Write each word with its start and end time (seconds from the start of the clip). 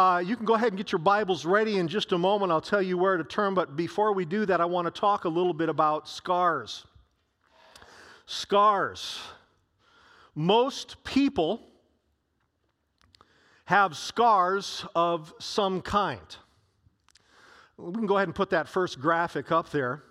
Uh, 0.00 0.18
you 0.18 0.34
can 0.34 0.46
go 0.46 0.54
ahead 0.54 0.68
and 0.68 0.78
get 0.78 0.92
your 0.92 0.98
Bibles 0.98 1.44
ready 1.44 1.76
in 1.76 1.86
just 1.86 2.12
a 2.12 2.16
moment. 2.16 2.50
I'll 2.50 2.62
tell 2.62 2.80
you 2.80 2.96
where 2.96 3.18
to 3.18 3.22
turn. 3.22 3.52
But 3.52 3.76
before 3.76 4.14
we 4.14 4.24
do 4.24 4.46
that, 4.46 4.58
I 4.58 4.64
want 4.64 4.86
to 4.86 4.90
talk 4.90 5.26
a 5.26 5.28
little 5.28 5.52
bit 5.52 5.68
about 5.68 6.08
scars. 6.08 6.86
Scars. 8.24 9.18
Most 10.34 11.04
people 11.04 11.60
have 13.66 13.94
scars 13.94 14.86
of 14.94 15.34
some 15.38 15.82
kind. 15.82 16.34
We 17.76 17.92
can 17.92 18.06
go 18.06 18.16
ahead 18.16 18.28
and 18.28 18.34
put 18.34 18.48
that 18.48 18.68
first 18.68 19.02
graphic 19.02 19.52
up 19.52 19.68
there. 19.68 20.02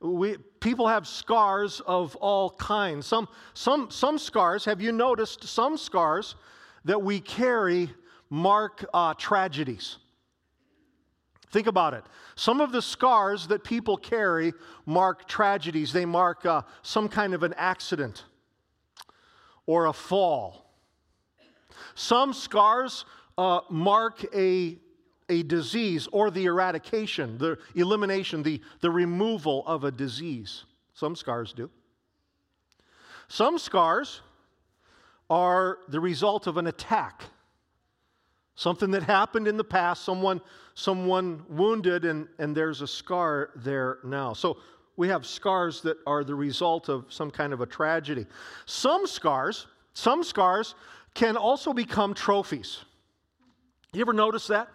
We, 0.00 0.36
people 0.60 0.86
have 0.86 1.06
scars 1.06 1.80
of 1.86 2.14
all 2.16 2.50
kinds. 2.50 3.06
Some, 3.06 3.26
some, 3.54 3.90
some 3.90 4.18
scars, 4.18 4.66
have 4.66 4.82
you 4.82 4.92
noticed 4.92 5.44
some 5.44 5.78
scars 5.78 6.34
that 6.84 7.00
we 7.00 7.20
carry 7.20 7.88
mark 8.30 8.84
uh, 8.94 9.14
tragedies? 9.14 9.98
Think 11.50 11.66
about 11.66 11.94
it. 11.94 12.04
Some 12.36 12.60
of 12.60 12.70
the 12.72 12.80
scars 12.80 13.48
that 13.48 13.64
people 13.64 13.96
carry 13.96 14.52
mark 14.86 15.26
tragedies. 15.28 15.92
They 15.92 16.04
mark 16.04 16.46
uh, 16.46 16.62
some 16.82 17.08
kind 17.08 17.34
of 17.34 17.42
an 17.42 17.54
accident 17.56 18.24
or 19.66 19.86
a 19.86 19.92
fall. 19.92 20.72
Some 21.96 22.32
scars 22.32 23.04
uh, 23.36 23.60
mark 23.68 24.24
a 24.34 24.78
a 25.30 25.42
disease 25.44 26.08
or 26.12 26.30
the 26.30 26.44
eradication, 26.46 27.38
the 27.38 27.56
elimination, 27.74 28.42
the, 28.42 28.60
the 28.80 28.90
removal 28.90 29.62
of 29.66 29.84
a 29.84 29.90
disease. 29.90 30.64
Some 30.92 31.14
scars 31.16 31.52
do. 31.52 31.70
Some 33.28 33.56
scars 33.58 34.20
are 35.30 35.78
the 35.88 36.00
result 36.00 36.48
of 36.48 36.56
an 36.56 36.66
attack. 36.66 37.22
Something 38.60 38.90
that 38.90 39.02
happened 39.02 39.48
in 39.48 39.56
the 39.56 39.64
past, 39.64 40.04
someone, 40.04 40.38
someone 40.74 41.42
wounded, 41.48 42.04
and, 42.04 42.28
and 42.38 42.54
there's 42.54 42.82
a 42.82 42.86
scar 42.86 43.52
there 43.56 44.00
now. 44.04 44.34
So 44.34 44.58
we 44.98 45.08
have 45.08 45.24
scars 45.24 45.80
that 45.80 45.96
are 46.06 46.24
the 46.24 46.34
result 46.34 46.90
of 46.90 47.06
some 47.08 47.30
kind 47.30 47.54
of 47.54 47.62
a 47.62 47.66
tragedy. 47.66 48.26
Some 48.66 49.06
scars, 49.06 49.66
some 49.94 50.22
scars 50.22 50.74
can 51.14 51.38
also 51.38 51.72
become 51.72 52.12
trophies. 52.12 52.80
You 53.94 54.02
ever 54.02 54.12
notice 54.12 54.46
that? 54.48 54.68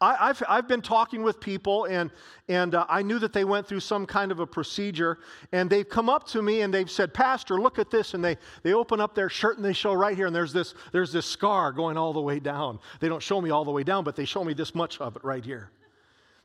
I, 0.00 0.28
have 0.28 0.42
I've 0.48 0.68
been 0.68 0.82
talking 0.82 1.22
with 1.22 1.40
people, 1.40 1.84
and, 1.84 2.10
and 2.48 2.74
uh, 2.74 2.86
I 2.88 3.02
knew 3.02 3.18
that 3.18 3.32
they 3.32 3.44
went 3.44 3.66
through 3.66 3.80
some 3.80 4.06
kind 4.06 4.32
of 4.32 4.40
a 4.40 4.46
procedure, 4.46 5.18
and 5.52 5.68
they've 5.68 5.88
come 5.88 6.08
up 6.08 6.26
to 6.28 6.42
me 6.42 6.62
and 6.62 6.72
they've 6.72 6.90
said, 6.90 7.12
Pastor, 7.14 7.60
look 7.60 7.78
at 7.78 7.90
this. 7.90 8.14
And 8.14 8.24
they, 8.24 8.36
they 8.62 8.72
open 8.72 9.00
up 9.00 9.14
their 9.14 9.28
shirt 9.28 9.56
and 9.56 9.64
they 9.64 9.72
show 9.72 9.92
right 9.92 10.16
here, 10.16 10.26
and 10.26 10.34
there's 10.34 10.52
this, 10.52 10.74
there's 10.92 11.12
this 11.12 11.26
scar 11.26 11.72
going 11.72 11.96
all 11.96 12.12
the 12.12 12.20
way 12.20 12.40
down. 12.40 12.78
They 13.00 13.08
don't 13.08 13.22
show 13.22 13.40
me 13.40 13.50
all 13.50 13.64
the 13.64 13.70
way 13.70 13.82
down, 13.82 14.04
but 14.04 14.16
they 14.16 14.24
show 14.24 14.44
me 14.44 14.54
this 14.54 14.74
much 14.74 15.00
of 15.00 15.16
it 15.16 15.24
right 15.24 15.44
here. 15.44 15.70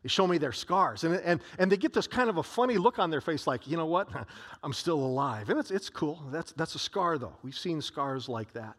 They 0.04 0.10
show 0.10 0.28
me 0.28 0.38
their 0.38 0.54
scars. 0.54 1.04
And, 1.04 1.16
and, 1.16 1.42
and 1.58 1.72
they 1.72 1.78
get 1.78 1.94
this 1.94 2.08
kind 2.08 2.30
of 2.30 2.38
a 2.38 2.44
funny 2.44 2.78
look 2.78 3.00
on 3.00 3.10
their 3.10 3.22
face, 3.22 3.46
like, 3.48 3.68
you 3.68 3.76
know 3.76 3.86
what? 3.86 4.10
I'm 4.64 4.74
still 4.74 5.00
alive. 5.00 5.50
And 5.50 5.60
it's, 5.60 5.72
it's 5.72 5.90
cool. 5.90 6.24
That's, 6.32 6.54
that's 6.54 6.76
a 6.76 6.80
scar, 6.80 7.18
though. 7.18 7.34
We've 7.44 7.58
seen 7.58 7.82
scars 7.82 8.30
like 8.30 8.54
that. 8.54 8.76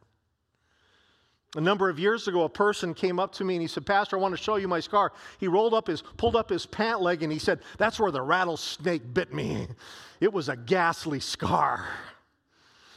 A 1.56 1.61
number 1.61 1.89
of 1.91 1.98
years 1.98 2.29
ago, 2.29 2.45
a 2.45 2.48
person 2.48 2.95
came 2.95 3.19
up 3.19 3.33
to 3.33 3.45
me 3.45 3.55
and 3.55 3.62
he 3.62 3.67
said, 3.67 3.84
Pastor, 3.84 4.17
I 4.17 4.20
want 4.20 4.37
to 4.37 4.43
show 4.43 4.56
you 4.56 4.69
my 4.69 4.79
scar. 4.79 5.12
He 5.39 5.48
rolled 5.48 5.75
up 5.75 5.89
his, 5.89 6.03
pulled 6.17 6.37
up 6.37 6.48
his 6.48 6.65
pant 6.65 7.01
leg 7.01 7.25
and 7.25 7.33
he 7.33 7.41
said, 7.41 7.61
That's 7.77 7.98
where 7.98 8.12
the 8.12 8.23
rattlesnake 8.23 9.12
bit 9.12 9.34
me. 9.34 9.67
It 10.20 10.33
was 10.33 10.48
a 10.48 10.57
ghastly 10.57 11.19
scar. 11.19 11.89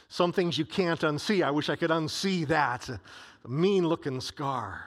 Some 0.08 0.32
things 0.32 0.56
you 0.56 0.64
can't 0.64 1.00
unsee. 1.00 1.44
I 1.44 1.50
wish 1.50 1.68
I 1.68 1.74
could 1.74 1.90
unsee 1.90 2.46
that. 2.46 2.88
A 2.88 3.00
mean 3.48 3.88
looking 3.88 4.20
scar. 4.20 4.84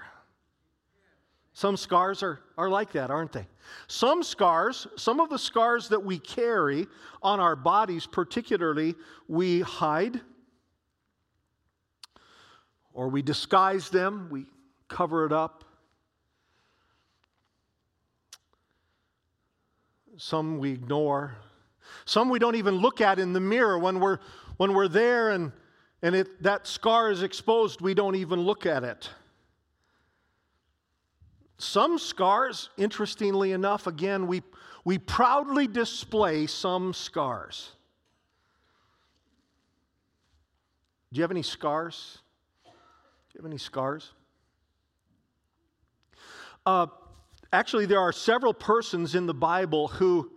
Some 1.51 1.75
scars 1.75 2.23
are, 2.23 2.39
are 2.57 2.69
like 2.69 2.93
that, 2.93 3.11
aren't 3.11 3.33
they? 3.33 3.47
Some 3.87 4.23
scars, 4.23 4.87
some 4.95 5.19
of 5.19 5.29
the 5.29 5.39
scars 5.39 5.89
that 5.89 6.01
we 6.01 6.19
carry 6.19 6.87
on 7.21 7.39
our 7.39 7.55
bodies, 7.55 8.05
particularly, 8.05 8.95
we 9.27 9.61
hide 9.61 10.21
or 12.97 13.09
we 13.09 13.21
disguise 13.21 13.89
them, 13.89 14.27
we 14.31 14.47
cover 14.87 15.23
it 15.27 15.31
up. 15.31 15.63
Some 20.17 20.57
we 20.57 20.71
ignore. 20.71 21.35
Some 22.05 22.27
we 22.29 22.39
don't 22.39 22.55
even 22.55 22.77
look 22.77 22.99
at 22.99 23.19
in 23.19 23.33
the 23.33 23.39
mirror 23.39 23.77
when 23.77 23.99
we're, 23.99 24.17
when 24.57 24.73
we're 24.73 24.87
there 24.87 25.29
and, 25.29 25.51
and 26.01 26.15
it, 26.15 26.41
that 26.41 26.65
scar 26.65 27.11
is 27.11 27.21
exposed, 27.21 27.81
we 27.81 27.93
don't 27.93 28.15
even 28.15 28.39
look 28.39 28.65
at 28.65 28.83
it. 28.83 29.11
Some 31.59 31.99
scars, 31.99 32.71
interestingly 32.77 33.51
enough, 33.51 33.85
again, 33.85 34.25
we, 34.25 34.41
we 34.83 34.97
proudly 34.97 35.67
display 35.67 36.47
some 36.47 36.95
scars. 36.95 37.73
Do 41.13 41.19
you 41.19 41.21
have 41.21 41.31
any 41.31 41.43
scars? 41.43 42.17
You 43.37 43.43
have 43.43 43.51
any 43.51 43.59
scars? 43.59 44.13
Uh, 46.65 46.87
actually, 47.53 47.85
there 47.85 47.99
are 47.99 48.11
several 48.11 48.51
persons 48.51 49.13
in 49.13 49.27
the 49.27 49.33
Bible 49.33 49.89
who, 49.89 50.31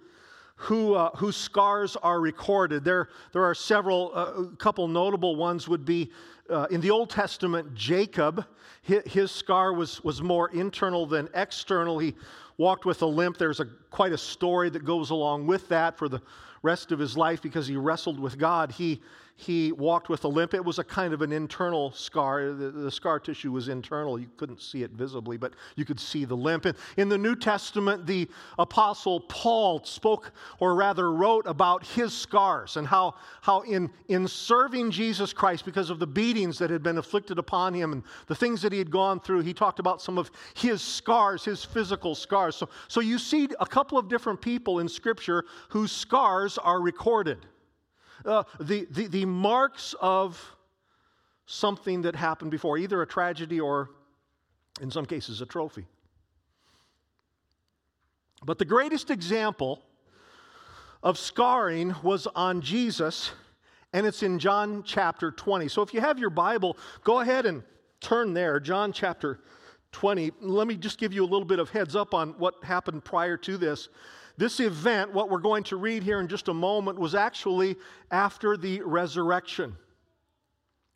who, 0.57 0.93
uh, 0.93 1.11
whose 1.17 1.35
scars 1.35 1.97
are 1.97 2.21
recorded. 2.21 2.85
There, 2.85 3.09
there 3.33 3.43
are 3.43 3.55
several, 3.55 4.13
uh, 4.15 4.43
a 4.53 4.57
couple 4.57 4.87
notable 4.87 5.35
ones 5.37 5.67
would 5.67 5.87
be 5.87 6.11
uh, 6.51 6.67
in 6.71 6.83
the 6.83 6.91
Old 6.91 7.09
Testament, 7.09 7.75
Jacob. 7.75 8.45
His, 8.83 9.03
his, 9.05 9.31
scar 9.31 9.73
was, 9.73 10.05
was 10.05 10.21
more 10.21 10.51
internal 10.51 11.07
than 11.07 11.31
external. 11.33 11.99
He 11.99 12.15
walked 12.59 12.85
with 12.85 13.01
a 13.01 13.07
limp. 13.07 13.39
There's 13.39 13.61
a, 13.61 13.67
quite 13.91 14.13
a 14.13 14.19
story 14.19 14.69
that 14.69 14.85
goes 14.85 15.09
along 15.09 15.47
with 15.47 15.67
that 15.71 15.97
for 15.97 16.11
the 16.11 16.21
rest 16.63 16.93
of 16.93 16.99
his 16.99 17.17
life 17.17 17.41
because 17.41 17.67
he 17.67 17.77
wrestled 17.77 18.21
with 18.21 18.37
God. 18.37 18.71
He, 18.73 19.01
he 19.41 19.73
walked 19.73 20.11
with 20.11 20.25
a 20.25 20.29
limp. 20.29 20.53
It 20.53 20.63
was 20.63 20.79
a 20.79 20.85
kind 20.85 21.15
of 21.15 21.23
an 21.23 21.33
internal 21.33 21.93
scar. 21.93 22.53
The, 22.53 22.71
the, 22.71 22.91
scar 22.91 23.19
tissue 23.19 23.51
was 23.51 23.69
internal. 23.69 24.19
You 24.19 24.29
couldn't 24.37 24.61
see 24.61 24.83
it 24.83 24.91
visibly, 24.91 25.39
but 25.39 25.55
you 25.77 25.87
could 25.87 25.99
see 25.99 26.27
the 26.27 26.35
limp. 26.35 26.67
And 26.67 26.77
in 26.99 27.09
the 27.09 27.17
New 27.17 27.35
Testament, 27.35 28.07
the 28.07 28.29
Apostle 28.59 29.21
Paul 29.21 29.83
spoke, 29.85 30.33
or 30.59 30.75
rather 30.75 31.11
wrote, 31.11 31.47
about 31.47 31.87
his 31.87 32.13
scars 32.13 32.77
and 32.77 32.87
how, 32.87 33.15
how 33.41 33.63
in, 33.63 33.91
in 34.09 34.29
serving 34.29 34.91
Jesus 34.91 35.33
Christ, 35.33 35.65
because 35.65 35.89
of 35.89 35.99
the 35.99 36.07
beatings 36.07 36.59
that 36.59 36.69
had 36.69 36.83
been 36.83 36.99
inflicted 36.99 37.39
upon 37.39 37.73
him 37.73 37.93
and 37.93 38.03
the 38.27 38.35
things 38.35 38.61
that 38.61 38.73
he 38.73 38.79
had 38.79 38.91
gone 38.91 39.21
through, 39.21 39.41
he 39.41 39.55
talked 39.55 39.79
about 39.79 40.03
some 40.03 40.19
of 40.19 40.31
his 40.53 40.83
scars, 40.83 41.47
his 41.47 41.65
physical 41.65 42.15
scars. 42.15 42.57
So, 42.57 42.69
so 42.89 43.01
you 43.01 43.19
see 43.19 43.49
a 43.59 43.67
couple 43.67 43.97
of 43.97 44.07
different 44.07 44.43
people 44.43 44.81
in 44.81 44.89
Scripture 44.89 45.47
whose 45.71 45.93
scars 45.93 46.59
are 46.59 46.83
recorded 46.83 47.47
uh, 48.25 48.45
the, 48.61 48.87
the, 48.91 49.07
the 49.07 49.25
marks 49.25 49.95
of 50.01 50.57
something 51.47 52.03
that 52.03 52.15
happened 52.15 52.51
before, 52.51 52.79
either 52.79 53.03
a 53.03 53.07
tragedy 53.07 53.61
or, 53.61 53.91
in 54.81 54.91
some 54.91 55.05
cases, 55.05 55.41
a 55.41 55.47
trophy. 55.47 55.87
But 58.45 58.59
the 58.59 58.65
greatest 58.65 59.11
example 59.11 59.83
of 61.03 61.19
scarring 61.19 61.95
was 62.03 62.27
on 62.29 62.61
Jesus, 62.61 63.33
and 63.93 64.07
it's 64.07 64.23
in 64.23 64.39
John 64.39 64.83
chapter 64.85 65.31
20. 65.31 65.69
So 65.69 65.83
if 65.83 65.93
you 65.93 66.01
have 66.01 66.19
your 66.19 66.31
Bible, 66.31 66.77
go 67.05 67.21
ahead 67.21 67.47
and 67.47 67.63
turn 68.01 68.33
there, 68.35 68.61
John 68.61 68.93
chapter 68.93 69.41
20. 69.93 70.31
Let 70.41 70.67
me 70.67 70.77
just 70.77 70.99
give 70.99 71.13
you 71.13 71.25
a 71.25 71.27
little 71.27 71.45
bit 71.45 71.59
of 71.59 71.71
heads 71.71 71.97
up 71.97 72.15
on 72.15 72.31
what 72.39 72.55
happened 72.63 73.05
prior 73.05 73.37
to 73.39 73.57
this. 73.57 73.89
This 74.37 74.61
event, 74.61 75.13
what 75.13 75.31
we're 75.31 75.39
going 75.39 75.65
to 75.65 75.77
read 75.77 76.03
here 76.03 76.21
in 76.21 76.29
just 76.29 76.49
a 76.49 76.55
moment, 76.55 76.99
was 76.99 77.15
actually 77.15 77.77
after 78.11 78.57
the 78.57 78.81
resurrection. 78.83 79.77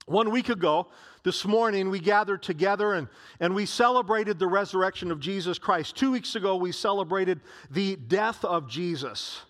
One 0.06 0.30
week 0.30 0.50
ago, 0.50 0.88
this 1.22 1.46
morning, 1.46 1.88
we 1.88 1.98
gathered 1.98 2.42
together 2.42 2.92
and, 2.92 3.08
and 3.40 3.54
we 3.54 3.64
celebrated 3.64 4.38
the 4.38 4.46
resurrection 4.46 5.10
of 5.10 5.18
Jesus 5.18 5.58
Christ. 5.58 5.96
Two 5.96 6.12
weeks 6.12 6.34
ago, 6.34 6.56
we 6.56 6.72
celebrated 6.72 7.40
the 7.70 7.96
death 7.96 8.44
of 8.44 8.69
Jesus. 8.69 9.40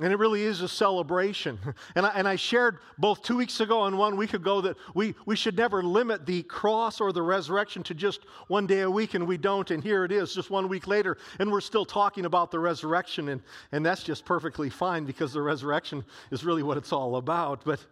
And 0.00 0.10
it 0.10 0.18
really 0.18 0.42
is 0.42 0.62
a 0.62 0.68
celebration. 0.68 1.58
And 1.94 2.06
I, 2.06 2.10
and 2.10 2.26
I 2.26 2.36
shared 2.36 2.78
both 2.96 3.22
two 3.22 3.36
weeks 3.36 3.60
ago 3.60 3.84
and 3.84 3.98
one 3.98 4.16
week 4.16 4.32
ago 4.32 4.62
that 4.62 4.76
we, 4.94 5.14
we 5.26 5.36
should 5.36 5.56
never 5.56 5.82
limit 5.82 6.24
the 6.24 6.42
cross 6.44 7.00
or 7.00 7.12
the 7.12 7.20
resurrection 7.20 7.82
to 7.84 7.94
just 7.94 8.20
one 8.48 8.66
day 8.66 8.80
a 8.80 8.90
week, 8.90 9.12
and 9.12 9.26
we 9.26 9.36
don't. 9.36 9.70
And 9.70 9.82
here 9.82 10.04
it 10.04 10.12
is, 10.12 10.34
just 10.34 10.48
one 10.48 10.68
week 10.68 10.86
later, 10.86 11.18
and 11.38 11.52
we're 11.52 11.60
still 11.60 11.84
talking 11.84 12.24
about 12.24 12.50
the 12.50 12.58
resurrection. 12.58 13.28
And, 13.28 13.42
and 13.72 13.84
that's 13.84 14.02
just 14.02 14.24
perfectly 14.24 14.70
fine 14.70 15.04
because 15.04 15.34
the 15.34 15.42
resurrection 15.42 16.02
is 16.30 16.44
really 16.44 16.62
what 16.62 16.78
it's 16.78 16.92
all 16.92 17.16
about. 17.16 17.62
But 17.64 17.84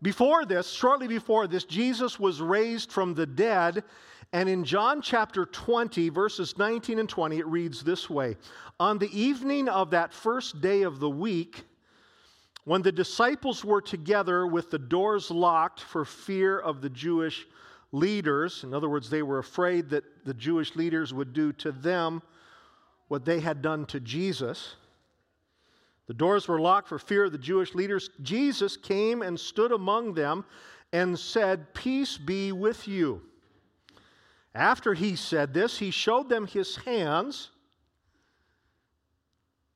before 0.00 0.46
this, 0.46 0.70
shortly 0.70 1.08
before 1.08 1.46
this, 1.46 1.64
Jesus 1.64 2.18
was 2.18 2.40
raised 2.40 2.90
from 2.90 3.12
the 3.12 3.26
dead. 3.26 3.84
And 4.32 4.48
in 4.48 4.64
John 4.64 5.02
chapter 5.02 5.44
20, 5.44 6.08
verses 6.08 6.56
19 6.56 7.00
and 7.00 7.08
20, 7.08 7.38
it 7.38 7.46
reads 7.46 7.82
this 7.82 8.08
way 8.08 8.36
On 8.78 8.98
the 8.98 9.10
evening 9.18 9.68
of 9.68 9.90
that 9.90 10.12
first 10.12 10.60
day 10.60 10.82
of 10.82 11.00
the 11.00 11.10
week, 11.10 11.64
when 12.64 12.82
the 12.82 12.92
disciples 12.92 13.64
were 13.64 13.80
together 13.80 14.46
with 14.46 14.70
the 14.70 14.78
doors 14.78 15.30
locked 15.30 15.80
for 15.80 16.04
fear 16.04 16.58
of 16.58 16.80
the 16.80 16.90
Jewish 16.90 17.46
leaders. 17.92 18.62
In 18.62 18.72
other 18.72 18.88
words, 18.88 19.10
they 19.10 19.22
were 19.22 19.38
afraid 19.38 19.90
that 19.90 20.04
the 20.24 20.34
Jewish 20.34 20.76
leaders 20.76 21.12
would 21.12 21.32
do 21.32 21.52
to 21.54 21.72
them 21.72 22.22
what 23.08 23.24
they 23.24 23.40
had 23.40 23.62
done 23.62 23.86
to 23.86 23.98
Jesus. 23.98 24.76
The 26.06 26.14
doors 26.14 26.46
were 26.46 26.60
locked 26.60 26.88
for 26.88 26.98
fear 26.98 27.24
of 27.24 27.32
the 27.32 27.38
Jewish 27.38 27.74
leaders. 27.74 28.10
Jesus 28.22 28.76
came 28.76 29.22
and 29.22 29.38
stood 29.38 29.72
among 29.72 30.14
them 30.14 30.44
and 30.92 31.18
said, 31.18 31.72
Peace 31.74 32.18
be 32.18 32.52
with 32.52 32.86
you. 32.86 33.22
After 34.54 34.94
he 34.94 35.14
said 35.14 35.54
this, 35.54 35.78
he 35.78 35.90
showed 35.90 36.28
them 36.28 36.46
his 36.46 36.76
hands. 36.76 37.50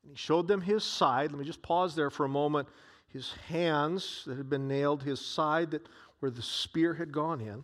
and 0.03 0.11
He 0.11 0.17
showed 0.17 0.49
them 0.49 0.61
his 0.61 0.83
side. 0.83 1.31
Let 1.31 1.39
me 1.39 1.45
just 1.45 1.63
pause 1.63 1.95
there 1.95 2.11
for 2.11 2.25
a 2.25 2.29
moment. 2.29 2.69
His 3.09 3.33
hands 3.49 4.25
that 4.27 4.37
had 4.37 4.51
been 4.51 4.67
nailed, 4.67 5.03
his 5.03 5.25
side 5.25 5.71
that 5.71 5.89
where 6.19 6.31
the 6.31 6.43
spear 6.43 6.95
had 6.95 7.13
gone 7.13 7.41
in. 7.41 7.63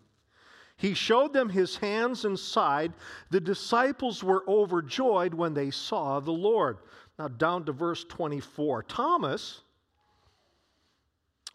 He 0.77 0.95
showed 0.95 1.33
them 1.33 1.49
his 1.49 1.77
hands 1.77 2.25
and 2.25 2.39
side. 2.39 2.93
The 3.31 3.41
disciples 3.41 4.23
were 4.23 4.49
overjoyed 4.49 5.35
when 5.35 5.53
they 5.53 5.71
saw 5.71 6.21
the 6.21 6.31
Lord. 6.31 6.79
Now, 7.19 7.29
down 7.29 7.65
to 7.65 7.73
verse 7.73 8.05
24. 8.05 8.85
Thomas, 8.85 9.61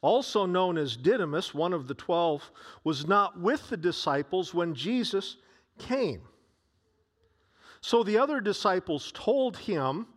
also 0.02 0.46
known 0.46 0.78
as 0.78 0.96
Didymus, 0.96 1.54
one 1.56 1.74
of 1.74 1.88
the 1.88 1.96
twelve, 1.96 2.52
was 2.84 3.08
not 3.08 3.40
with 3.40 3.70
the 3.70 3.78
disciples 3.78 4.54
when 4.54 4.76
Jesus 4.76 5.38
came. 5.78 6.22
So 7.82 8.04
the 8.04 8.18
other 8.18 8.42
disciples 8.42 9.12
told 9.14 9.58
him, 9.58 10.08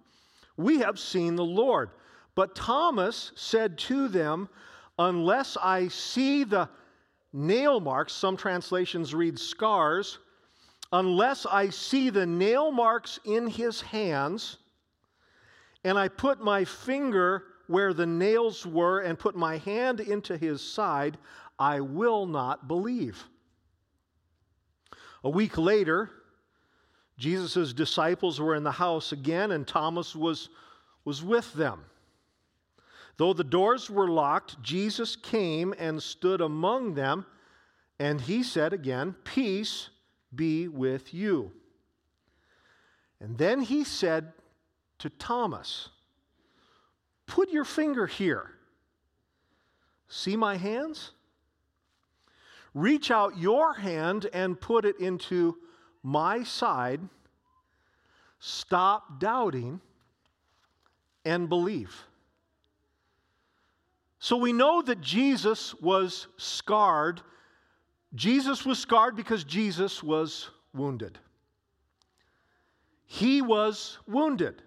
We 0.56 0.78
have 0.78 0.98
seen 0.98 1.36
the 1.36 1.44
Lord. 1.44 1.90
But 2.34 2.54
Thomas 2.54 3.32
said 3.34 3.76
to 3.78 4.08
them, 4.08 4.48
Unless 4.98 5.56
I 5.56 5.88
see 5.88 6.44
the 6.44 6.68
nail 7.32 7.80
marks, 7.80 8.12
some 8.12 8.36
translations 8.36 9.14
read 9.14 9.38
scars, 9.38 10.18
unless 10.92 11.46
I 11.46 11.68
see 11.68 12.10
the 12.10 12.26
nail 12.26 12.72
marks 12.72 13.20
in 13.24 13.46
his 13.46 13.80
hands, 13.80 14.58
and 15.84 15.98
I 15.98 16.08
put 16.08 16.40
my 16.40 16.64
finger 16.64 17.44
where 17.66 17.92
the 17.92 18.06
nails 18.06 18.66
were 18.66 19.00
and 19.00 19.18
put 19.18 19.36
my 19.36 19.58
hand 19.58 20.00
into 20.00 20.36
his 20.36 20.62
side, 20.62 21.18
I 21.58 21.80
will 21.80 22.26
not 22.26 22.66
believe. 22.66 23.28
A 25.24 25.30
week 25.30 25.58
later, 25.58 26.10
Jesus' 27.18 27.72
disciples 27.72 28.40
were 28.40 28.54
in 28.54 28.62
the 28.62 28.72
house 28.72 29.12
again, 29.12 29.50
and 29.50 29.66
Thomas 29.66 30.14
was, 30.14 30.48
was 31.04 31.22
with 31.22 31.52
them. 31.54 31.84
Though 33.16 33.32
the 33.32 33.44
doors 33.44 33.90
were 33.90 34.08
locked, 34.08 34.62
Jesus 34.62 35.16
came 35.16 35.74
and 35.76 36.00
stood 36.00 36.40
among 36.40 36.94
them, 36.94 37.26
and 37.98 38.20
he 38.20 38.44
said 38.44 38.72
again, 38.72 39.16
Peace 39.24 39.90
be 40.32 40.68
with 40.68 41.12
you. 41.12 41.50
And 43.20 43.36
then 43.36 43.60
he 43.60 43.82
said 43.82 44.32
to 45.00 45.10
Thomas, 45.10 45.88
Put 47.26 47.50
your 47.50 47.64
finger 47.64 48.06
here. 48.06 48.52
See 50.06 50.36
my 50.36 50.56
hands? 50.56 51.10
Reach 52.78 53.10
out 53.10 53.36
your 53.36 53.74
hand 53.74 54.28
and 54.32 54.60
put 54.60 54.84
it 54.84 55.00
into 55.00 55.56
my 56.04 56.44
side. 56.44 57.00
Stop 58.38 59.18
doubting 59.18 59.80
and 61.24 61.48
believe. 61.48 62.04
So 64.20 64.36
we 64.36 64.52
know 64.52 64.80
that 64.82 65.00
Jesus 65.00 65.74
was 65.80 66.28
scarred. 66.36 67.20
Jesus 68.14 68.64
was 68.64 68.78
scarred 68.78 69.16
because 69.16 69.42
Jesus 69.42 70.00
was 70.00 70.48
wounded. 70.72 71.18
He 73.06 73.42
was 73.42 73.98
wounded, 74.06 74.62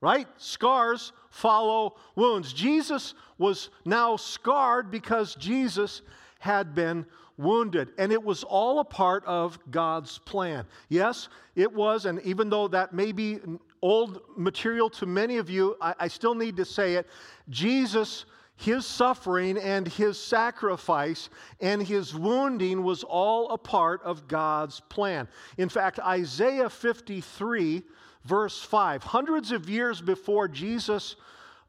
right? 0.00 0.26
Scars 0.38 1.12
follow 1.30 1.94
wounds. 2.16 2.52
Jesus 2.52 3.14
was 3.38 3.70
now 3.84 4.16
scarred 4.16 4.90
because 4.90 5.36
Jesus 5.36 6.02
had 6.42 6.74
been 6.74 7.06
wounded. 7.38 7.90
And 7.98 8.10
it 8.10 8.22
was 8.22 8.42
all 8.42 8.80
a 8.80 8.84
part 8.84 9.24
of 9.26 9.58
God's 9.70 10.18
plan. 10.18 10.66
Yes, 10.88 11.28
it 11.54 11.72
was, 11.72 12.04
and 12.04 12.20
even 12.22 12.50
though 12.50 12.66
that 12.66 12.92
may 12.92 13.12
be 13.12 13.38
old 13.80 14.20
material 14.36 14.90
to 14.90 15.06
many 15.06 15.36
of 15.36 15.48
you, 15.48 15.76
I, 15.80 15.94
I 16.00 16.08
still 16.08 16.34
need 16.34 16.56
to 16.56 16.64
say 16.64 16.94
it. 16.94 17.06
Jesus 17.48 18.24
his 18.56 18.86
suffering 18.86 19.58
and 19.58 19.88
his 19.88 20.18
sacrifice 20.18 21.30
and 21.60 21.82
his 21.82 22.14
wounding 22.14 22.82
was 22.84 23.02
all 23.02 23.50
a 23.50 23.58
part 23.58 24.02
of 24.02 24.28
God's 24.28 24.80
plan. 24.88 25.26
In 25.58 25.68
fact, 25.68 25.98
Isaiah 25.98 26.70
53, 26.70 27.82
verse 28.24 28.62
5, 28.62 29.02
hundreds 29.02 29.52
of 29.52 29.68
years 29.68 30.00
before 30.00 30.46
Jesus 30.48 31.16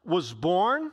was 0.04 0.32
born, 0.32 0.92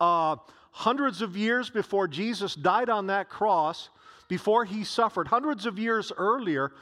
uh, 0.00 0.36
hundreds 0.72 1.22
of 1.22 1.36
years 1.36 1.70
before 1.70 2.08
Jesus 2.08 2.54
died 2.54 2.88
on 2.88 3.06
that 3.06 3.28
cross, 3.28 3.90
before 4.28 4.64
he 4.64 4.82
suffered, 4.82 5.28
hundreds 5.28 5.66
of 5.66 5.78
years 5.78 6.10
earlier, 6.16 6.72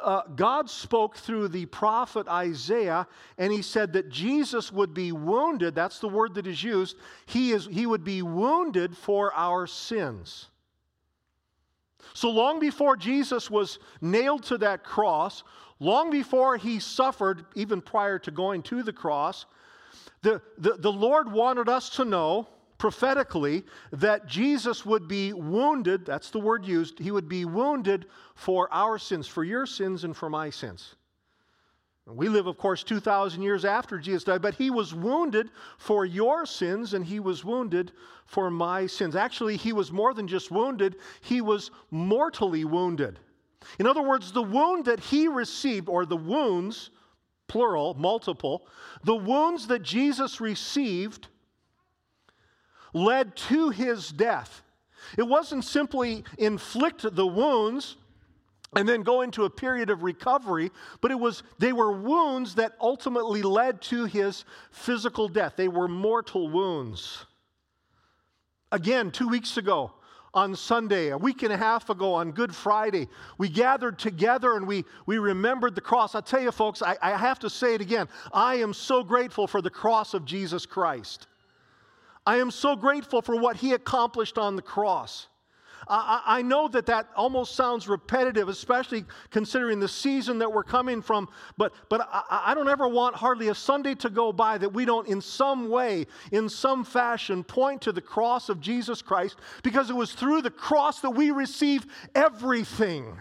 uh, 0.00 0.22
God 0.34 0.68
spoke 0.70 1.16
through 1.16 1.48
the 1.48 1.66
prophet 1.66 2.28
Isaiah, 2.28 3.06
and 3.38 3.52
he 3.52 3.62
said 3.62 3.92
that 3.92 4.08
Jesus 4.08 4.72
would 4.72 4.94
be 4.94 5.12
wounded. 5.12 5.74
That's 5.74 5.98
the 5.98 6.08
word 6.08 6.34
that 6.34 6.46
is 6.46 6.62
used. 6.62 6.96
He, 7.26 7.52
is, 7.52 7.66
he 7.66 7.86
would 7.86 8.04
be 8.04 8.22
wounded 8.22 8.96
for 8.96 9.32
our 9.34 9.66
sins. 9.66 10.46
So 12.12 12.30
long 12.30 12.60
before 12.60 12.96
Jesus 12.96 13.50
was 13.50 13.78
nailed 14.00 14.44
to 14.44 14.58
that 14.58 14.84
cross, 14.84 15.42
long 15.80 16.10
before 16.10 16.56
he 16.56 16.78
suffered, 16.78 17.46
even 17.54 17.80
prior 17.80 18.18
to 18.20 18.30
going 18.30 18.62
to 18.64 18.82
the 18.82 18.92
cross, 18.92 19.46
the, 20.22 20.40
the, 20.58 20.74
the 20.74 20.92
Lord 20.92 21.30
wanted 21.30 21.68
us 21.68 21.90
to 21.90 22.04
know 22.04 22.48
prophetically 22.84 23.64
that 23.92 24.26
Jesus 24.26 24.84
would 24.84 25.08
be 25.08 25.32
wounded, 25.32 26.04
that's 26.04 26.28
the 26.28 26.38
word 26.38 26.66
used, 26.66 26.98
he 26.98 27.10
would 27.10 27.30
be 27.30 27.46
wounded 27.46 28.04
for 28.34 28.68
our 28.70 28.98
sins, 28.98 29.26
for 29.26 29.42
your 29.42 29.64
sins 29.64 30.04
and 30.04 30.14
for 30.14 30.28
my 30.28 30.50
sins. 30.50 30.94
We 32.04 32.28
live, 32.28 32.46
of 32.46 32.58
course, 32.58 32.84
2,000 32.84 33.40
years 33.40 33.64
after 33.64 33.96
Jesus 33.96 34.24
died, 34.24 34.42
but 34.42 34.56
he 34.56 34.68
was 34.68 34.92
wounded 34.92 35.48
for 35.78 36.04
your 36.04 36.44
sins 36.44 36.92
and 36.92 37.02
he 37.02 37.20
was 37.20 37.42
wounded 37.42 37.92
for 38.26 38.50
my 38.50 38.86
sins. 38.86 39.16
Actually, 39.16 39.56
he 39.56 39.72
was 39.72 39.90
more 39.90 40.12
than 40.12 40.28
just 40.28 40.50
wounded, 40.50 40.96
he 41.22 41.40
was 41.40 41.70
mortally 41.90 42.66
wounded. 42.66 43.18
In 43.78 43.86
other 43.86 44.02
words, 44.02 44.30
the 44.30 44.42
wound 44.42 44.84
that 44.84 45.00
he 45.00 45.26
received, 45.26 45.88
or 45.88 46.04
the 46.04 46.18
wounds, 46.18 46.90
plural, 47.48 47.94
multiple, 47.94 48.66
the 49.04 49.16
wounds 49.16 49.68
that 49.68 49.82
Jesus 49.82 50.38
received 50.38 51.28
led 52.94 53.36
to 53.36 53.68
his 53.68 54.08
death. 54.08 54.62
It 55.18 55.24
wasn't 55.24 55.64
simply 55.64 56.24
inflict 56.38 57.04
the 57.14 57.26
wounds 57.26 57.96
and 58.74 58.88
then 58.88 59.02
go 59.02 59.20
into 59.20 59.44
a 59.44 59.50
period 59.50 59.90
of 59.90 60.02
recovery, 60.02 60.72
but 61.00 61.10
it 61.10 61.18
was 61.18 61.42
they 61.58 61.72
were 61.72 61.92
wounds 61.92 62.54
that 62.54 62.72
ultimately 62.80 63.42
led 63.42 63.82
to 63.82 64.06
his 64.06 64.44
physical 64.70 65.28
death. 65.28 65.54
They 65.56 65.68
were 65.68 65.88
mortal 65.88 66.48
wounds. 66.48 67.26
Again, 68.72 69.12
2 69.12 69.28
weeks 69.28 69.56
ago, 69.56 69.92
on 70.34 70.56
Sunday, 70.56 71.10
a 71.10 71.18
week 71.18 71.44
and 71.44 71.52
a 71.52 71.56
half 71.56 71.90
ago 71.90 72.12
on 72.12 72.32
Good 72.32 72.52
Friday, 72.52 73.08
we 73.38 73.48
gathered 73.48 73.98
together 73.98 74.56
and 74.56 74.66
we, 74.66 74.84
we 75.06 75.18
remembered 75.18 75.76
the 75.76 75.80
cross. 75.80 76.16
I 76.16 76.20
tell 76.20 76.40
you, 76.40 76.50
folks, 76.50 76.82
I, 76.82 76.96
I 77.00 77.16
have 77.16 77.38
to 77.40 77.50
say 77.50 77.74
it 77.74 77.80
again. 77.80 78.08
I 78.32 78.56
am 78.56 78.74
so 78.74 79.04
grateful 79.04 79.46
for 79.46 79.62
the 79.62 79.70
cross 79.70 80.12
of 80.12 80.24
Jesus 80.24 80.66
Christ. 80.66 81.28
I 82.26 82.38
am 82.38 82.50
so 82.50 82.74
grateful 82.74 83.22
for 83.22 83.36
what 83.36 83.56
he 83.56 83.72
accomplished 83.72 84.38
on 84.38 84.56
the 84.56 84.62
cross. 84.62 85.28
I, 85.86 86.22
I, 86.24 86.42
know 86.42 86.68
that 86.68 86.86
that 86.86 87.08
almost 87.14 87.54
sounds 87.54 87.88
repetitive, 87.88 88.48
especially 88.48 89.04
considering 89.30 89.80
the 89.80 89.88
season 89.88 90.38
that 90.38 90.50
we're 90.50 90.64
coming 90.64 91.02
from, 91.02 91.28
but, 91.58 91.74
but 91.90 92.08
I, 92.10 92.44
I 92.46 92.54
don't 92.54 92.68
ever 92.68 92.88
want 92.88 93.14
hardly 93.16 93.48
a 93.48 93.54
Sunday 93.54 93.94
to 93.96 94.08
go 94.08 94.32
by 94.32 94.56
that 94.58 94.72
we 94.72 94.84
don't, 94.84 95.06
in 95.06 95.20
some 95.20 95.68
way, 95.68 96.06
in 96.32 96.48
some 96.48 96.84
fashion, 96.84 97.44
point 97.44 97.82
to 97.82 97.92
the 97.92 98.00
cross 98.00 98.48
of 98.48 98.60
Jesus 98.60 99.02
Christ 99.02 99.36
because 99.62 99.90
it 99.90 99.96
was 99.96 100.12
through 100.12 100.42
the 100.42 100.50
cross 100.50 101.00
that 101.00 101.10
we 101.10 101.30
receive 101.30 101.86
everything. 102.14 103.18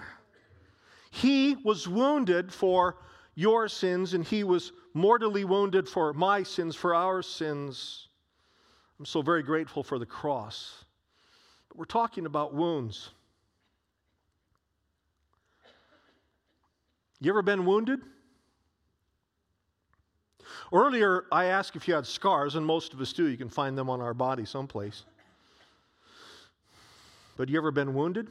He 1.11 1.57
was 1.63 1.87
wounded 1.87 2.53
for 2.53 2.97
your 3.35 3.67
sins, 3.67 4.13
and 4.13 4.23
He 4.23 4.43
was 4.43 4.71
mortally 4.93 5.43
wounded 5.43 5.89
for 5.89 6.13
my 6.13 6.43
sins, 6.43 6.75
for 6.75 6.95
our 6.95 7.21
sins. 7.21 8.07
I'm 8.99 9.05
so 9.05 9.21
very 9.21 9.43
grateful 9.43 9.83
for 9.83 9.99
the 9.99 10.05
cross. 10.05 10.85
But 11.69 11.77
we're 11.77 11.85
talking 11.85 12.25
about 12.25 12.53
wounds. 12.53 13.09
You 17.19 17.31
ever 17.31 17.41
been 17.41 17.65
wounded? 17.65 18.01
Earlier, 20.71 21.25
I 21.31 21.45
asked 21.45 21.75
if 21.75 21.87
you 21.87 21.93
had 21.93 22.05
scars, 22.05 22.55
and 22.55 22.65
most 22.65 22.93
of 22.93 23.01
us 23.01 23.13
do. 23.13 23.27
You 23.27 23.37
can 23.37 23.49
find 23.49 23.77
them 23.77 23.89
on 23.89 24.01
our 24.01 24.13
body 24.13 24.45
someplace. 24.45 25.03
But 27.37 27.49
you 27.49 27.57
ever 27.57 27.71
been 27.71 27.93
wounded? 27.93 28.29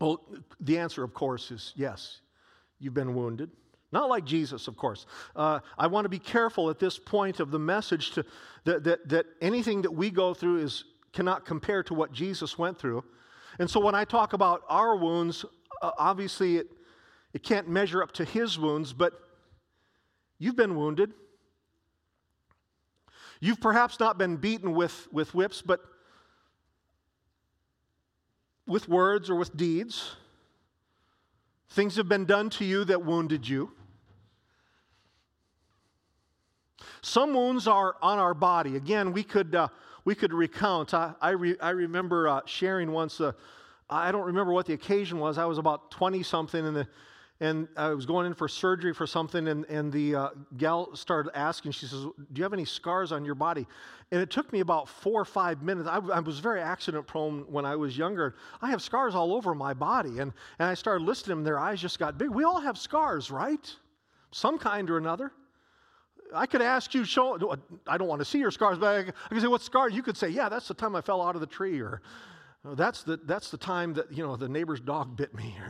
Well, 0.00 0.20
the 0.60 0.78
answer, 0.78 1.02
of 1.02 1.14
course, 1.14 1.50
is 1.50 1.72
yes. 1.76 2.20
You've 2.78 2.94
been 2.94 3.14
wounded. 3.14 3.50
Not 3.94 4.08
like 4.08 4.24
Jesus, 4.24 4.66
of 4.66 4.76
course. 4.76 5.06
Uh, 5.36 5.60
I 5.78 5.86
want 5.86 6.04
to 6.04 6.08
be 6.08 6.18
careful 6.18 6.68
at 6.68 6.80
this 6.80 6.98
point 6.98 7.38
of 7.38 7.52
the 7.52 7.60
message 7.60 8.10
to, 8.10 8.26
that, 8.64 8.82
that, 8.82 9.08
that 9.08 9.26
anything 9.40 9.82
that 9.82 9.92
we 9.92 10.10
go 10.10 10.34
through 10.34 10.58
is, 10.58 10.82
cannot 11.12 11.46
compare 11.46 11.80
to 11.84 11.94
what 11.94 12.10
Jesus 12.12 12.58
went 12.58 12.76
through. 12.76 13.04
And 13.60 13.70
so 13.70 13.78
when 13.78 13.94
I 13.94 14.04
talk 14.04 14.32
about 14.32 14.62
our 14.68 14.96
wounds, 14.96 15.44
uh, 15.80 15.92
obviously 15.96 16.56
it, 16.56 16.66
it 17.32 17.44
can't 17.44 17.68
measure 17.68 18.02
up 18.02 18.10
to 18.14 18.24
his 18.24 18.58
wounds, 18.58 18.92
but 18.92 19.12
you've 20.40 20.56
been 20.56 20.74
wounded. 20.74 21.12
You've 23.38 23.60
perhaps 23.60 24.00
not 24.00 24.18
been 24.18 24.38
beaten 24.38 24.74
with, 24.74 25.06
with 25.12 25.36
whips, 25.36 25.62
but 25.62 25.78
with 28.66 28.88
words 28.88 29.30
or 29.30 29.36
with 29.36 29.56
deeds. 29.56 30.16
Things 31.70 31.94
have 31.94 32.08
been 32.08 32.24
done 32.24 32.50
to 32.50 32.64
you 32.64 32.84
that 32.86 33.04
wounded 33.04 33.48
you. 33.48 33.70
Some 37.02 37.34
wounds 37.34 37.66
are 37.66 37.96
on 38.02 38.18
our 38.18 38.34
body. 38.34 38.76
Again, 38.76 39.12
we 39.12 39.22
could, 39.22 39.54
uh, 39.54 39.68
we 40.04 40.14
could 40.14 40.32
recount. 40.32 40.94
I, 40.94 41.14
I, 41.20 41.30
re, 41.30 41.56
I 41.60 41.70
remember 41.70 42.28
uh, 42.28 42.40
sharing 42.46 42.92
once, 42.92 43.20
uh, 43.20 43.32
I 43.90 44.12
don't 44.12 44.26
remember 44.26 44.52
what 44.52 44.66
the 44.66 44.72
occasion 44.72 45.18
was. 45.18 45.38
I 45.38 45.44
was 45.44 45.58
about 45.58 45.90
20 45.90 46.22
something, 46.22 46.66
and 46.66 46.86
and 47.40 47.66
I 47.76 47.88
was 47.88 48.06
going 48.06 48.26
in 48.26 48.34
for 48.34 48.46
surgery 48.46 48.94
for 48.94 49.06
something, 49.06 49.48
and, 49.48 49.64
and 49.64 49.92
the 49.92 50.14
uh, 50.14 50.28
gal 50.56 50.94
started 50.94 51.36
asking, 51.36 51.72
she 51.72 51.86
says, 51.86 52.00
Do 52.00 52.14
you 52.36 52.44
have 52.44 52.52
any 52.52 52.64
scars 52.64 53.10
on 53.10 53.24
your 53.24 53.34
body? 53.34 53.66
And 54.12 54.22
it 54.22 54.30
took 54.30 54.52
me 54.52 54.60
about 54.60 54.88
four 54.88 55.20
or 55.20 55.24
five 55.24 55.60
minutes. 55.60 55.88
I, 55.88 55.96
I 55.96 56.20
was 56.20 56.38
very 56.38 56.60
accident 56.60 57.08
prone 57.08 57.40
when 57.50 57.64
I 57.64 57.74
was 57.74 57.98
younger. 57.98 58.36
I 58.62 58.70
have 58.70 58.80
scars 58.80 59.16
all 59.16 59.34
over 59.34 59.52
my 59.52 59.74
body. 59.74 60.20
And, 60.20 60.32
and 60.60 60.68
I 60.68 60.74
started 60.74 61.04
listening 61.04 61.24
to 61.24 61.28
them, 61.30 61.44
their 61.44 61.58
eyes 61.58 61.80
just 61.80 61.98
got 61.98 62.16
big. 62.18 62.30
We 62.30 62.44
all 62.44 62.60
have 62.60 62.78
scars, 62.78 63.32
right? 63.32 63.74
Some 64.30 64.56
kind 64.56 64.88
or 64.88 64.96
another. 64.96 65.32
I 66.34 66.46
could 66.46 66.62
ask 66.62 66.94
you, 66.94 67.04
show, 67.04 67.56
I 67.86 67.96
don't 67.96 68.08
want 68.08 68.20
to 68.20 68.24
see 68.24 68.38
your 68.38 68.50
scars, 68.50 68.78
but 68.78 68.96
I, 68.96 69.02
could 69.28 69.40
say, 69.40 69.46
What 69.46 69.62
scar? 69.62 69.88
You 69.88 70.02
could 70.02 70.16
say, 70.16 70.28
Yeah, 70.28 70.48
that's 70.48 70.68
the 70.68 70.74
time 70.74 70.96
I 70.96 71.00
fell 71.00 71.22
out 71.22 71.34
of 71.34 71.40
the 71.40 71.46
tree, 71.46 71.80
or 71.80 72.02
oh, 72.64 72.74
that's 72.74 73.02
the, 73.02 73.18
that's 73.24 73.50
the 73.50 73.56
time 73.56 73.94
that, 73.94 74.12
you 74.12 74.24
know, 74.24 74.36
the 74.36 74.48
neighbor's 74.48 74.80
dog 74.80 75.16
bit 75.16 75.34
me. 75.34 75.56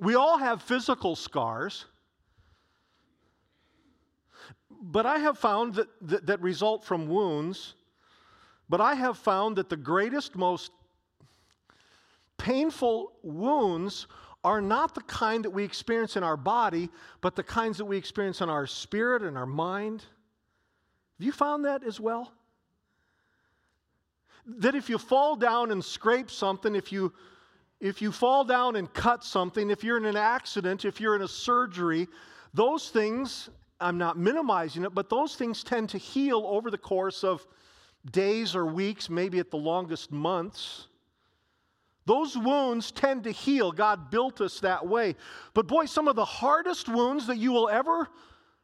We 0.00 0.14
all 0.14 0.38
have 0.38 0.62
physical 0.62 1.14
scars, 1.14 1.84
but 4.70 5.04
I 5.04 5.18
have 5.18 5.36
found 5.36 5.74
that, 5.74 5.88
that, 6.00 6.26
that, 6.26 6.40
result 6.40 6.84
from 6.84 7.06
wounds. 7.06 7.74
But 8.70 8.80
I 8.80 8.94
have 8.94 9.18
found 9.18 9.56
that 9.56 9.68
the 9.68 9.76
greatest, 9.76 10.36
most 10.36 10.70
painful 12.38 13.12
wounds 13.22 14.06
are 14.42 14.60
not 14.60 14.94
the 14.94 15.02
kind 15.02 15.44
that 15.44 15.50
we 15.50 15.64
experience 15.64 16.16
in 16.16 16.22
our 16.22 16.36
body, 16.36 16.88
but 17.20 17.36
the 17.36 17.42
kinds 17.42 17.78
that 17.78 17.84
we 17.84 17.96
experience 17.96 18.40
in 18.40 18.48
our 18.48 18.66
spirit 18.66 19.22
and 19.22 19.36
our 19.36 19.46
mind. 19.46 20.04
Have 21.18 21.26
you 21.26 21.32
found 21.32 21.64
that 21.66 21.84
as 21.84 22.00
well? 22.00 22.32
That 24.46 24.74
if 24.74 24.88
you 24.88 24.96
fall 24.96 25.36
down 25.36 25.70
and 25.70 25.84
scrape 25.84 26.30
something, 26.30 26.74
if 26.74 26.90
you 26.90 27.12
if 27.80 28.02
you 28.02 28.12
fall 28.12 28.44
down 28.44 28.76
and 28.76 28.92
cut 28.92 29.24
something, 29.24 29.70
if 29.70 29.82
you're 29.82 29.96
in 29.96 30.04
an 30.04 30.16
accident, 30.16 30.84
if 30.84 31.00
you're 31.00 31.16
in 31.16 31.22
a 31.22 31.28
surgery, 31.28 32.08
those 32.52 32.90
things, 32.90 33.48
I'm 33.80 33.96
not 33.96 34.18
minimizing 34.18 34.84
it, 34.84 34.94
but 34.94 35.08
those 35.08 35.34
things 35.34 35.64
tend 35.64 35.88
to 35.90 35.98
heal 35.98 36.44
over 36.46 36.70
the 36.70 36.78
course 36.78 37.24
of 37.24 37.46
days 38.10 38.54
or 38.54 38.66
weeks, 38.66 39.08
maybe 39.08 39.38
at 39.38 39.50
the 39.50 39.56
longest 39.56 40.12
months. 40.12 40.88
Those 42.06 42.36
wounds 42.36 42.90
tend 42.90 43.24
to 43.24 43.30
heal. 43.30 43.72
God 43.72 44.10
built 44.10 44.40
us 44.40 44.60
that 44.60 44.86
way. 44.86 45.16
But 45.54 45.66
boy, 45.66 45.86
some 45.86 46.08
of 46.08 46.16
the 46.16 46.24
hardest 46.24 46.88
wounds 46.88 47.26
that 47.26 47.36
you 47.36 47.52
will 47.52 47.68
ever 47.68 48.08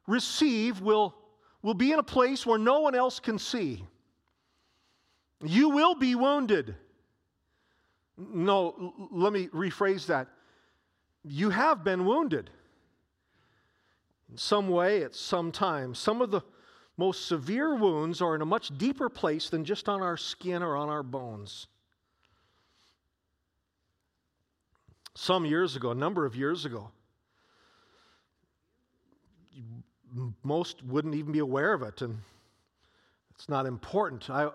receive 0.07 0.81
will, 0.81 1.15
will 1.63 1.75
be 1.75 1.93
in 1.93 1.99
a 1.99 2.05
place 2.05 2.47
where 2.47 2.59
no 2.59 2.81
one 2.81 2.95
else 2.95 3.21
can 3.21 3.39
see. 3.39 3.85
You 5.45 5.69
will 5.69 5.95
be 5.95 6.15
wounded. 6.15 6.75
No, 8.17 8.95
let 9.13 9.33
me 9.33 9.49
rephrase 9.49 10.07
that. 10.07 10.29
You 11.23 11.51
have 11.51 11.85
been 11.85 12.07
wounded 12.07 12.51
in 14.31 14.39
some 14.39 14.69
way 14.69 15.03
at 15.03 15.15
some 15.15 15.53
time. 15.53 15.95
Some 15.95 16.23
of 16.23 16.31
the 16.31 16.41
most 16.97 17.27
severe 17.27 17.75
wounds 17.75 18.23
are 18.23 18.35
in 18.35 18.41
a 18.41 18.47
much 18.47 18.77
deeper 18.79 19.11
place 19.11 19.51
than 19.51 19.65
just 19.65 19.89
on 19.89 20.01
our 20.01 20.17
skin 20.17 20.63
or 20.63 20.77
on 20.77 20.89
our 20.89 21.03
bones. 21.03 21.67
Some 25.17 25.47
years 25.47 25.77
ago, 25.77 25.93
a 25.93 25.95
number 25.95 26.27
of 26.27 26.37
years 26.37 26.67
ago, 26.67 26.91
most 30.43 30.85
wouldn't 30.85 31.15
even 31.15 31.33
be 31.33 31.39
aware 31.39 31.73
of 31.73 31.81
it, 31.81 32.03
and 32.03 32.19
it's 33.35 33.49
not 33.49 33.65
important. 33.65 34.29
I, 34.29 34.51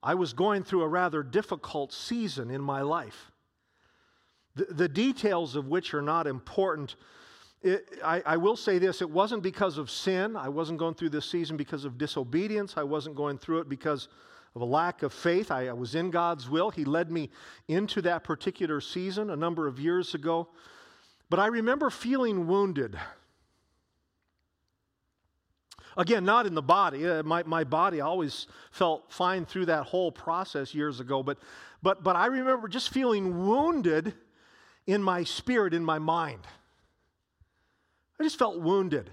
I 0.00 0.14
was 0.14 0.32
going 0.32 0.62
through 0.62 0.82
a 0.82 0.88
rather 0.88 1.24
difficult 1.24 1.92
season 1.92 2.52
in 2.52 2.60
my 2.60 2.82
life, 2.82 3.32
the, 4.54 4.66
the 4.66 4.88
details 4.88 5.56
of 5.56 5.66
which 5.66 5.92
are 5.92 6.02
not 6.02 6.28
important. 6.28 6.94
It, 7.60 7.98
I, 8.04 8.22
I, 8.24 8.36
will 8.36 8.56
say 8.56 8.78
this 8.78 9.02
it 9.02 9.10
wasn't 9.10 9.42
because 9.42 9.76
of 9.76 9.90
sin. 9.90 10.36
I 10.36 10.50
wasn't 10.50 10.78
going 10.78 10.94
through 10.94 11.10
this 11.10 11.26
season 11.26 11.56
because 11.56 11.84
of 11.84 11.98
disobedience. 11.98 12.74
I 12.76 12.84
wasn't 12.84 13.16
going 13.16 13.38
through 13.38 13.58
it 13.58 13.68
because 13.68 14.06
of 14.54 14.62
a 14.62 14.64
lack 14.64 15.02
of 15.02 15.12
faith. 15.12 15.50
I, 15.50 15.68
I 15.68 15.72
was 15.72 15.94
in 15.94 16.10
God's 16.10 16.48
will. 16.48 16.70
He 16.70 16.84
led 16.84 17.10
me 17.10 17.30
into 17.68 18.02
that 18.02 18.24
particular 18.24 18.80
season 18.80 19.30
a 19.30 19.36
number 19.36 19.66
of 19.66 19.78
years 19.78 20.14
ago. 20.14 20.48
But 21.28 21.38
I 21.38 21.46
remember 21.46 21.90
feeling 21.90 22.46
wounded. 22.46 22.98
Again, 25.96 26.24
not 26.24 26.46
in 26.46 26.54
the 26.54 26.62
body. 26.62 27.06
Uh, 27.06 27.22
my, 27.22 27.42
my 27.44 27.64
body 27.64 28.00
always 28.00 28.46
felt 28.70 29.12
fine 29.12 29.44
through 29.44 29.66
that 29.66 29.84
whole 29.84 30.10
process 30.10 30.74
years 30.74 31.00
ago, 31.00 31.22
but, 31.22 31.38
but, 31.82 32.02
but 32.02 32.16
I 32.16 32.26
remember 32.26 32.68
just 32.68 32.90
feeling 32.90 33.46
wounded 33.46 34.14
in 34.86 35.02
my 35.02 35.24
spirit, 35.24 35.74
in 35.74 35.84
my 35.84 35.98
mind. 35.98 36.46
I 38.18 38.22
just 38.24 38.38
felt 38.38 38.60
wounded. 38.60 39.10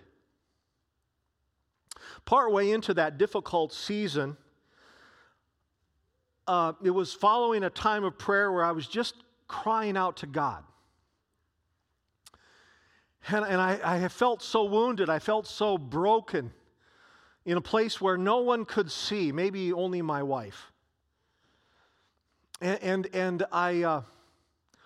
Partway 2.26 2.72
into 2.72 2.94
that 2.96 3.18
difficult 3.18 3.74
season, 3.74 4.38
uh, 6.48 6.74
it 6.84 6.92
was 6.92 7.14
following 7.14 7.64
a 7.64 7.70
time 7.70 8.04
of 8.04 8.18
prayer 8.18 8.52
where 8.52 8.64
I 8.64 8.72
was 8.72 8.88
just 8.88 9.16
crying 9.48 9.98
out 9.98 10.18
to 10.18 10.28
God. 10.28 10.64
And, 13.30 13.46
and 13.46 13.60
I, 13.60 13.80
I 13.84 14.08
felt 14.08 14.42
so 14.42 14.64
wounded. 14.64 15.10
I 15.10 15.20
felt 15.20 15.48
so 15.48 15.78
broken 15.78 16.52
in 17.46 17.58
a 17.58 17.62
place 17.62 18.00
where 18.00 18.18
no 18.18 18.40
one 18.40 18.66
could 18.66 18.92
see, 18.92 19.32
maybe 19.32 19.74
only 19.74 20.02
my 20.02 20.24
wife. 20.24 20.72
And, 22.62 22.82
and, 22.82 23.08
and 23.14 23.46
I, 23.52 23.84
uh, 23.84 24.02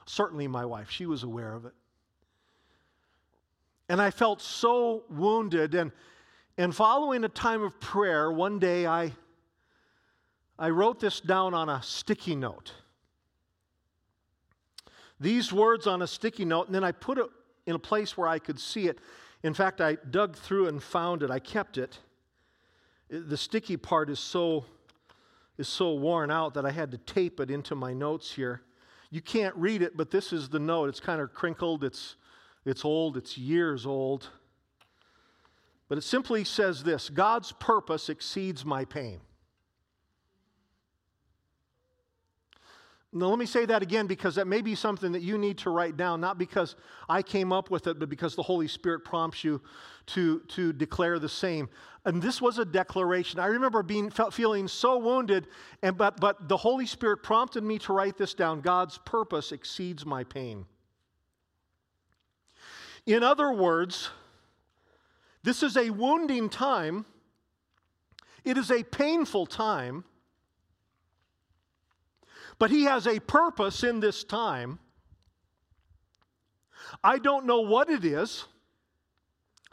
certainly 0.06 0.48
my 0.48 0.66
wife, 0.66 0.90
she 0.90 1.06
was 1.06 1.24
aware 1.24 1.54
of 1.54 1.66
it. 1.66 1.74
And 3.90 4.02
I 4.02 4.10
felt 4.10 4.42
so 4.42 5.04
wounded. 5.10 5.76
And, 5.76 5.92
and 6.58 6.76
following 6.76 7.24
a 7.24 7.30
time 7.30 7.62
of 7.62 7.80
prayer, 7.80 8.32
one 8.32 8.58
day 8.58 8.88
I, 8.88 9.14
I 10.62 10.70
wrote 10.70 11.02
this 11.02 11.20
down 11.20 11.54
on 11.54 11.68
a 11.68 11.82
sticky 11.84 12.36
note. 12.36 12.72
These 15.20 15.52
words 15.52 15.88
on 15.88 16.02
a 16.02 16.08
sticky 16.08 16.46
note, 16.46 16.68
and 16.68 16.76
then 16.76 16.86
I 16.86 16.94
put 16.94 17.18
it 17.18 17.26
in 17.66 17.76
a 17.76 17.80
place 17.80 18.16
where 18.16 18.30
I 18.30 18.40
could 18.40 18.60
see 18.60 18.88
it. 18.88 19.00
In 19.44 19.54
fact, 19.54 19.82
I 19.82 19.98
dug 20.10 20.38
through 20.38 20.68
and 20.68 20.82
found 20.82 21.22
it. 21.22 21.30
I 21.30 21.40
kept 21.40 21.78
it 21.78 22.00
the 23.12 23.38
sticky 23.38 23.78
part 23.78 24.10
is 24.10 24.20
so 24.20 24.66
is 25.58 25.68
so 25.68 25.94
worn 25.94 26.32
out 26.32 26.54
that 26.54 26.66
I 26.66 26.72
had 26.72 26.92
to 26.92 26.98
tape 26.98 27.40
it 27.40 27.52
into 27.52 27.76
my 27.76 27.94
notes 27.94 28.34
here. 28.34 28.62
You 29.12 29.22
can't 29.22 29.56
read 29.56 29.82
it, 29.82 29.96
but 29.96 30.10
this 30.10 30.34
is 30.34 30.50
the 30.50 30.60
note. 30.60 30.90
It's 30.90 31.02
kind 31.02 31.22
of 31.22 31.34
crinkled, 31.34 31.84
it's 31.84 32.16
it's 32.66 32.86
old, 32.86 33.18
it's 33.18 33.38
years 33.38 33.86
old. 33.86 34.30
But 35.90 35.98
it 35.98 36.04
simply 36.04 36.46
says 36.46 36.84
this 36.84 37.10
God's 37.10 37.52
purpose 37.52 38.08
exceeds 38.10 38.64
my 38.66 38.86
pain. 38.86 39.20
Now, 43.14 43.28
let 43.28 43.40
me 43.40 43.46
say 43.46 43.66
that 43.66 43.82
again 43.82 44.08
because 44.08 44.36
that 44.36 44.48
may 44.48 44.62
be 44.62 44.74
something 44.74 45.12
that 45.12 45.22
you 45.22 45.38
need 45.38 45.58
to 45.60 45.70
write 45.70 45.98
down, 45.98 46.22
not 46.22 46.38
because 46.38 46.76
I 47.10 47.22
came 47.22 47.52
up 47.52 47.70
with 47.70 47.88
it, 47.88 48.00
but 48.00 48.08
because 48.08 48.36
the 48.36 48.44
Holy 48.44 48.70
Spirit 48.70 49.04
prompts 49.04 49.44
you 49.44 49.62
to, 50.08 50.40
to 50.50 50.72
declare 50.72 51.20
the 51.20 51.28
same. 51.28 51.68
And 52.06 52.22
this 52.22 52.42
was 52.42 52.58
a 52.58 52.64
declaration. 52.64 53.42
I 53.42 53.48
remember 53.48 53.84
being 53.84 54.12
feeling 54.32 54.70
so 54.70 54.98
wounded, 54.98 55.48
and, 55.84 55.98
but, 55.98 56.22
but 56.22 56.48
the 56.48 56.56
Holy 56.56 56.86
Spirit 56.86 57.22
prompted 57.22 57.66
me 57.66 57.80
to 57.80 57.92
write 57.92 58.18
this 58.18 58.34
down 58.34 58.62
God's 58.62 58.98
purpose 59.00 59.52
exceeds 59.52 60.06
my 60.06 60.24
pain. 60.24 60.66
In 63.06 63.24
other 63.24 63.52
words, 63.52 64.10
this 65.44 65.64
is 65.64 65.76
a 65.76 65.90
wounding 65.90 66.48
time, 66.48 67.06
it 68.46 68.58
is 68.58 68.72
a 68.72 68.84
painful 68.84 69.48
time 69.48 70.06
But 72.62 72.70
He 72.70 72.84
has 72.84 73.08
a 73.08 73.20
purpose 73.20 73.84
in 73.84 74.02
this 74.02 74.24
time. 74.24 74.78
I 77.04 77.18
don't 77.18 77.48
know 77.48 77.62
what 77.62 77.90
it 77.90 78.06
is. 78.06 78.46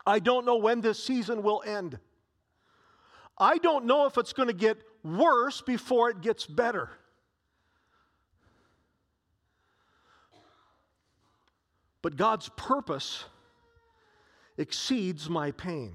I 0.06 0.20
don't 0.20 0.46
know 0.46 0.56
when 0.56 0.80
this 0.80 0.98
season 1.04 1.42
will 1.42 1.62
end. 1.66 1.98
I 3.36 3.58
don't 3.58 3.84
know 3.84 4.06
if 4.06 4.16
it's 4.16 4.32
going 4.32 4.46
to 4.46 4.54
get 4.54 4.78
worse 5.04 5.60
before 5.60 6.08
it 6.08 6.22
gets 6.22 6.46
better. 6.46 6.88
But 12.00 12.16
God's 12.16 12.48
purpose 12.56 13.26
exceeds 14.56 15.28
my 15.28 15.50
pain. 15.50 15.92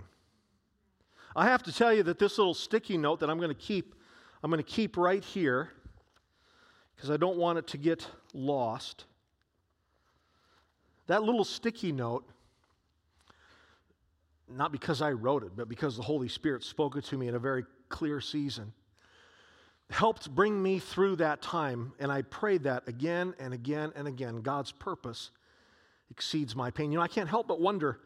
I 1.36 1.46
have 1.46 1.64
to 1.64 1.74
tell 1.74 1.92
you 1.92 2.04
that 2.04 2.20
this 2.20 2.38
little 2.38 2.54
sticky 2.54 3.00
note 3.00 3.20
that 3.22 3.32
I'm 3.32 3.38
going 3.38 3.50
to 3.50 3.56
keep, 3.56 3.96
I'm 4.44 4.52
going 4.52 4.64
to 4.64 4.72
keep 4.72 4.96
right 4.96 5.24
here 5.24 5.72
because 7.04 7.14
I 7.14 7.18
don't 7.18 7.36
want 7.36 7.60
it 7.60 7.68
to 7.68 7.78
get 7.78 8.08
lost. 8.34 9.04
That 11.08 11.22
little 11.22 11.44
sticky 11.44 11.92
note, 11.92 12.24
not 14.50 14.72
because 14.72 15.02
I 15.02 15.12
wrote 15.12 15.44
it, 15.44 15.52
but 15.54 15.68
because 15.68 15.98
the 15.98 16.02
Holy 16.02 16.30
Spirit 16.30 16.64
spoke 16.64 16.96
it 16.96 17.04
to 17.06 17.18
me 17.18 17.28
in 17.28 17.36
a 17.36 17.40
very 17.40 17.66
clear 17.90 18.22
season, 18.22 18.72
helped 19.90 20.34
bring 20.34 20.64
me 20.64 20.80
through 20.80 21.18
that 21.18 21.42
time. 21.42 21.92
And 22.00 22.10
I 22.10 22.22
prayed 22.22 22.64
that 22.64 22.88
again 22.88 23.34
and 23.38 23.54
again 23.54 23.92
and 23.98 24.08
again. 24.08 24.40
God's 24.42 24.72
purpose 24.72 25.32
exceeds 26.10 26.56
my 26.56 26.72
pain. 26.72 26.90
You 26.90 27.00
know, 27.00 27.04
I 27.04 27.10
can't 27.10 27.28
help 27.28 27.50
but 27.50 27.60
wonder 27.60 28.00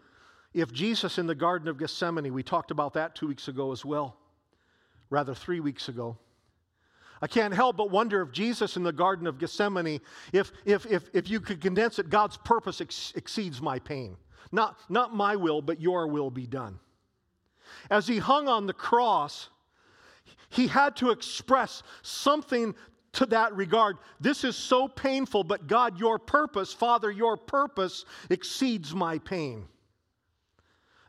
if 0.55 0.73
Jesus 0.73 1.19
in 1.19 1.27
the 1.27 1.35
Garden 1.35 1.67
of 1.67 1.77
Gethsemane, 1.77 2.33
we 2.33 2.41
talked 2.41 2.71
about 2.71 2.95
that 2.95 3.13
two 3.13 3.27
weeks 3.27 3.47
ago 3.47 3.71
as 3.71 3.85
well, 3.85 4.17
rather, 5.11 5.35
three 5.35 5.59
weeks 5.59 5.87
ago. 5.87 6.17
I 7.21 7.27
can't 7.27 7.53
help 7.53 7.77
but 7.77 7.89
wonder 7.89 8.21
if 8.21 8.31
Jesus 8.31 8.77
in 8.77 8.83
the 8.83 8.91
Garden 8.91 9.27
of 9.27 9.39
Gethsemane, 9.39 10.00
if, 10.31 10.51
if, 10.65 10.86
if, 10.86 11.09
if 11.13 11.29
you 11.29 11.39
could 11.39 11.62
condense 11.62 12.00
it, 12.00 12.09
God's 12.09 12.38
purpose 12.38 12.81
ex- 12.81 13.13
exceeds 13.15 13.62
my 13.62 13.79
pain. 13.79 14.17
Not, 14.51 14.77
not 14.89 15.13
my 15.13 15.36
will, 15.36 15.62
but 15.62 15.81
your 15.81 16.07
will 16.07 16.29
be 16.29 16.45
done. 16.45 16.79
As 17.89 18.07
he 18.07 18.17
hung 18.17 18.47
on 18.47 18.65
the 18.67 18.74
cross, 18.74 19.50
he 20.50 20.67
had 20.67 20.95
to 20.97 21.12
express 21.12 21.83
something 22.01 22.75
to 23.13 23.25
that 23.27 23.55
regard. 23.55 23.97
This 24.19 24.43
is 24.43 24.55
so 24.55 24.88
painful, 24.88 25.43
but 25.43 25.67
God, 25.67 26.00
your 26.00 26.19
purpose, 26.19 26.71
Father, 26.71 27.09
your 27.09 27.36
purpose 27.36 28.05
exceeds 28.29 28.93
my 28.93 29.17
pain. 29.19 29.65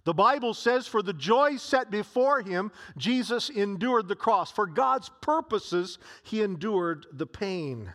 The 0.08 0.14
Bible 0.14 0.54
says, 0.54 0.86
for 0.86 1.02
the 1.02 1.12
joy 1.12 1.58
set 1.58 1.90
before 1.90 2.40
him, 2.40 2.72
Jesus 2.96 3.50
endured 3.50 4.08
the 4.08 4.16
cross. 4.16 4.50
For 4.50 4.66
God's 4.66 5.10
purposes, 5.20 5.98
he 6.22 6.40
endured 6.40 7.04
the 7.12 7.26
pain. 7.26 7.92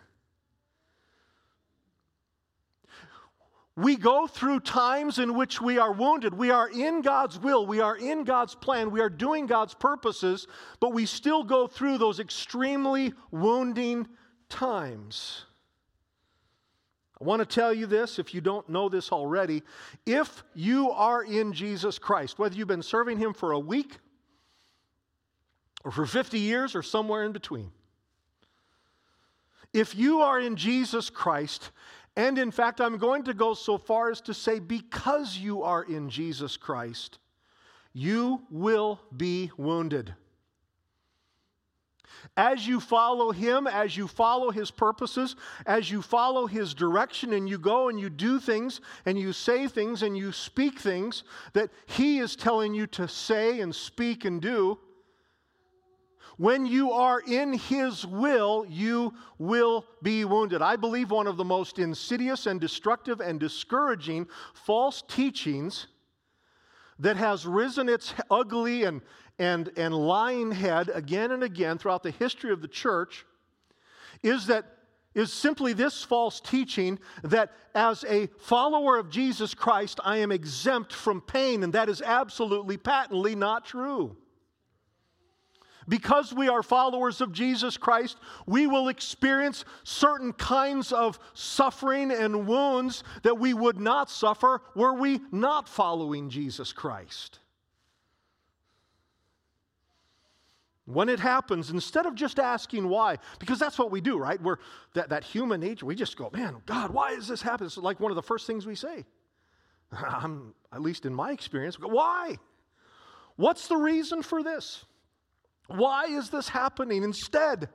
We 3.75 3.95
go 3.95 4.27
through 4.27 4.59
times 4.59 5.17
in 5.17 5.33
which 5.33 5.59
we 5.59 5.79
are 5.79 5.91
wounded. 5.91 6.35
We 6.35 6.51
are 6.51 6.69
in 6.69 7.01
God's 7.01 7.39
will. 7.39 7.65
We 7.65 7.79
are 7.79 7.97
in 7.97 8.25
God's 8.25 8.53
plan. 8.53 8.91
We 8.91 9.01
are 9.01 9.09
doing 9.09 9.47
God's 9.47 9.73
purposes, 9.73 10.45
but 10.79 10.93
we 10.93 11.07
still 11.07 11.43
go 11.43 11.65
through 11.65 11.97
those 11.97 12.19
extremely 12.19 13.13
wounding 13.31 14.07
times. 14.49 15.45
I 17.23 17.25
want 17.25 17.39
to 17.39 17.45
tell 17.45 17.73
you 17.73 17.85
this 17.85 18.19
if 18.19 18.33
you 18.33 18.41
don't 18.41 18.67
know 18.67 18.89
this 18.89 19.13
already. 19.13 19.63
If 20.05 20.43
you 20.53 20.91
are 20.91 21.23
in 21.23 21.53
Jesus 21.53 21.97
Christ, 21.97 22.37
whether 22.37 22.53
you've 22.53 22.67
been 22.67 22.83
serving 22.83 23.17
Him 23.17 23.33
for 23.33 23.53
a 23.53 23.59
week 23.59 23.97
or 25.85 25.91
for 25.91 26.05
50 26.05 26.37
years 26.37 26.75
or 26.75 26.83
somewhere 26.83 27.23
in 27.23 27.31
between, 27.31 27.71
if 29.71 29.95
you 29.95 30.19
are 30.19 30.37
in 30.37 30.57
Jesus 30.57 31.09
Christ, 31.09 31.71
and 32.17 32.37
in 32.37 32.51
fact, 32.51 32.81
I'm 32.81 32.97
going 32.97 33.23
to 33.23 33.33
go 33.33 33.53
so 33.53 33.77
far 33.77 34.11
as 34.11 34.19
to 34.21 34.33
say, 34.33 34.59
because 34.59 35.37
you 35.37 35.63
are 35.63 35.83
in 35.83 36.09
Jesus 36.09 36.57
Christ, 36.57 37.19
you 37.93 38.41
will 38.49 38.99
be 39.15 39.49
wounded. 39.55 40.13
As 42.35 42.67
you 42.67 42.79
follow 42.79 43.31
Him, 43.31 43.67
as 43.67 43.95
you 43.95 44.07
follow 44.07 44.51
His 44.51 44.71
purposes, 44.71 45.35
as 45.65 45.91
you 45.91 46.01
follow 46.01 46.47
His 46.47 46.73
direction, 46.73 47.33
and 47.33 47.47
you 47.47 47.57
go 47.57 47.89
and 47.89 47.99
you 47.99 48.09
do 48.09 48.39
things, 48.39 48.81
and 49.05 49.19
you 49.19 49.33
say 49.33 49.67
things, 49.67 50.03
and 50.03 50.17
you 50.17 50.31
speak 50.31 50.79
things 50.79 51.23
that 51.53 51.69
He 51.85 52.19
is 52.19 52.35
telling 52.35 52.73
you 52.73 52.87
to 52.87 53.07
say 53.07 53.59
and 53.59 53.73
speak 53.73 54.25
and 54.25 54.41
do, 54.41 54.79
when 56.37 56.65
you 56.65 56.91
are 56.91 57.19
in 57.19 57.53
His 57.53 58.05
will, 58.05 58.65
you 58.67 59.13
will 59.37 59.85
be 60.01 60.25
wounded. 60.25 60.61
I 60.61 60.75
believe 60.75 61.11
one 61.11 61.27
of 61.27 61.37
the 61.37 61.43
most 61.43 61.77
insidious 61.77 62.47
and 62.47 62.59
destructive 62.59 63.21
and 63.21 63.39
discouraging 63.39 64.27
false 64.53 65.03
teachings 65.07 65.87
that 66.99 67.17
has 67.17 67.45
risen 67.45 67.89
its 67.89 68.13
ugly 68.31 68.83
and, 68.83 69.01
and, 69.39 69.71
and 69.77 69.95
lying 69.95 70.51
head 70.51 70.89
again 70.93 71.31
and 71.31 71.43
again 71.43 71.77
throughout 71.77 72.03
the 72.03 72.11
history 72.11 72.51
of 72.51 72.61
the 72.61 72.67
church 72.67 73.25
is 74.21 74.47
that 74.47 74.65
is 75.15 75.31
simply 75.31 75.73
this 75.73 76.03
false 76.03 76.39
teaching 76.39 76.97
that 77.23 77.51
as 77.75 78.03
a 78.05 78.27
follower 78.39 78.97
of 78.97 79.09
Jesus 79.09 79.53
Christ, 79.53 79.99
I 80.03 80.17
am 80.17 80.31
exempt 80.31 80.91
from 80.91 81.21
pain, 81.21 81.63
and 81.63 81.73
that 81.73 81.89
is 81.89 82.01
absolutely 82.01 82.77
patently 82.77 83.35
not 83.35 83.65
true. 83.65 84.17
Because 85.87 86.33
we 86.33 86.47
are 86.47 86.63
followers 86.63 87.19
of 87.19 87.33
Jesus 87.33 87.77
Christ, 87.77 88.17
we 88.45 88.67
will 88.67 88.87
experience 88.87 89.65
certain 89.83 90.31
kinds 90.33 90.91
of 90.91 91.19
suffering 91.33 92.09
and 92.11 92.47
wounds 92.47 93.03
that 93.23 93.37
we 93.37 93.53
would 93.53 93.79
not 93.79 94.09
suffer 94.09 94.61
were 94.75 94.93
we 94.93 95.19
not 95.31 95.67
following 95.67 96.29
Jesus 96.29 96.71
Christ. 96.71 97.39
When 100.85 101.07
it 101.07 101.19
happens, 101.19 101.69
instead 101.69 102.05
of 102.05 102.13
just 102.13 102.39
asking 102.39 102.89
why, 102.89 103.17
because 103.39 103.57
that's 103.57 103.79
what 103.79 103.89
we 103.89 104.01
do, 104.01 104.17
right? 104.17 104.41
We're 104.41 104.57
that, 104.95 105.09
that 105.09 105.23
human 105.23 105.61
nature, 105.61 105.85
we 105.85 105.95
just 105.95 106.17
go, 106.17 106.29
man, 106.33 106.61
God, 106.65 106.91
why 106.91 107.11
is 107.11 107.27
this 107.27 107.41
happening? 107.41 107.67
It's 107.67 107.77
like 107.77 108.01
one 108.01 108.11
of 108.11 108.17
the 108.17 108.23
first 108.23 108.47
things 108.47 108.65
we 108.65 108.75
say. 108.75 109.05
I'm, 109.91 110.53
at 110.73 110.81
least 110.81 111.05
in 111.05 111.13
my 111.13 111.31
experience, 111.31 111.77
why? 111.79 112.37
What's 113.37 113.67
the 113.67 113.77
reason 113.77 114.21
for 114.23 114.43
this? 114.43 114.83
Why 115.67 116.05
is 116.05 116.29
this 116.29 116.49
happening? 116.49 117.03
Instead, 117.03 117.69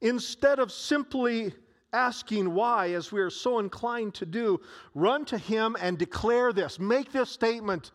instead 0.00 0.58
of 0.58 0.72
simply 0.72 1.52
asking 1.92 2.54
why, 2.54 2.92
as 2.92 3.12
we 3.12 3.20
are 3.20 3.30
so 3.30 3.58
inclined 3.58 4.14
to 4.14 4.26
do, 4.26 4.60
run 4.94 5.26
to 5.26 5.36
Him 5.36 5.76
and 5.80 5.98
declare 5.98 6.52
this. 6.52 6.78
Make 6.78 7.12
this 7.12 7.30
statement 7.30 7.90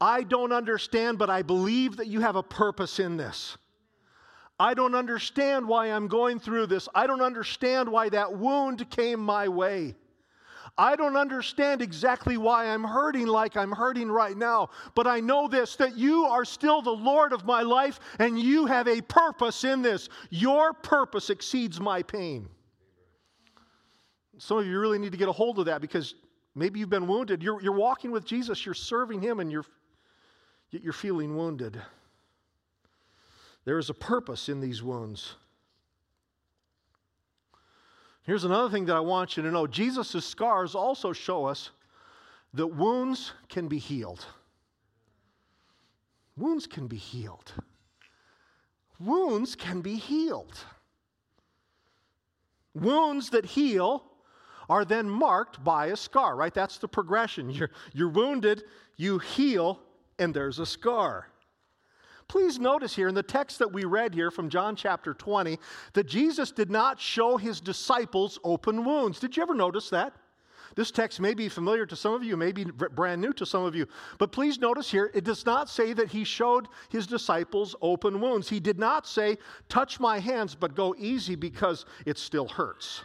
I 0.00 0.22
don't 0.22 0.52
understand, 0.52 1.18
but 1.18 1.30
I 1.30 1.42
believe 1.42 1.96
that 1.96 2.06
you 2.06 2.20
have 2.20 2.36
a 2.36 2.42
purpose 2.42 2.98
in 2.98 3.16
this. 3.16 3.56
I 4.60 4.74
don't 4.74 4.94
understand 4.94 5.66
why 5.66 5.86
I'm 5.86 6.08
going 6.08 6.40
through 6.40 6.66
this. 6.66 6.88
I 6.94 7.06
don't 7.06 7.22
understand 7.22 7.88
why 7.90 8.08
that 8.08 8.32
wound 8.36 8.88
came 8.90 9.20
my 9.20 9.48
way. 9.48 9.94
I 10.76 10.94
don't 10.94 11.16
understand 11.16 11.82
exactly 11.82 12.36
why 12.36 12.66
I'm 12.66 12.84
hurting 12.84 13.26
like 13.26 13.56
I'm 13.56 13.72
hurting 13.72 14.10
right 14.10 14.36
now, 14.36 14.70
but 14.94 15.06
I 15.06 15.18
know 15.18 15.48
this 15.48 15.74
that 15.76 15.96
you 15.96 16.24
are 16.24 16.44
still 16.44 16.82
the 16.82 16.90
Lord 16.90 17.32
of 17.32 17.44
my 17.44 17.62
life 17.62 17.98
and 18.18 18.38
you 18.38 18.66
have 18.66 18.86
a 18.86 19.00
purpose 19.00 19.64
in 19.64 19.82
this. 19.82 20.08
Your 20.30 20.72
purpose 20.72 21.30
exceeds 21.30 21.80
my 21.80 22.02
pain. 22.02 22.48
Some 24.38 24.58
of 24.58 24.66
you 24.66 24.78
really 24.78 25.00
need 25.00 25.12
to 25.12 25.18
get 25.18 25.28
a 25.28 25.32
hold 25.32 25.58
of 25.58 25.66
that 25.66 25.80
because 25.80 26.14
maybe 26.54 26.78
you've 26.78 26.90
been 26.90 27.08
wounded. 27.08 27.42
You're, 27.42 27.60
you're 27.60 27.72
walking 27.72 28.12
with 28.12 28.24
Jesus, 28.24 28.64
you're 28.64 28.74
serving 28.74 29.20
Him, 29.20 29.40
and 29.40 29.50
you're, 29.50 29.66
you're 30.70 30.92
feeling 30.92 31.36
wounded. 31.36 31.80
There 33.64 33.78
is 33.78 33.90
a 33.90 33.94
purpose 33.94 34.48
in 34.48 34.60
these 34.60 34.82
wounds. 34.82 35.34
Here's 38.22 38.44
another 38.44 38.68
thing 38.70 38.86
that 38.86 38.96
I 38.96 39.00
want 39.00 39.36
you 39.36 39.42
to 39.42 39.50
know 39.50 39.66
Jesus' 39.66 40.24
scars 40.24 40.74
also 40.74 41.12
show 41.12 41.46
us 41.46 41.70
that 42.54 42.66
wounds 42.66 43.32
can 43.48 43.68
be 43.68 43.78
healed. 43.78 44.24
Wounds 46.36 46.66
can 46.66 46.86
be 46.86 46.96
healed. 46.96 47.52
Wounds 49.00 49.54
can 49.54 49.80
be 49.80 49.96
healed. 49.96 50.58
Wounds 52.74 53.30
that 53.30 53.44
heal 53.44 54.04
are 54.68 54.84
then 54.84 55.08
marked 55.08 55.64
by 55.64 55.86
a 55.86 55.96
scar, 55.96 56.36
right? 56.36 56.52
That's 56.52 56.78
the 56.78 56.88
progression. 56.88 57.50
You're, 57.50 57.70
you're 57.92 58.10
wounded, 58.10 58.64
you 58.96 59.18
heal, 59.18 59.80
and 60.18 60.34
there's 60.34 60.58
a 60.58 60.66
scar. 60.66 61.28
Please 62.28 62.58
notice 62.58 62.94
here 62.94 63.08
in 63.08 63.14
the 63.14 63.22
text 63.22 63.58
that 63.58 63.72
we 63.72 63.84
read 63.84 64.14
here 64.14 64.30
from 64.30 64.50
John 64.50 64.76
chapter 64.76 65.14
20 65.14 65.58
that 65.94 66.06
Jesus 66.06 66.50
did 66.50 66.70
not 66.70 67.00
show 67.00 67.38
his 67.38 67.60
disciples 67.60 68.38
open 68.44 68.84
wounds. 68.84 69.18
Did 69.18 69.36
you 69.36 69.42
ever 69.42 69.54
notice 69.54 69.90
that? 69.90 70.14
this 70.78 70.92
text 70.92 71.18
may 71.18 71.34
be 71.34 71.48
familiar 71.48 71.84
to 71.84 71.96
some 71.96 72.14
of 72.14 72.22
you, 72.22 72.36
may 72.36 72.52
be 72.52 72.64
brand 72.64 73.20
new 73.20 73.32
to 73.32 73.44
some 73.44 73.64
of 73.64 73.74
you. 73.74 73.84
But 74.18 74.30
please 74.30 74.60
notice 74.60 74.88
here, 74.88 75.10
it 75.12 75.24
does 75.24 75.44
not 75.44 75.68
say 75.68 75.92
that 75.92 76.08
he 76.08 76.22
showed 76.22 76.68
his 76.88 77.08
disciples 77.08 77.74
open 77.82 78.20
wounds. 78.20 78.48
He 78.48 78.60
did 78.60 78.78
not 78.78 79.04
say, 79.04 79.38
touch 79.68 79.98
my 79.98 80.20
hands, 80.20 80.54
but 80.54 80.76
go 80.76 80.94
easy 80.96 81.34
because 81.34 81.84
it 82.06 82.16
still 82.16 82.46
hurts. 82.46 83.02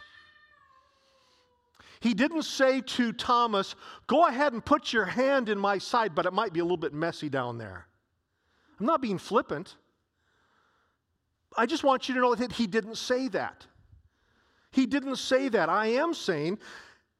He 2.04 2.12
didn't 2.12 2.42
say 2.42 2.82
to 2.82 3.14
Thomas, 3.14 3.74
go 4.06 4.26
ahead 4.26 4.52
and 4.52 4.62
put 4.62 4.92
your 4.92 5.06
hand 5.06 5.48
in 5.48 5.58
my 5.58 5.78
side, 5.78 6.14
but 6.14 6.26
it 6.26 6.34
might 6.34 6.52
be 6.52 6.60
a 6.60 6.62
little 6.62 6.76
bit 6.76 6.92
messy 6.92 7.30
down 7.30 7.56
there. 7.56 7.86
I'm 8.78 8.84
not 8.84 9.00
being 9.00 9.16
flippant. 9.16 9.76
I 11.56 11.64
just 11.64 11.82
want 11.82 12.06
you 12.06 12.14
to 12.16 12.20
know 12.20 12.34
that 12.34 12.52
he 12.52 12.66
didn't 12.66 12.98
say 12.98 13.28
that. 13.28 13.64
He 14.70 14.84
didn't 14.84 15.16
say 15.16 15.48
that. 15.48 15.70
I 15.70 15.86
am 15.86 16.12
saying 16.12 16.58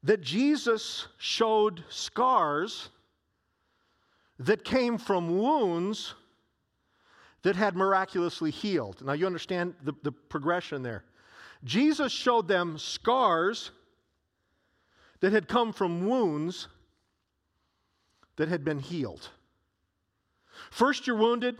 that 0.02 0.20
Jesus 0.20 1.08
showed 1.16 1.82
scars 1.88 2.90
that 4.38 4.64
came 4.64 4.98
from 4.98 5.38
wounds 5.38 6.12
that 7.40 7.56
had 7.56 7.74
miraculously 7.74 8.50
healed. 8.50 9.02
Now, 9.02 9.14
you 9.14 9.24
understand 9.24 9.76
the, 9.82 9.94
the 10.02 10.12
progression 10.12 10.82
there. 10.82 11.04
Jesus 11.64 12.12
showed 12.12 12.48
them 12.48 12.76
scars 12.76 13.70
that 15.20 15.32
had 15.32 15.48
come 15.48 15.72
from 15.72 16.06
wounds 16.06 16.68
that 18.36 18.48
had 18.48 18.64
been 18.64 18.78
healed. 18.78 19.28
First, 20.70 21.06
you're 21.06 21.16
wounded, 21.16 21.56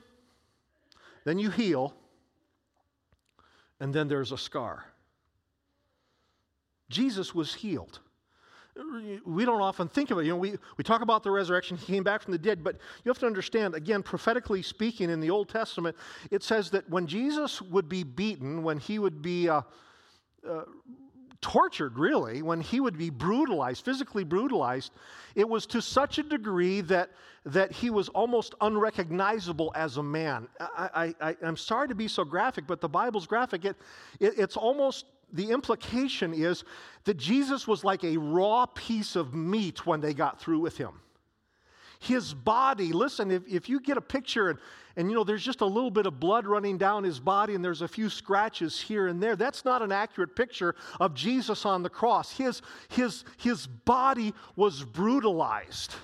then 1.25 1.39
you 1.39 1.51
heal, 1.51 1.95
and 3.81 3.93
then 3.93 4.09
there's 4.09 4.33
a 4.33 4.39
scar. 4.39 4.85
Jesus 6.89 7.35
was 7.35 7.55
healed. 7.55 8.01
We 9.25 9.45
don't 9.45 9.61
often 9.61 9.89
think 9.89 10.11
of 10.11 10.19
it. 10.19 10.25
You 10.25 10.33
know, 10.33 10.37
we, 10.37 10.55
we 10.77 10.83
talk 10.83 11.01
about 11.01 11.23
the 11.23 11.31
resurrection, 11.31 11.77
he 11.77 11.87
came 11.87 12.03
back 12.03 12.23
from 12.23 12.33
the 12.33 12.39
dead, 12.39 12.65
but 12.65 12.77
you 13.05 13.09
have 13.09 13.19
to 13.21 13.27
understand, 13.27 13.75
again, 13.75 14.03
prophetically 14.03 14.63
speaking, 14.63 15.11
in 15.11 15.21
the 15.21 15.31
Old 15.31 15.49
Testament, 15.49 15.97
it 16.33 16.43
says 16.43 16.71
that 16.71 16.89
when 16.91 17.07
Jesus 17.07 17.63
would 17.63 17.89
be 17.89 18.03
beaten, 18.03 18.65
when 18.65 18.79
he 18.79 18.99
would 18.99 19.23
be 19.23 19.49
uh, 19.49 19.63
uh, 20.49 20.63
tortured, 21.45 21.99
really, 21.99 22.41
when 22.41 22.63
he 22.63 22.81
would 22.81 22.97
be 22.97 23.11
brutalized, 23.11 23.85
physically 23.85 24.25
brutalized, 24.25 24.93
it 25.35 25.47
was 25.47 25.67
to 25.67 25.83
such 25.83 26.17
a 26.19 26.23
degree 26.23 26.81
that, 26.81 27.11
that 27.45 27.71
he 27.71 27.91
was 27.91 28.09
almost 28.09 28.55
unrecognizable 28.63 29.71
as 29.75 29.99
a 29.99 30.03
man. 30.03 30.49
I, 30.59 31.15
I, 31.21 31.37
I'm 31.43 31.59
sorry 31.59 31.89
to 31.89 31.95
be 31.95 32.09
so 32.09 32.25
graphic, 32.25 32.67
but 32.67 32.81
the 32.81 32.89
Bible's 32.89 33.27
graphic. 33.27 33.67
It, 33.67 33.77
it, 34.21 34.39
it's 34.39 34.57
almost, 34.57 35.05
the 35.35 35.51
implication 35.51 36.33
is 36.33 36.65
that 37.05 37.19
Jesus 37.19 37.69
was 37.69 37.85
like 37.85 38.03
a 38.05 38.17
raw 38.17 38.65
piece 38.65 39.15
of 39.15 39.35
meat 39.35 39.85
when 39.85 40.01
they 40.01 40.15
got 40.15 40.41
through 40.41 40.61
with 40.61 40.79
him. 40.79 40.95
His 42.05 42.35
body, 42.35 42.93
listen, 42.93 43.31
if, 43.31 43.43
if 43.49 43.69
you 43.69 43.81
get 43.81 43.97
a 43.97 44.03
picture 44.03 44.51
and 44.51 44.59
and 44.97 45.11
you 45.11 45.17
know, 45.17 45.25
there's 45.25 45.45
just 45.45 45.61
a 45.61 45.67
little 45.67 45.91
bit 45.91 46.07
of 46.07 46.21
blood 46.21 46.47
running 46.47 46.79
down 46.79 47.03
his 47.03 47.19
body 47.19 47.55
and 47.55 47.65
there's 47.65 47.83
a 47.83 47.89
few 47.89 48.09
scratches 48.09 48.81
here 48.81 49.09
and 49.09 49.21
there. 49.21 49.35
That's 49.35 49.65
not 49.65 49.83
an 49.83 49.91
accurate 49.91 50.37
picture 50.37 50.77
of 51.01 51.15
Jesus 51.15 51.67
on 51.67 51.83
the 51.83 51.91
cross. 51.91 52.31
His, 52.37 52.63
his, 52.89 53.25
his 53.37 53.67
body 53.67 54.33
was 54.55 54.85
brutalized. 54.85 55.95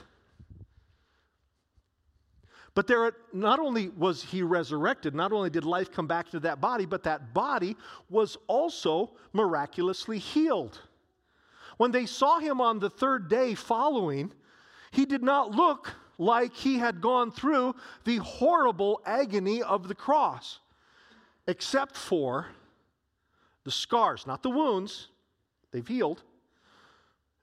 But 2.75 2.87
there, 2.87 3.13
not 3.33 3.61
only 3.61 3.91
was 3.91 4.23
he 4.23 4.43
resurrected, 4.43 5.15
not 5.15 5.33
only 5.33 5.51
did 5.51 5.65
life 5.65 5.93
come 5.93 6.07
back 6.07 6.31
to 6.31 6.41
that 6.41 6.61
body, 6.61 6.87
but 6.87 7.03
that 7.05 7.35
body 7.35 7.77
was 8.09 8.39
also 8.47 9.13
miraculously 9.33 10.19
healed. 10.19 10.81
When 11.77 11.91
they 11.93 12.07
saw 12.07 12.39
him 12.39 12.61
on 12.61 12.79
the 12.79 12.91
third 12.91 13.29
day 13.29 13.55
following, 13.55 14.33
he 14.91 15.07
did 15.07 15.23
not 15.23 15.53
look 15.53 15.95
like 16.19 16.55
he 16.55 16.79
had 16.79 17.01
gone 17.01 17.31
through 17.31 17.75
the 18.05 18.19
horrible 18.19 19.01
agony 19.07 19.63
of 19.63 19.89
the 19.89 19.95
cross, 19.95 20.61
except 21.47 21.97
for 21.97 22.47
the 23.65 23.71
scars, 23.71 24.27
not 24.27 24.43
the 24.43 24.51
wounds, 24.51 25.09
they've 25.73 25.87
healed, 25.87 26.23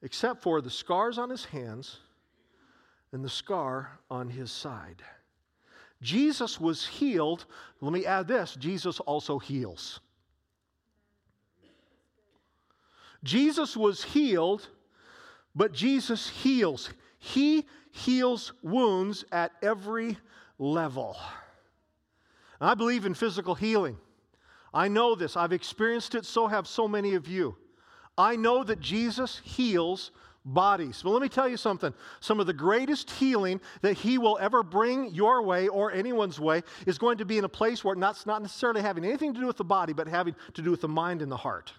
except 0.01 0.43
for 0.43 0.61
the 0.61 0.69
scars 0.69 1.17
on 1.17 1.29
his 1.29 1.45
hands 1.45 1.99
and 3.11 3.23
the 3.23 3.29
scar 3.29 3.99
on 4.11 4.29
his 4.29 4.51
side. 4.51 5.01
Jesus 6.01 6.59
was 6.59 6.85
healed. 6.85 7.45
Let 7.81 7.93
me 7.93 8.05
add 8.05 8.27
this 8.27 8.55
Jesus 8.55 8.99
also 8.99 9.39
heals. 9.39 9.99
Jesus 13.23 13.75
was 13.75 14.03
healed, 14.03 14.67
but 15.55 15.73
Jesus 15.73 16.29
heals. 16.29 16.91
He 17.19 17.65
heals 17.91 18.53
wounds 18.61 19.25
at 19.31 19.51
every 19.61 20.17
level. 20.59 21.17
I 22.59 22.73
believe 22.73 23.05
in 23.05 23.13
physical 23.13 23.55
healing. 23.55 23.97
I 24.73 24.87
know 24.87 25.15
this. 25.15 25.35
I've 25.37 25.53
experienced 25.53 26.15
it, 26.15 26.25
so 26.25 26.47
have 26.47 26.67
so 26.67 26.87
many 26.87 27.15
of 27.15 27.27
you. 27.27 27.55
I 28.17 28.35
know 28.35 28.63
that 28.63 28.79
Jesus 28.79 29.41
heals 29.43 30.11
bodies. 30.43 31.01
But 31.03 31.11
let 31.11 31.21
me 31.21 31.29
tell 31.29 31.47
you 31.47 31.57
something. 31.57 31.93
Some 32.19 32.39
of 32.39 32.47
the 32.47 32.53
greatest 32.53 33.11
healing 33.11 33.59
that 33.81 33.93
He 33.93 34.17
will 34.17 34.37
ever 34.39 34.63
bring 34.63 35.13
your 35.13 35.41
way 35.41 35.67
or 35.67 35.91
anyone's 35.91 36.39
way 36.39 36.63
is 36.85 36.97
going 36.97 37.17
to 37.17 37.25
be 37.25 37.37
in 37.37 37.43
a 37.43 37.49
place 37.49 37.83
where 37.83 37.95
it's 37.95 38.25
not 38.25 38.41
necessarily 38.41 38.81
having 38.81 39.03
anything 39.03 39.33
to 39.33 39.39
do 39.39 39.47
with 39.47 39.57
the 39.57 39.65
body, 39.65 39.93
but 39.93 40.07
having 40.07 40.35
to 40.53 40.61
do 40.61 40.71
with 40.71 40.81
the 40.81 40.87
mind 40.87 41.21
and 41.21 41.31
the 41.31 41.37
heart. 41.37 41.73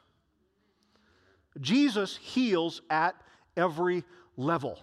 Jesus 1.61 2.17
heals 2.17 2.83
at 2.91 3.17
every 3.57 4.05
level 4.37 4.79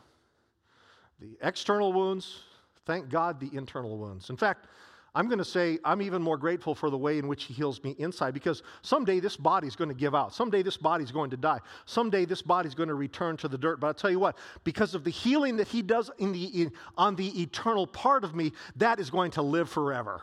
the 1.20 1.38
external 1.42 1.94
wounds, 1.94 2.42
thank 2.86 3.10
God, 3.10 3.40
the 3.40 3.50
internal 3.56 3.98
wounds. 3.98 4.30
In 4.30 4.38
fact, 4.38 4.68
I'm 5.16 5.28
going 5.28 5.40
to 5.40 5.46
say 5.46 5.80
I'm 5.86 6.02
even 6.02 6.22
more 6.22 6.38
grateful 6.38 6.76
for 6.76 6.90
the 6.90 6.98
way 6.98 7.18
in 7.18 7.28
which 7.30 7.46
He 7.46 7.54
heals 7.54 7.82
me 7.84 7.96
inside 8.00 8.34
because 8.34 8.64
someday 8.82 9.22
this 9.22 9.38
body's 9.38 9.76
going 9.76 9.88
to 9.88 9.96
give 9.96 10.14
out. 10.14 10.36
Someday 10.36 10.62
this 10.62 10.76
body's 10.76 11.12
going 11.12 11.30
to 11.30 11.38
die. 11.38 11.60
Someday 11.86 12.26
this 12.26 12.42
body's 12.42 12.76
going 12.76 12.90
to 12.90 12.96
return 12.96 13.38
to 13.38 13.48
the 13.48 13.58
dirt. 13.58 13.80
But 13.80 13.88
I'll 13.88 13.94
tell 13.94 14.12
you 14.12 14.20
what, 14.20 14.38
because 14.66 14.94
of 14.94 15.06
the 15.06 15.10
healing 15.10 15.56
that 15.58 15.70
He 15.70 15.82
does 15.82 16.12
in 16.18 16.34
the, 16.34 16.44
in, 16.44 16.72
on 16.98 17.16
the 17.16 17.42
eternal 17.42 17.88
part 17.88 18.26
of 18.26 18.36
me, 18.36 18.52
that 18.76 19.00
is 19.00 19.10
going 19.10 19.32
to 19.32 19.42
live 19.42 19.70
forever. 19.70 20.22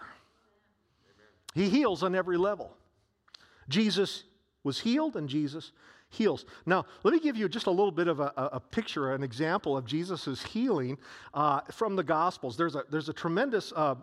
Amen. 1.06 1.26
He 1.54 1.70
heals 1.70 2.02
on 2.02 2.14
every 2.14 2.36
level. 2.36 2.76
Jesus 3.70 4.24
was 4.62 4.78
healed 4.78 5.16
and 5.16 5.26
Jesus 5.26 5.72
heals. 6.12 6.44
Now, 6.66 6.84
let 7.02 7.12
me 7.14 7.20
give 7.20 7.36
you 7.36 7.48
just 7.48 7.66
a 7.66 7.70
little 7.70 7.90
bit 7.90 8.06
of 8.06 8.20
a, 8.20 8.32
a 8.36 8.60
picture, 8.60 9.14
an 9.14 9.22
example 9.22 9.76
of 9.76 9.86
Jesus' 9.86 10.42
healing 10.42 10.98
uh, 11.32 11.62
from 11.72 11.96
the 11.96 12.04
Gospels. 12.04 12.56
There's 12.56 12.74
a, 12.74 12.84
there's 12.90 13.08
a 13.08 13.14
tremendous 13.14 13.72
uh, 13.74 13.96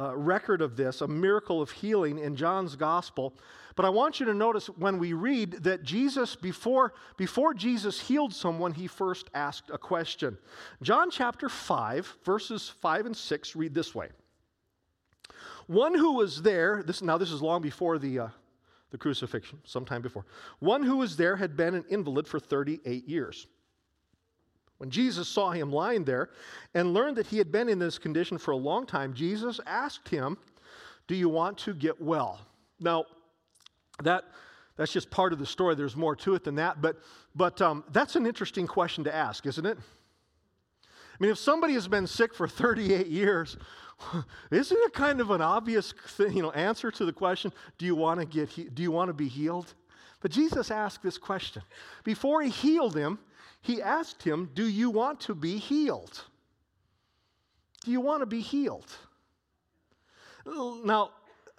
uh, 0.00 0.16
record 0.16 0.62
of 0.62 0.76
this, 0.76 1.02
a 1.02 1.08
miracle 1.08 1.60
of 1.60 1.70
healing 1.70 2.18
in 2.18 2.36
John's 2.36 2.74
Gospel. 2.74 3.34
But 3.76 3.84
I 3.84 3.90
want 3.90 4.18
you 4.18 4.26
to 4.26 4.34
notice 4.34 4.66
when 4.66 4.98
we 4.98 5.12
read 5.12 5.64
that 5.64 5.82
Jesus, 5.82 6.34
before, 6.34 6.94
before 7.18 7.52
Jesus 7.52 8.00
healed 8.00 8.32
someone, 8.32 8.72
he 8.72 8.86
first 8.86 9.28
asked 9.34 9.70
a 9.70 9.78
question. 9.78 10.38
John 10.82 11.10
chapter 11.10 11.50
5, 11.50 12.16
verses 12.24 12.70
5 12.80 13.06
and 13.06 13.16
6 13.16 13.56
read 13.56 13.74
this 13.74 13.94
way. 13.94 14.08
One 15.66 15.94
who 15.94 16.14
was 16.14 16.40
there, 16.40 16.82
this, 16.82 17.02
now 17.02 17.18
this 17.18 17.30
is 17.30 17.42
long 17.42 17.60
before 17.60 17.98
the, 17.98 18.18
uh, 18.20 18.28
the 18.90 18.98
crucifixion, 18.98 19.58
sometime 19.64 20.02
before. 20.02 20.24
One 20.60 20.82
who 20.82 20.96
was 20.98 21.16
there 21.16 21.36
had 21.36 21.56
been 21.56 21.74
an 21.74 21.84
invalid 21.88 22.28
for 22.28 22.38
38 22.38 23.08
years. 23.08 23.46
When 24.78 24.90
Jesus 24.90 25.28
saw 25.28 25.50
him 25.50 25.72
lying 25.72 26.04
there 26.04 26.30
and 26.74 26.92
learned 26.92 27.16
that 27.16 27.26
he 27.26 27.38
had 27.38 27.50
been 27.50 27.68
in 27.68 27.78
this 27.78 27.98
condition 27.98 28.38
for 28.38 28.50
a 28.50 28.56
long 28.56 28.86
time, 28.86 29.14
Jesus 29.14 29.58
asked 29.66 30.08
him, 30.08 30.36
Do 31.06 31.14
you 31.14 31.28
want 31.28 31.58
to 31.58 31.74
get 31.74 32.00
well? 32.00 32.40
Now, 32.78 33.06
that, 34.02 34.24
that's 34.76 34.92
just 34.92 35.10
part 35.10 35.32
of 35.32 35.38
the 35.38 35.46
story. 35.46 35.74
There's 35.74 35.96
more 35.96 36.14
to 36.16 36.34
it 36.34 36.44
than 36.44 36.56
that, 36.56 36.82
but, 36.82 36.98
but 37.34 37.60
um, 37.62 37.84
that's 37.90 38.16
an 38.16 38.26
interesting 38.26 38.66
question 38.66 39.02
to 39.04 39.14
ask, 39.14 39.46
isn't 39.46 39.64
it? 39.64 39.78
I 41.18 41.22
mean, 41.22 41.30
if 41.30 41.38
somebody 41.38 41.72
has 41.74 41.88
been 41.88 42.06
sick 42.06 42.34
for 42.34 42.46
38 42.46 43.06
years, 43.06 43.56
isn't 44.50 44.78
it 44.78 44.92
kind 44.92 45.20
of 45.20 45.30
an 45.30 45.40
obvious 45.40 45.94
you 46.18 46.42
know, 46.42 46.50
answer 46.50 46.90
to 46.90 47.04
the 47.06 47.12
question, 47.12 47.52
do 47.78 47.86
you 47.86 47.94
want 47.94 48.20
to 48.20 48.26
get 48.26 48.50
he- 48.50 48.64
do 48.64 48.82
you 48.82 48.90
want 48.90 49.08
to 49.08 49.14
be 49.14 49.28
healed? 49.28 49.72
But 50.20 50.30
Jesus 50.30 50.70
asked 50.70 51.02
this 51.02 51.16
question. 51.16 51.62
Before 52.04 52.42
he 52.42 52.50
healed 52.50 52.94
him, 52.94 53.18
he 53.62 53.80
asked 53.80 54.22
him, 54.22 54.50
"Do 54.54 54.66
you 54.66 54.90
want 54.90 55.20
to 55.22 55.34
be 55.34 55.56
healed?" 55.56 56.24
Do 57.84 57.92
you 57.92 58.00
want 58.00 58.20
to 58.20 58.26
be 58.26 58.40
healed? 58.40 58.90
Now, 60.44 61.10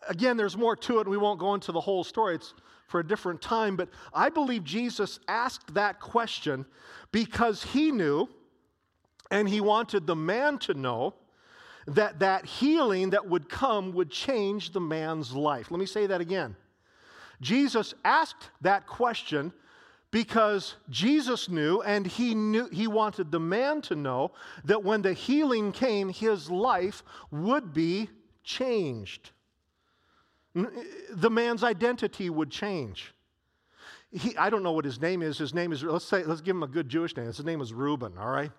again, 0.09 0.35
there's 0.35 0.57
more 0.57 0.75
to 0.75 0.99
it. 0.99 1.07
We 1.07 1.17
won't 1.17 1.39
go 1.39 1.53
into 1.53 1.71
the 1.71 1.79
whole 1.79 2.03
story. 2.03 2.35
It's 2.35 2.53
for 2.87 2.99
a 2.99 3.07
different 3.07 3.41
time, 3.41 3.75
but 3.75 3.89
I 4.13 4.29
believe 4.29 4.63
Jesus 4.63 5.19
asked 5.27 5.73
that 5.73 5.99
question 5.99 6.65
because 7.11 7.63
he 7.63 7.91
knew 7.91 8.29
and 9.31 9.47
he 9.47 9.61
wanted 9.61 10.07
the 10.07 10.15
man 10.15 10.57
to 10.59 10.73
know 10.73 11.13
that 11.87 12.19
that 12.19 12.45
healing 12.45 13.11
that 13.11 13.27
would 13.27 13.49
come 13.49 13.93
would 13.93 14.09
change 14.09 14.71
the 14.71 14.81
man's 14.81 15.33
life. 15.33 15.71
Let 15.71 15.79
me 15.79 15.85
say 15.85 16.07
that 16.07 16.21
again. 16.21 16.55
Jesus 17.41 17.93
asked 18.03 18.49
that 18.61 18.87
question 18.87 19.53
because 20.11 20.75
Jesus 20.89 21.49
knew 21.49 21.81
and 21.81 22.05
he 22.05 22.33
knew 22.33 22.67
he 22.69 22.87
wanted 22.87 23.31
the 23.31 23.39
man 23.39 23.81
to 23.83 23.95
know 23.95 24.31
that 24.65 24.83
when 24.83 25.01
the 25.01 25.13
healing 25.13 25.71
came 25.71 26.09
his 26.09 26.49
life 26.49 27.03
would 27.31 27.73
be 27.73 28.09
changed. 28.43 29.31
Eh, 30.55 30.65
the 31.11 31.29
man's 31.29 31.63
identity 31.63 32.29
would 32.29 32.49
change. 32.49 33.13
He, 34.11 34.35
I 34.37 34.49
don't 34.49 34.63
know 34.63 34.71
what 34.71 34.85
his 34.85 35.01
name 35.01 35.21
is. 35.21 35.37
His 35.37 35.53
name 35.53 35.71
is, 35.73 35.83
let's 35.83 36.05
say, 36.05 36.23
let's 36.23 36.41
give 36.41 36.55
him 36.55 36.63
a 36.63 36.67
good 36.67 36.87
Jewish 36.87 37.15
name. 37.15 37.25
His 37.27 37.43
name 37.43 37.59
is 37.61 37.73
Reuben, 37.73 38.17
all 38.17 38.29
right? 38.29 38.51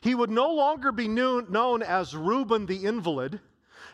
He 0.00 0.14
would 0.14 0.30
no 0.30 0.52
longer 0.52 0.92
be 0.92 1.08
known 1.08 1.82
as 1.82 2.14
Reuben 2.14 2.66
the 2.66 2.84
invalid, 2.84 3.40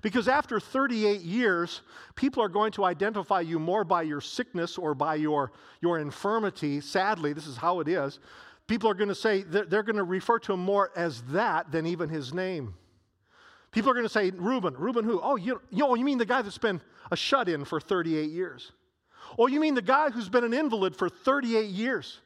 because 0.02 0.28
after 0.28 0.58
38 0.58 1.20
years, 1.20 1.82
people 2.14 2.42
are 2.42 2.48
going 2.48 2.72
to 2.72 2.84
identify 2.84 3.40
you 3.40 3.58
more 3.58 3.84
by 3.84 4.02
your 4.02 4.20
sickness 4.20 4.78
or 4.78 4.94
by 4.94 5.16
your, 5.16 5.52
your 5.80 5.98
infirmity. 5.98 6.80
Sadly, 6.80 7.32
this 7.32 7.46
is 7.46 7.56
how 7.56 7.80
it 7.80 7.88
is. 7.88 8.18
People 8.66 8.88
are 8.88 8.94
going 8.94 9.08
to 9.08 9.14
say, 9.14 9.42
they're, 9.42 9.66
they're 9.66 9.82
going 9.82 9.96
to 9.96 10.04
refer 10.04 10.38
to 10.38 10.52
him 10.52 10.60
more 10.60 10.90
as 10.96 11.22
that 11.30 11.70
than 11.72 11.86
even 11.86 12.08
his 12.08 12.32
name. 12.32 12.74
People 13.72 13.90
are 13.90 13.94
going 13.94 14.06
to 14.06 14.12
say, 14.12 14.30
Reuben. 14.30 14.74
Reuben 14.74 15.04
who? 15.04 15.20
Oh, 15.22 15.36
you, 15.36 15.60
you, 15.70 15.80
know, 15.80 15.94
you 15.94 16.04
mean 16.04 16.18
the 16.18 16.26
guy 16.26 16.42
that's 16.42 16.58
been 16.58 16.80
a 17.10 17.16
shut 17.16 17.48
in 17.48 17.64
for 17.64 17.80
38 17.80 18.30
years? 18.30 18.72
Oh, 19.38 19.46
you 19.46 19.60
mean 19.60 19.74
the 19.74 19.82
guy 19.82 20.10
who's 20.10 20.28
been 20.28 20.44
an 20.44 20.54
invalid 20.54 20.96
for 20.96 21.08
38 21.08 21.66
years? 21.66 22.20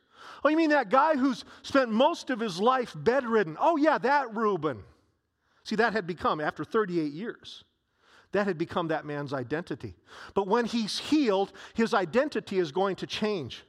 Oh, 0.44 0.50
you 0.50 0.56
mean 0.56 0.70
that 0.70 0.90
guy 0.90 1.16
who's 1.16 1.44
spent 1.62 1.90
most 1.90 2.28
of 2.28 2.38
his 2.38 2.60
life 2.60 2.94
bedridden? 2.94 3.56
Oh, 3.58 3.76
yeah, 3.76 3.96
that 3.98 4.34
Reuben. 4.34 4.82
See, 5.64 5.76
that 5.76 5.94
had 5.94 6.06
become, 6.06 6.40
after 6.40 6.64
38 6.64 7.12
years, 7.12 7.64
that 8.32 8.46
had 8.46 8.58
become 8.58 8.88
that 8.88 9.06
man's 9.06 9.32
identity. 9.32 9.94
But 10.34 10.46
when 10.46 10.66
he's 10.66 10.98
healed, 10.98 11.52
his 11.72 11.94
identity 11.94 12.58
is 12.58 12.72
going 12.72 12.96
to 12.96 13.06
change. 13.06 13.64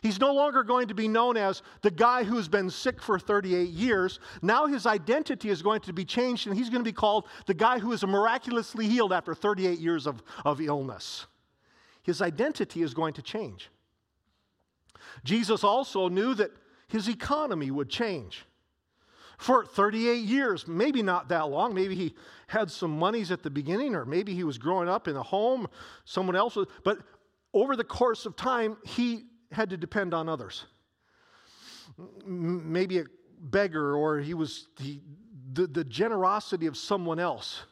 He's 0.00 0.18
no 0.18 0.32
longer 0.32 0.62
going 0.62 0.88
to 0.88 0.94
be 0.94 1.06
known 1.06 1.36
as 1.36 1.60
the 1.82 1.90
guy 1.90 2.24
who's 2.24 2.48
been 2.48 2.70
sick 2.70 3.02
for 3.02 3.18
38 3.18 3.68
years. 3.68 4.18
Now 4.40 4.66
his 4.66 4.86
identity 4.86 5.50
is 5.50 5.60
going 5.60 5.80
to 5.82 5.92
be 5.92 6.06
changed, 6.06 6.46
and 6.46 6.56
he's 6.56 6.70
going 6.70 6.82
to 6.82 6.88
be 6.88 6.94
called 6.94 7.26
the 7.44 7.52
guy 7.52 7.78
who 7.78 7.92
is 7.92 8.06
miraculously 8.06 8.88
healed 8.88 9.12
after 9.12 9.34
38 9.34 9.78
years 9.78 10.06
of, 10.06 10.22
of 10.46 10.62
illness. 10.62 11.26
His 12.02 12.22
identity 12.22 12.82
is 12.82 12.94
going 12.94 13.12
to 13.14 13.22
change. 13.22 13.68
Jesus 15.24 15.64
also 15.64 16.08
knew 16.08 16.34
that 16.34 16.50
his 16.88 17.08
economy 17.08 17.70
would 17.70 17.88
change. 17.88 18.44
For 19.38 19.64
38 19.64 20.24
years, 20.24 20.66
maybe 20.66 21.02
not 21.02 21.28
that 21.28 21.50
long, 21.50 21.74
maybe 21.74 21.94
he 21.94 22.14
had 22.46 22.70
some 22.70 22.98
monies 22.98 23.30
at 23.30 23.42
the 23.42 23.50
beginning, 23.50 23.94
or 23.94 24.04
maybe 24.04 24.34
he 24.34 24.44
was 24.44 24.56
growing 24.56 24.88
up 24.88 25.08
in 25.08 25.16
a 25.16 25.22
home, 25.22 25.68
someone 26.04 26.36
else 26.36 26.56
was, 26.56 26.66
but 26.84 26.98
over 27.52 27.76
the 27.76 27.84
course 27.84 28.24
of 28.24 28.34
time, 28.36 28.78
he 28.84 29.24
had 29.52 29.70
to 29.70 29.76
depend 29.76 30.14
on 30.14 30.28
others. 30.28 30.64
Maybe 32.24 32.98
a 32.98 33.04
beggar, 33.38 33.94
or 33.94 34.20
he 34.20 34.34
was 34.34 34.68
the, 34.78 35.00
the, 35.52 35.66
the 35.66 35.84
generosity 35.84 36.66
of 36.66 36.76
someone 36.76 37.18
else. 37.18 37.62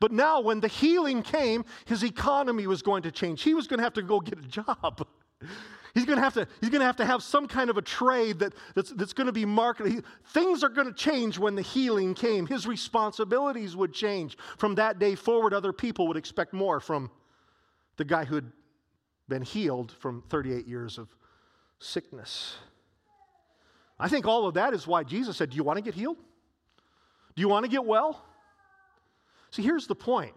But 0.00 0.12
now, 0.12 0.40
when 0.40 0.60
the 0.60 0.68
healing 0.68 1.22
came, 1.22 1.64
his 1.86 2.02
economy 2.02 2.66
was 2.66 2.82
going 2.82 3.02
to 3.02 3.10
change. 3.10 3.42
He 3.42 3.54
was 3.54 3.66
going 3.66 3.78
to 3.78 3.84
have 3.84 3.94
to 3.94 4.02
go 4.02 4.20
get 4.20 4.38
a 4.38 4.42
job. 4.42 5.06
He's 5.94 6.04
going 6.04 6.16
to 6.16 6.22
have 6.22 6.34
to, 6.34 6.46
he's 6.60 6.70
going 6.70 6.80
to, 6.80 6.86
have, 6.86 6.96
to 6.96 7.04
have 7.04 7.22
some 7.22 7.46
kind 7.46 7.70
of 7.70 7.76
a 7.76 7.82
trade 7.82 8.40
that, 8.40 8.54
that's, 8.74 8.90
that's 8.90 9.12
going 9.12 9.26
to 9.26 9.32
be 9.32 9.44
marketed. 9.44 10.04
Things 10.32 10.62
are 10.62 10.68
going 10.68 10.86
to 10.86 10.92
change 10.92 11.38
when 11.38 11.54
the 11.54 11.62
healing 11.62 12.14
came. 12.14 12.46
His 12.46 12.66
responsibilities 12.66 13.76
would 13.76 13.92
change. 13.92 14.36
From 14.58 14.74
that 14.76 14.98
day 14.98 15.14
forward, 15.14 15.54
other 15.54 15.72
people 15.72 16.08
would 16.08 16.16
expect 16.16 16.52
more 16.52 16.80
from 16.80 17.10
the 17.96 18.04
guy 18.04 18.24
who 18.24 18.36
had 18.36 18.52
been 19.28 19.42
healed 19.42 19.92
from 19.92 20.22
38 20.28 20.66
years 20.66 20.98
of 20.98 21.08
sickness. 21.78 22.56
I 23.98 24.08
think 24.08 24.26
all 24.26 24.46
of 24.46 24.54
that 24.54 24.74
is 24.74 24.86
why 24.86 25.02
Jesus 25.02 25.36
said, 25.36 25.50
Do 25.50 25.56
you 25.56 25.64
want 25.64 25.78
to 25.78 25.82
get 25.82 25.94
healed? 25.94 26.18
Do 27.34 27.40
you 27.40 27.48
want 27.48 27.64
to 27.64 27.70
get 27.70 27.84
well? 27.84 28.24
See, 29.50 29.62
here's 29.62 29.86
the 29.86 29.94
point 29.94 30.34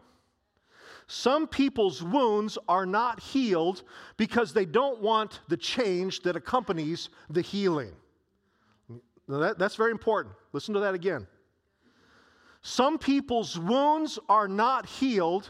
some 1.08 1.48
people's 1.48 2.02
wounds 2.02 2.58
are 2.68 2.86
not 2.86 3.20
healed 3.20 3.84
because 4.18 4.54
they 4.54 4.66
don't 4.66 5.02
want 5.02 5.42
the 5.50 5.58
change 5.58 6.22
that 6.22 6.36
accompanies 6.36 7.10
the 7.30 7.42
healing. 7.42 7.92
That, 9.28 9.58
that's 9.58 9.76
very 9.76 9.92
important. 9.92 10.36
Listen 10.54 10.74
to 10.74 10.80
that 10.82 10.94
again. 10.94 11.28
Some 12.62 12.98
people's 12.98 13.58
wounds 13.58 14.20
are 14.30 14.48
not 14.48 14.86
healed 14.86 15.50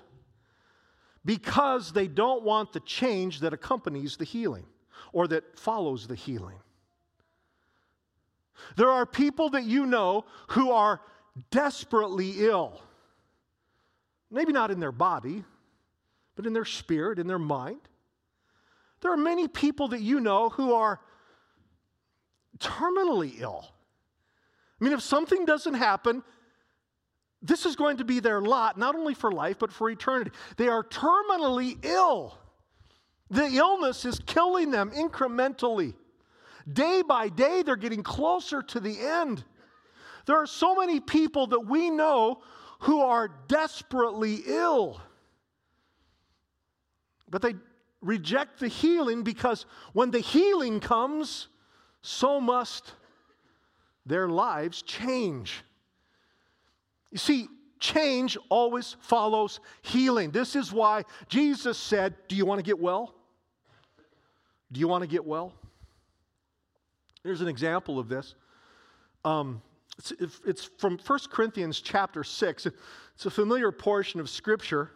because 1.26 1.92
they 1.92 2.08
don't 2.08 2.44
want 2.44 2.74
the 2.74 2.80
change 2.82 3.42
that 3.42 3.54
accompanies 3.54 4.18
the 4.18 4.26
healing 4.26 4.66
or 5.14 5.28
that 5.28 5.60
follows 5.60 6.08
the 6.08 6.16
healing. 6.16 6.58
There 8.76 8.90
are 8.90 9.06
people 9.06 9.50
that 9.50 9.64
you 9.64 9.86
know 9.86 10.26
who 10.50 10.72
are 10.72 11.02
desperately 11.50 12.46
ill. 12.46 12.82
Maybe 14.32 14.54
not 14.54 14.72
in 14.72 14.80
their 14.80 14.94
body, 14.94 15.44
but 16.36 16.46
in 16.46 16.54
their 16.54 16.66
spirit, 16.66 17.20
in 17.20 17.28
their 17.28 17.40
mind. 17.40 17.82
There 19.02 19.12
are 19.12 19.18
many 19.18 19.48
people 19.48 19.90
that 19.90 20.02
you 20.02 20.20
know 20.20 20.50
who 20.50 20.74
are 20.74 21.00
terminally 22.60 23.42
ill. 23.42 23.66
I 24.80 24.84
mean, 24.84 24.94
if 24.94 25.02
something 25.02 25.46
doesn't 25.46 25.74
happen, 25.74 26.24
this 27.42 27.66
is 27.66 27.76
going 27.76 27.98
to 27.98 28.06
be 28.06 28.20
their 28.20 28.42
lot, 28.42 28.78
not 28.78 28.96
only 28.96 29.14
for 29.14 29.32
life, 29.32 29.58
but 29.60 29.72
for 29.72 29.90
eternity. 29.90 30.32
They 30.58 30.68
are 30.68 30.84
terminally 30.84 31.78
ill. 31.84 32.38
The 33.30 33.46
illness 33.46 34.06
is 34.06 34.20
killing 34.26 34.72
them 34.72 34.92
incrementally. 34.92 35.96
Day 36.72 37.02
by 37.02 37.30
day, 37.30 37.64
they're 37.64 37.76
getting 37.76 38.04
closer 38.04 38.62
to 38.62 38.80
the 38.80 39.00
end. 39.00 39.44
There 40.28 40.38
are 40.38 40.46
so 40.46 40.76
many 40.76 41.00
people 41.00 41.48
that 41.48 41.62
we 41.62 41.90
know 41.90 42.44
who 42.82 43.02
are 43.02 43.30
desperately 43.48 44.42
ill. 44.46 45.00
But 47.30 47.42
they 47.42 47.54
reject 48.02 48.60
the 48.60 48.68
healing 48.68 49.24
because 49.24 49.66
when 49.94 50.12
the 50.12 50.20
healing 50.20 50.80
comes, 50.80 51.48
so 52.02 52.42
must 52.42 52.94
their 54.06 54.28
lives 54.28 54.82
change. 54.82 55.64
You 57.12 57.20
see, 57.20 57.48
change 57.80 58.36
always 58.50 58.96
follows 59.00 59.60
healing. 59.84 60.32
This 60.32 60.56
is 60.56 60.74
why 60.74 61.04
Jesus 61.30 61.78
said, 61.78 62.16
Do 62.28 62.36
you 62.36 62.46
want 62.46 62.60
to 62.60 62.64
get 62.64 62.80
well? 62.80 63.14
Do 64.72 64.80
you 64.80 64.88
want 64.88 65.04
to 65.04 65.08
get 65.08 65.24
well? 65.24 65.54
Here's 67.24 67.42
an 67.42 67.48
example 67.48 68.00
of 68.00 68.10
this. 68.10 68.34
Um, 69.24 69.62
it's, 69.98 70.42
it's, 70.46 70.66
from 70.78 70.98
1 70.98 71.20
Corinthians 71.32 71.80
chapter 71.80 72.24
6. 72.24 72.66
It's 72.66 73.26
a 73.26 73.30
familiar 73.30 73.72
portion 73.72 74.20
of 74.20 74.30
Scripture. 74.30 74.92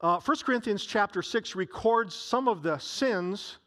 Uh, 0.00 0.20
1 0.20 0.36
Corinthians 0.44 0.84
chapter 0.84 1.22
6 1.22 1.54
records 1.54 2.14
some 2.14 2.48
of 2.48 2.62
the 2.62 2.78
sins 2.78 3.58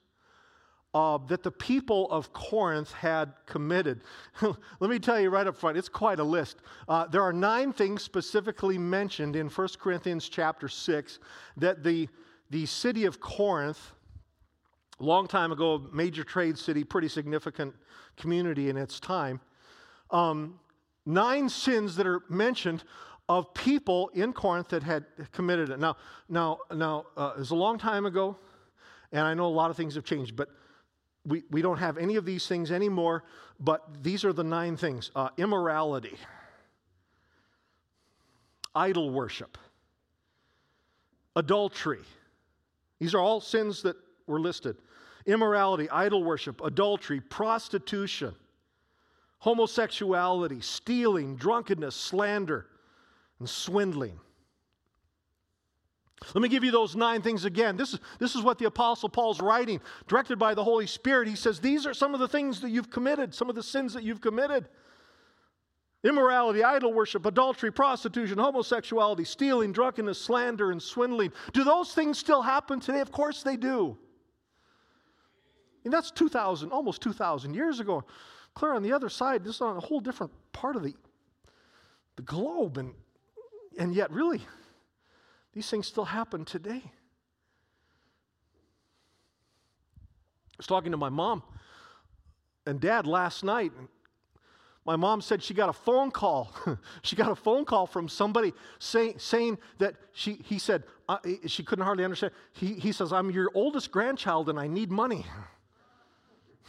uh, 0.93 1.17
that 1.27 1.43
the 1.43 1.51
people 1.51 2.09
of 2.09 2.31
Corinth 2.31 2.91
had 2.93 3.33
committed. 3.45 4.01
Let 4.41 4.89
me 4.89 4.97
tell 4.97 5.19
you 5.19 5.29
right 5.29 5.45
up 5.45 5.57
front, 5.57 5.77
it's 5.77 5.89
quite 5.89 6.19
a 6.19 6.23
list. 6.23 6.57
Uh, 6.87 7.05
there 7.07 7.21
are 7.21 7.33
nine 7.33 7.73
things 7.73 8.01
specifically 8.01 8.77
mentioned 8.77 9.35
in 9.35 9.49
1 9.49 9.67
Corinthians 9.79 10.29
chapter 10.29 10.69
6 10.69 11.19
that 11.57 11.83
the, 11.83 12.07
the 12.49 12.65
city 12.65 13.03
of 13.05 13.19
Corinth, 13.19 13.91
long 14.99 15.27
time 15.27 15.51
ago, 15.51 15.75
a 15.75 15.95
major 15.95 16.23
trade 16.23 16.57
city, 16.57 16.85
pretty 16.85 17.09
significant 17.09 17.75
community 18.15 18.69
in 18.69 18.77
its 18.77 18.99
time, 18.99 19.41
um, 20.11 20.59
nine 21.05 21.49
sins 21.49 21.95
that 21.95 22.07
are 22.07 22.21
mentioned 22.29 22.83
of 23.27 23.53
people 23.53 24.09
in 24.13 24.33
Corinth 24.33 24.69
that 24.69 24.83
had 24.83 25.05
committed 25.31 25.69
it. 25.69 25.79
Now, 25.79 25.97
now, 26.29 26.59
now, 26.71 27.05
uh, 27.17 27.33
it 27.35 27.39
was 27.39 27.51
a 27.51 27.55
long 27.55 27.77
time 27.77 28.05
ago, 28.05 28.37
and 29.11 29.21
I 29.21 29.33
know 29.33 29.47
a 29.47 29.47
lot 29.47 29.71
of 29.71 29.77
things 29.77 29.95
have 29.95 30.03
changed, 30.03 30.35
but 30.35 30.49
we, 31.25 31.43
we 31.49 31.61
don't 31.61 31.77
have 31.77 31.97
any 31.97 32.17
of 32.17 32.25
these 32.25 32.47
things 32.47 32.71
anymore. 32.71 33.23
But 33.59 34.03
these 34.03 34.23
are 34.25 34.33
the 34.33 34.43
nine 34.43 34.77
things 34.77 35.11
uh, 35.15 35.29
immorality, 35.37 36.15
idol 38.75 39.09
worship, 39.09 39.57
adultery. 41.35 42.01
These 42.99 43.13
are 43.13 43.19
all 43.19 43.41
sins 43.41 43.81
that 43.83 43.95
were 44.27 44.39
listed 44.39 44.77
immorality, 45.25 45.89
idol 45.89 46.23
worship, 46.23 46.61
adultery, 46.63 47.19
prostitution, 47.19 48.35
homosexuality, 49.39 50.61
stealing, 50.61 51.35
drunkenness, 51.35 51.95
slander 51.95 52.67
and 53.39 53.49
swindling. 53.49 54.19
Let 56.33 56.41
me 56.41 56.49
give 56.49 56.63
you 56.63 56.71
those 56.71 56.95
nine 56.95 57.21
things 57.21 57.45
again. 57.45 57.77
This 57.77 57.93
is, 57.93 57.99
this 58.19 58.35
is 58.35 58.41
what 58.41 58.57
the 58.57 58.65
Apostle 58.65 59.09
Paul's 59.09 59.41
writing, 59.41 59.81
directed 60.07 60.39
by 60.39 60.53
the 60.53 60.63
Holy 60.63 60.87
Spirit. 60.87 61.27
He 61.27 61.35
says, 61.35 61.59
These 61.59 61.85
are 61.85 61.93
some 61.93 62.13
of 62.13 62.19
the 62.19 62.27
things 62.27 62.61
that 62.61 62.69
you've 62.69 62.89
committed, 62.89 63.35
some 63.35 63.49
of 63.49 63.55
the 63.55 63.61
sins 63.61 63.93
that 63.93 64.03
you've 64.03 64.21
committed 64.21 64.67
immorality, 66.05 66.63
idol 66.63 66.93
worship, 66.93 67.25
adultery, 67.25 67.71
prostitution, 67.71 68.37
homosexuality, 68.37 69.25
stealing, 69.25 69.71
drunkenness, 69.71 70.21
slander, 70.21 70.71
and 70.71 70.81
swindling. 70.81 71.33
Do 71.51 71.63
those 71.63 71.93
things 71.93 72.19
still 72.19 72.43
happen 72.43 72.79
today? 72.79 72.99
Of 72.99 73.11
course 73.11 73.41
they 73.41 73.57
do. 73.57 73.97
And 75.83 75.91
that's 75.91 76.11
2,000, 76.11 76.71
almost 76.71 77.01
2,000 77.01 77.53
years 77.53 77.79
ago. 77.79 78.03
Clear 78.55 78.73
on 78.73 78.83
the 78.83 78.93
other 78.93 79.09
side, 79.09 79.43
this 79.43 79.55
is 79.55 79.61
on 79.61 79.75
a 79.75 79.81
whole 79.81 79.99
different 79.99 80.31
part 80.53 80.77
of 80.77 80.83
the, 80.83 80.93
the 82.15 82.21
globe. 82.21 82.77
And, 82.77 82.93
and 83.77 83.93
yet, 83.93 84.09
really, 84.11 84.41
these 85.53 85.69
things 85.69 85.87
still 85.87 86.05
happen 86.05 86.45
today. 86.45 86.81
I 90.55 90.57
was 90.57 90.67
talking 90.67 90.91
to 90.91 90.97
my 90.97 91.09
mom 91.09 91.43
and 92.65 92.79
dad 92.79 93.05
last 93.05 93.43
night. 93.43 93.73
And 93.77 93.89
My 94.85 94.95
mom 94.95 95.19
said 95.19 95.43
she 95.43 95.53
got 95.53 95.67
a 95.67 95.73
phone 95.73 96.09
call. 96.09 96.55
she 97.01 97.17
got 97.17 97.29
a 97.29 97.35
phone 97.35 97.65
call 97.65 97.85
from 97.85 98.07
somebody 98.07 98.53
say, 98.79 99.15
saying 99.17 99.57
that 99.79 99.95
she, 100.13 100.39
he 100.45 100.59
said, 100.59 100.83
uh, 101.09 101.17
she 101.45 101.61
couldn't 101.61 101.83
hardly 101.83 102.05
understand. 102.05 102.31
He, 102.53 102.75
he 102.75 102.93
says, 102.93 103.11
I'm 103.11 103.29
your 103.31 103.51
oldest 103.53 103.91
grandchild 103.91 104.47
and 104.47 104.57
I 104.57 104.67
need 104.67 104.91
money. 104.91 105.25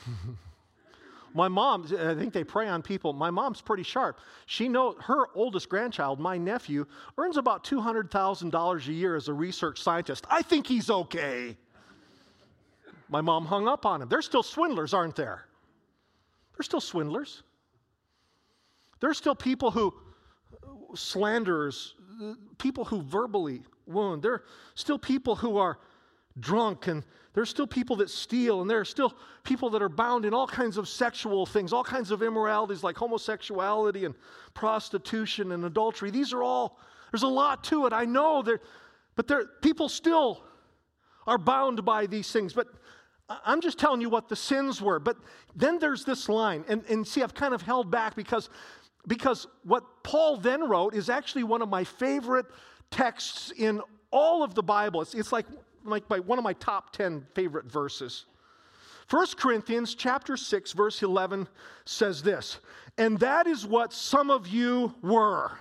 my 1.37 1.49
mom, 1.49 1.85
I 1.99 2.15
think 2.15 2.33
they 2.33 2.45
prey 2.45 2.67
on 2.67 2.81
people. 2.83 3.13
My 3.13 3.31
mom's 3.31 3.61
pretty 3.61 3.83
sharp. 3.83 4.19
She 4.47 4.69
knows 4.69 4.97
her 5.03 5.27
oldest 5.35 5.69
grandchild, 5.69 6.19
my 6.19 6.39
nephew, 6.39 6.87
earns 7.19 7.37
about 7.37 7.63
$200,000 7.63 8.89
a 8.89 8.93
year 8.93 9.15
as 9.15 9.29
a 9.29 9.35
research 9.35 9.83
scientist. 9.83 10.27
I 10.31 10.41
think 10.41 10.67
he's 10.67 10.89
okay. 10.89 11.57
My 13.09 13.21
mom 13.21 13.45
hung 13.45 13.69
up 13.69 13.85
on 13.85 14.01
him. 14.01 14.09
They're 14.09 14.23
still 14.23 14.43
swindlers, 14.43 14.95
aren't 14.95 15.15
there? 15.15 15.45
They're 16.57 16.65
still 16.65 16.81
swindlers. 16.81 17.43
There's 19.01 19.19
still 19.19 19.35
people 19.35 19.71
who, 19.71 19.95
slanderers, 20.95 21.95
people 22.57 22.87
who 22.87 23.03
verbally 23.03 23.63
wound. 23.87 24.23
There 24.23 24.33
are 24.33 24.45
still 24.75 24.99
people 24.99 25.37
who 25.37 25.59
are 25.59 25.79
drunk, 26.41 26.87
and 26.87 27.05
there's 27.37 27.51
still 27.51 27.67
people 27.67 27.97
that 27.97 28.09
steal, 28.09 28.63
and 28.63 28.71
there 28.71 28.81
are 28.81 28.85
still 28.87 29.15
people 29.45 29.69
that 29.71 29.83
are 29.83 29.91
bound 29.91 30.25
in 30.25 30.33
all 30.33 30.47
kinds 30.47 30.79
of 30.79 30.89
sexual 30.89 31.45
things, 31.45 31.71
all 31.71 31.85
kinds 31.85 32.11
of 32.11 32.23
immoralities 32.23 32.83
like 32.83 32.97
homosexuality 32.97 34.07
and 34.07 34.15
prostitution 34.55 35.53
and 35.53 35.67
adultery. 35.67 36.11
These 36.11 36.33
are 36.33 36.43
all, 36.43 36.79
there's 37.13 37.25
a 37.25 37.29
lot 37.29 37.63
to 37.65 37.85
it. 37.85 37.93
I 37.93 38.07
know 38.07 38.43
but 39.17 39.29
there, 39.29 39.45
people 39.61 39.91
still 39.91 40.45
are 41.27 41.37
bound 41.37 41.85
by 41.85 42.07
these 42.07 42.33
things. 42.33 42.55
But 42.55 42.69
I'm 43.29 43.61
just 43.61 43.79
telling 43.79 44.01
you 44.01 44.09
what 44.09 44.31
the 44.31 44.37
sins 44.37 44.81
were. 44.81 44.99
But 44.99 45.19
then 45.55 45.79
there's 45.79 46.07
this 46.07 46.31
line, 46.31 46.65
and, 46.69 46.85
and 46.89 47.07
see, 47.07 47.23
I've 47.23 47.35
kind 47.35 47.53
of 47.53 47.61
held 47.61 47.91
back 47.91 48.17
because 48.17 48.49
because 49.07 49.47
what 49.63 49.85
Paul 50.03 50.39
then 50.39 50.67
wrote 50.67 50.95
is 50.95 51.11
actually 51.11 51.45
one 51.45 51.61
of 51.61 51.69
my 51.69 51.85
favorite 51.85 52.47
texts 52.91 53.53
in 53.59 53.83
all 54.11 54.43
of 54.43 54.55
the 54.55 54.63
Bible. 54.63 55.03
It's, 55.03 55.15
it's 55.15 55.33
like, 55.33 55.47
like 55.91 56.09
my, 56.11 56.19
one 56.19 56.39
of 56.39 56.45
my 56.45 56.55
top 56.55 56.93
10 56.93 57.27
favorite 57.35 57.71
verses. 57.71 58.27
1 59.11 59.27
Corinthians 59.37 59.95
chapter 59.95 60.37
6 60.37 60.73
verse 60.73 61.03
11 61.03 61.49
says 61.85 62.23
this, 62.23 62.59
and 62.99 63.19
that 63.21 63.47
is 63.47 63.67
what 63.67 63.93
some 63.93 64.31
of 64.31 64.49
you 64.49 64.95
were. 65.03 65.53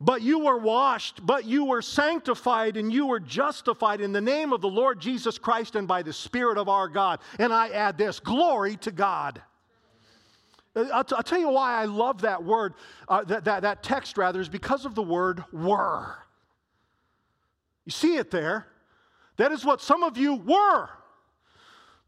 But 0.00 0.22
you 0.22 0.40
were 0.40 0.58
washed, 0.58 1.24
but 1.24 1.44
you 1.44 1.64
were 1.64 1.80
sanctified, 1.80 2.76
and 2.76 2.92
you 2.92 3.06
were 3.06 3.20
justified 3.20 4.00
in 4.00 4.12
the 4.12 4.20
name 4.20 4.52
of 4.52 4.60
the 4.60 4.68
Lord 4.68 5.00
Jesus 5.00 5.38
Christ 5.38 5.76
and 5.76 5.86
by 5.86 6.02
the 6.02 6.12
Spirit 6.12 6.58
of 6.58 6.68
our 6.68 6.88
God. 6.88 7.20
And 7.38 7.52
I 7.52 7.68
add 7.68 7.96
this 7.96 8.18
glory 8.18 8.76
to 8.78 8.90
God. 8.90 9.40
I'll, 10.76 11.04
t- 11.04 11.14
I'll, 11.16 11.22
tell 11.22 11.38
you 11.38 11.50
why 11.50 11.80
I 11.80 11.84
love 11.84 12.22
that 12.22 12.42
word, 12.42 12.74
uh, 13.08 13.22
that, 13.24 13.44
that, 13.44 13.62
that 13.62 13.82
text 13.84 14.18
rather, 14.18 14.40
is 14.40 14.48
because 14.48 14.84
of 14.84 14.96
the 14.96 15.02
word 15.02 15.44
were. 15.52 16.16
You 17.84 17.92
see 17.92 18.16
it 18.16 18.30
there? 18.30 18.66
That 19.36 19.52
is 19.52 19.64
what 19.64 19.80
some 19.80 20.02
of 20.02 20.16
you 20.16 20.36
were. 20.36 20.88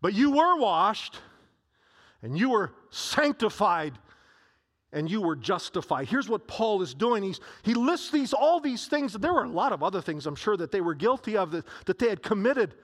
But 0.00 0.14
you 0.14 0.30
were 0.30 0.56
washed, 0.58 1.20
and 2.22 2.38
you 2.38 2.50
were 2.50 2.72
sanctified, 2.90 3.98
and 4.92 5.10
you 5.10 5.20
were 5.20 5.36
justified. 5.36 6.08
Here's 6.08 6.28
what 6.28 6.46
Paul 6.46 6.82
is 6.82 6.94
doing. 6.94 7.22
He's, 7.22 7.40
he 7.62 7.74
lists 7.74 8.10
these, 8.10 8.32
all 8.32 8.60
these 8.60 8.86
things. 8.86 9.12
There 9.14 9.32
were 9.32 9.44
a 9.44 9.50
lot 9.50 9.72
of 9.72 9.82
other 9.82 10.00
things 10.00 10.26
I'm 10.26 10.36
sure 10.36 10.56
that 10.56 10.70
they 10.70 10.80
were 10.80 10.94
guilty 10.94 11.36
of, 11.36 11.50
that, 11.50 11.64
that 11.86 11.98
they 11.98 12.08
had 12.08 12.22
committed. 12.22 12.74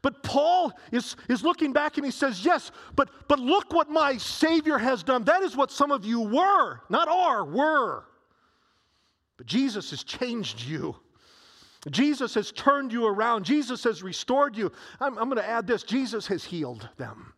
But 0.00 0.22
Paul 0.22 0.72
is, 0.90 1.16
is 1.28 1.44
looking 1.44 1.72
back 1.72 1.96
and 1.96 2.04
he 2.04 2.10
says, 2.10 2.44
Yes, 2.44 2.72
but, 2.96 3.08
but 3.28 3.38
look 3.38 3.72
what 3.72 3.88
my 3.88 4.16
Savior 4.16 4.78
has 4.78 5.02
done. 5.02 5.24
That 5.24 5.42
is 5.42 5.56
what 5.56 5.70
some 5.70 5.92
of 5.92 6.04
you 6.04 6.20
were, 6.20 6.80
not 6.88 7.08
are, 7.08 7.44
were. 7.44 8.04
But 9.36 9.46
Jesus 9.46 9.90
has 9.90 10.02
changed 10.02 10.60
you. 10.62 10.96
Jesus 11.90 12.34
has 12.34 12.52
turned 12.52 12.92
you 12.92 13.06
around. 13.06 13.44
Jesus 13.44 13.82
has 13.84 14.02
restored 14.02 14.56
you. 14.56 14.70
I'm, 15.00 15.18
I'm 15.18 15.28
going 15.28 15.42
to 15.42 15.48
add 15.48 15.66
this 15.66 15.82
Jesus 15.82 16.28
has 16.28 16.44
healed 16.44 16.88
them. 16.96 17.34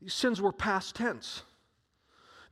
These 0.00 0.14
sins 0.14 0.40
were 0.40 0.52
past 0.52 0.94
tense. 0.94 1.42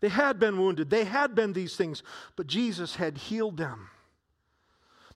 They 0.01 0.09
had 0.09 0.39
been 0.39 0.59
wounded, 0.59 0.91
they 0.91 1.05
had 1.05 1.35
been 1.35 1.53
these 1.53 1.77
things, 1.77 2.03
but 2.37 2.47
Jesus 2.47 2.97
had 2.97 3.17
healed 3.17 3.57
them. 3.57 3.89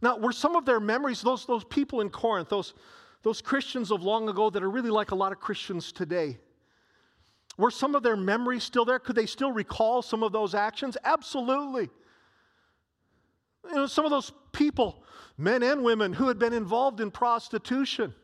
Now, 0.00 0.16
were 0.16 0.32
some 0.32 0.54
of 0.54 0.64
their 0.64 0.80
memories, 0.80 1.20
those, 1.20 1.44
those 1.44 1.64
people 1.64 2.00
in 2.00 2.08
Corinth, 2.08 2.48
those, 2.48 2.74
those 3.22 3.42
Christians 3.42 3.90
of 3.90 4.02
long 4.02 4.28
ago 4.28 4.48
that 4.48 4.62
are 4.62 4.70
really 4.70 4.90
like 4.90 5.10
a 5.10 5.16
lot 5.16 5.32
of 5.32 5.40
Christians 5.40 5.90
today, 5.90 6.38
were 7.58 7.70
some 7.70 7.94
of 7.94 8.02
their 8.02 8.16
memories 8.16 8.64
still 8.64 8.84
there? 8.86 8.98
Could 8.98 9.16
they 9.16 9.26
still 9.26 9.52
recall 9.52 10.00
some 10.00 10.22
of 10.22 10.32
those 10.32 10.54
actions? 10.54 10.96
Absolutely. 11.04 11.90
You 13.68 13.74
know, 13.74 13.86
some 13.86 14.06
of 14.06 14.10
those 14.10 14.32
people, 14.52 15.02
men 15.36 15.62
and 15.62 15.84
women, 15.84 16.14
who 16.14 16.28
had 16.28 16.38
been 16.38 16.54
involved 16.54 17.00
in 17.00 17.10
prostitution. 17.10 18.14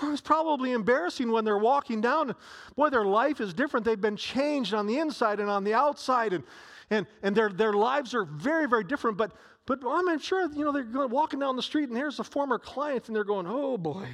Well, 0.00 0.12
it's 0.12 0.20
probably 0.20 0.72
embarrassing 0.72 1.30
when 1.30 1.44
they're 1.44 1.56
walking 1.56 2.00
down. 2.00 2.34
Boy, 2.76 2.90
their 2.90 3.04
life 3.04 3.40
is 3.40 3.54
different. 3.54 3.86
They've 3.86 4.00
been 4.00 4.16
changed 4.16 4.74
on 4.74 4.86
the 4.86 4.98
inside 4.98 5.40
and 5.40 5.48
on 5.48 5.64
the 5.64 5.74
outside, 5.74 6.32
and, 6.32 6.44
and, 6.90 7.06
and 7.22 7.36
their, 7.36 7.48
their 7.48 7.72
lives 7.72 8.14
are 8.14 8.24
very, 8.24 8.66
very 8.66 8.84
different. 8.84 9.16
But 9.16 9.32
but 9.66 9.80
I'm 9.86 10.18
sure, 10.18 10.50
you 10.52 10.64
know, 10.64 10.72
they're 10.72 11.06
walking 11.06 11.38
down 11.38 11.56
the 11.56 11.62
street 11.62 11.88
and 11.88 11.96
here's 11.96 12.18
a 12.18 12.24
former 12.24 12.58
client 12.58 13.06
and 13.06 13.14
they're 13.14 13.24
going, 13.24 13.46
oh 13.48 13.78
boy. 13.78 14.08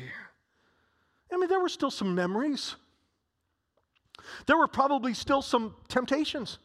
I 1.32 1.36
mean, 1.36 1.48
there 1.48 1.60
were 1.60 1.68
still 1.68 1.90
some 1.90 2.14
memories. 2.14 2.76
There 4.46 4.56
were 4.56 4.68
probably 4.68 5.14
still 5.14 5.42
some 5.42 5.74
temptations 5.88 6.58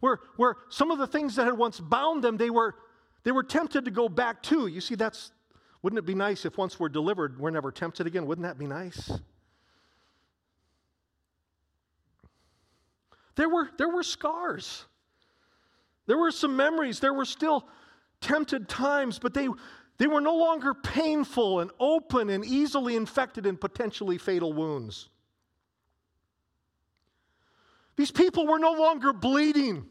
where, 0.00 0.20
where 0.36 0.56
some 0.68 0.90
of 0.90 0.98
the 0.98 1.06
things 1.06 1.36
that 1.36 1.44
had 1.44 1.56
once 1.56 1.80
bound 1.80 2.22
them, 2.22 2.36
they 2.36 2.50
were, 2.50 2.74
they 3.24 3.32
were 3.32 3.42
tempted 3.42 3.84
to 3.84 3.90
go 3.90 4.08
back 4.08 4.42
to. 4.44 4.66
You 4.66 4.80
see, 4.80 4.94
that's, 4.94 5.32
wouldn't 5.82 5.98
it 5.98 6.06
be 6.06 6.14
nice 6.14 6.44
if 6.44 6.58
once 6.58 6.78
we're 6.78 6.88
delivered, 6.88 7.38
we're 7.38 7.50
never 7.50 7.72
tempted 7.72 8.06
again? 8.06 8.26
Wouldn't 8.26 8.46
that 8.46 8.58
be 8.58 8.66
nice? 8.66 9.10
There 13.36 13.48
were, 13.48 13.68
there 13.78 13.88
were 13.88 14.02
scars. 14.02 14.84
There 16.06 16.18
were 16.18 16.30
some 16.30 16.56
memories. 16.56 17.00
There 17.00 17.12
were 17.12 17.24
still 17.24 17.68
tempted 18.20 18.68
times, 18.68 19.18
but 19.18 19.34
they, 19.34 19.48
they 19.98 20.06
were 20.06 20.20
no 20.20 20.36
longer 20.36 20.74
painful 20.74 21.60
and 21.60 21.70
open 21.78 22.30
and 22.30 22.44
easily 22.44 22.96
infected 22.96 23.46
and 23.46 23.60
potentially 23.60 24.18
fatal 24.18 24.52
wounds. 24.52 25.08
These 27.96 28.10
people 28.10 28.46
were 28.46 28.58
no 28.58 28.72
longer 28.72 29.12
bleeding, 29.12 29.86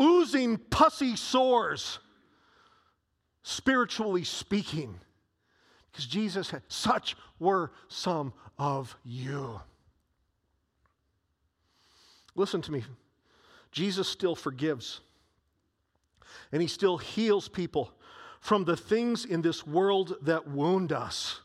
oozing 0.00 0.58
pussy 0.58 1.16
sores, 1.16 1.98
spiritually 3.42 4.24
speaking, 4.24 5.00
because 5.90 6.06
Jesus 6.06 6.50
had, 6.50 6.62
such 6.68 7.16
were 7.38 7.72
some 7.88 8.32
of 8.58 8.96
you. 9.04 9.60
Listen 12.34 12.62
to 12.62 12.72
me. 12.72 12.84
Jesus 13.72 14.08
still 14.08 14.34
forgives 14.34 15.00
and 16.52 16.62
He 16.62 16.68
still 16.68 16.98
heals 16.98 17.48
people 17.48 17.92
from 18.40 18.64
the 18.64 18.76
things 18.76 19.24
in 19.24 19.42
this 19.42 19.66
world 19.66 20.16
that 20.22 20.48
wound 20.48 20.92
us. 20.92 21.40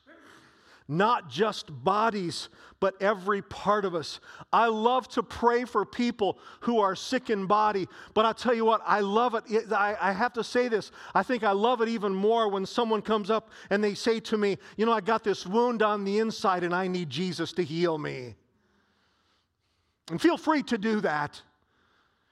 Not 0.88 1.30
just 1.30 1.84
bodies, 1.84 2.50
but 2.80 3.02
every 3.02 3.41
part 3.41 3.86
of 3.86 3.95
us. 3.95 4.19
I 4.54 4.67
love 4.67 5.08
to 5.10 5.24
pray 5.24 5.65
for 5.65 5.84
people 5.84 6.38
who 6.60 6.80
are 6.80 6.95
sick 6.95 7.32
in 7.32 7.48
body, 7.48 7.88
but 8.13 8.25
I'll 8.25 8.36
tell 8.36 8.54
you 8.54 8.65
what, 8.65 8.81
I 8.86 9.00
love 9.00 9.33
it. 9.33 9.71
I, 9.71 9.98
I 10.00 10.12
have 10.12 10.33
to 10.33 10.44
say 10.44 10.67
this. 10.67 10.92
I 11.15 11.23
think 11.23 11.44
I 11.44 11.52
love 11.52 11.81
it 11.81 11.90
even 11.90 12.13
more 12.13 12.50
when 12.50 12.67
someone 12.67 13.02
comes 13.02 13.31
up 13.31 13.50
and 13.71 13.83
they 13.83 13.96
say 13.96 14.19
to 14.21 14.38
me, 14.38 14.58
You 14.77 14.86
know, 14.86 14.94
I 14.94 15.02
got 15.02 15.23
this 15.23 15.48
wound 15.48 15.81
on 15.81 16.04
the 16.04 16.19
inside 16.19 16.63
and 16.63 16.75
I 16.75 16.88
need 16.88 17.10
Jesus 17.10 17.52
to 17.54 17.63
heal 17.63 17.98
me. 17.98 18.36
And 20.12 20.21
feel 20.21 20.38
free 20.38 20.62
to 20.63 20.77
do 20.77 21.02
that. 21.02 21.42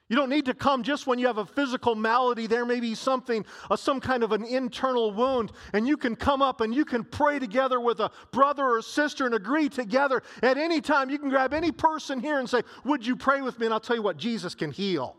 You 0.08 0.16
don't 0.16 0.28
need 0.28 0.44
to 0.46 0.54
come 0.54 0.82
just 0.82 1.06
when 1.06 1.18
you 1.18 1.26
have 1.26 1.38
a 1.38 1.46
physical 1.46 1.94
malady. 1.94 2.46
There 2.46 2.66
may 2.66 2.78
be 2.78 2.94
something, 2.94 3.44
uh, 3.70 3.76
some 3.76 4.00
kind 4.00 4.22
of 4.22 4.32
an 4.32 4.44
internal 4.44 5.12
wound, 5.12 5.52
and 5.72 5.88
you 5.88 5.96
can 5.96 6.14
come 6.14 6.42
up 6.42 6.60
and 6.60 6.74
you 6.74 6.84
can 6.84 7.04
pray 7.04 7.38
together 7.38 7.80
with 7.80 8.00
a 8.00 8.10
brother 8.30 8.64
or 8.64 8.82
sister 8.82 9.24
and 9.24 9.34
agree 9.34 9.70
together. 9.70 10.22
At 10.42 10.58
any 10.58 10.82
time, 10.82 11.08
you 11.08 11.18
can 11.18 11.30
grab 11.30 11.54
any 11.54 11.72
person 11.72 12.20
here 12.20 12.38
and 12.38 12.48
say, 12.48 12.62
Would 12.84 13.06
you 13.06 13.16
pray 13.16 13.40
with 13.40 13.58
me? 13.58 13.66
And 13.66 13.72
I'll 13.72 13.80
tell 13.80 13.96
you 13.96 14.02
what, 14.02 14.18
Jesus 14.18 14.54
can 14.54 14.70
heal. 14.70 15.16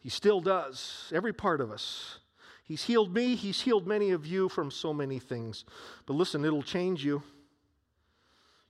He 0.00 0.08
still 0.08 0.40
does, 0.40 1.08
every 1.14 1.32
part 1.32 1.60
of 1.60 1.70
us. 1.70 2.18
He's 2.64 2.82
healed 2.82 3.14
me, 3.14 3.36
He's 3.36 3.60
healed 3.60 3.86
many 3.86 4.10
of 4.10 4.26
you 4.26 4.48
from 4.48 4.72
so 4.72 4.92
many 4.92 5.20
things. 5.20 5.64
But 6.06 6.14
listen, 6.14 6.44
it'll 6.44 6.62
change 6.62 7.04
you. 7.04 7.22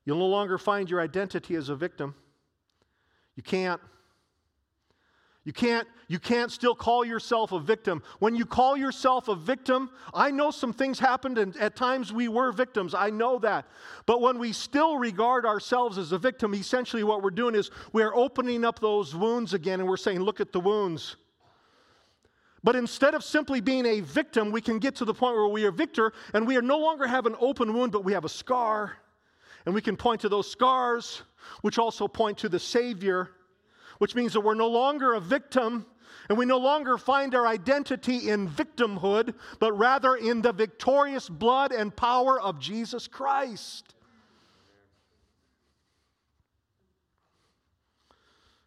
You'll 0.05 0.19
no 0.19 0.27
longer 0.27 0.59
find 0.59 0.91
your 0.91 1.01
identity 1.01 1.55
as 1.55 1.71
a 1.71 1.77
victim. 1.77 2.15
You 3.35 3.43
can't. 3.43 3.81
You 5.45 5.53
can't, 5.53 5.89
you 6.07 6.21
can't 6.21 6.53
still 6.53 6.75
call 6.75 7.05
yourself 7.05 7.51
a 7.51 7.59
victim. 7.59 8.01
When 8.21 8.37
you 8.37 8.47
call 8.47 8.77
yourself 8.77 9.27
a 9.27 9.35
victim, 9.35 9.91
I 10.15 10.31
know 10.31 10.53
some 10.53 10.73
things 10.73 11.01
happened 11.01 11.37
and 11.37 11.57
at 11.57 11.75
times 11.75 12.13
we 12.13 12.29
were 12.29 12.53
victims. 12.53 12.95
I 12.95 13.11
know 13.11 13.41
that. 13.41 13.67
But 14.07 14.21
when 14.21 14.39
we 14.39 14.53
still 14.53 14.99
regard 14.99 15.45
ourselves 15.45 15.99
as 15.99 16.13
a 16.13 16.19
victim, 16.19 16.55
essentially 16.55 17.03
what 17.03 17.23
we're 17.23 17.31
doing 17.31 17.57
is 17.57 17.73
we're 17.93 18.15
opening 18.15 18.65
up 18.65 18.79
those 18.79 19.17
wounds 19.17 19.53
again 19.53 19.81
and 19.81 19.89
we're 19.89 19.97
saying, 19.97 20.21
look 20.21 20.41
at 20.41 20.53
the 20.53 20.61
wounds. 20.61 21.17
But 22.63 22.77
instead 22.77 23.15
of 23.15 23.25
simply 23.25 23.61
being 23.61 23.85
a 23.85 24.01
victim, 24.01 24.53
we 24.53 24.61
can 24.61 24.79
get 24.79 24.95
to 24.97 25.05
the 25.05 25.15
point 25.15 25.35
where 25.35 25.49
we 25.49 25.65
are 25.65 25.73
victor 25.73 26.13
and 26.35 26.47
we 26.47 26.57
are 26.57 26.63
no 26.63 26.79
longer 26.79 27.09
have 27.09 27.27
an 27.27 27.35
open 27.41 27.75
wound, 27.75 27.91
but 27.91 28.05
we 28.05 28.13
have 28.13 28.25
a 28.25 28.29
scar. 28.29 28.93
And 29.67 29.75
we 29.75 29.81
can 29.81 29.97
point 29.97 30.21
to 30.21 30.29
those 30.29 30.49
scars, 30.49 31.23
which 31.63 31.79
also 31.79 32.07
point 32.07 32.39
to 32.39 32.49
the 32.49 32.61
Savior 32.61 33.31
which 34.03 34.17
means 34.17 34.33
that 34.33 34.41
we're 34.41 34.55
no 34.55 34.67
longer 34.67 35.13
a 35.13 35.21
victim 35.21 35.87
and 36.29 36.37
we 36.37 36.45
no 36.45 36.59
longer 36.59 36.99
find 36.99 37.37
our 37.37 37.47
identity 37.47 38.31
in 38.31 38.49
victimhood, 38.49 39.33
but 39.61 39.73
rather 39.79 40.17
in 40.17 40.43
the 40.43 40.53
victorious 40.53 41.29
blood 41.29 41.71
and 41.71 41.95
power 41.95 42.41
of 42.41 42.59
Jesus 42.59 43.07
Christ. 43.07 43.95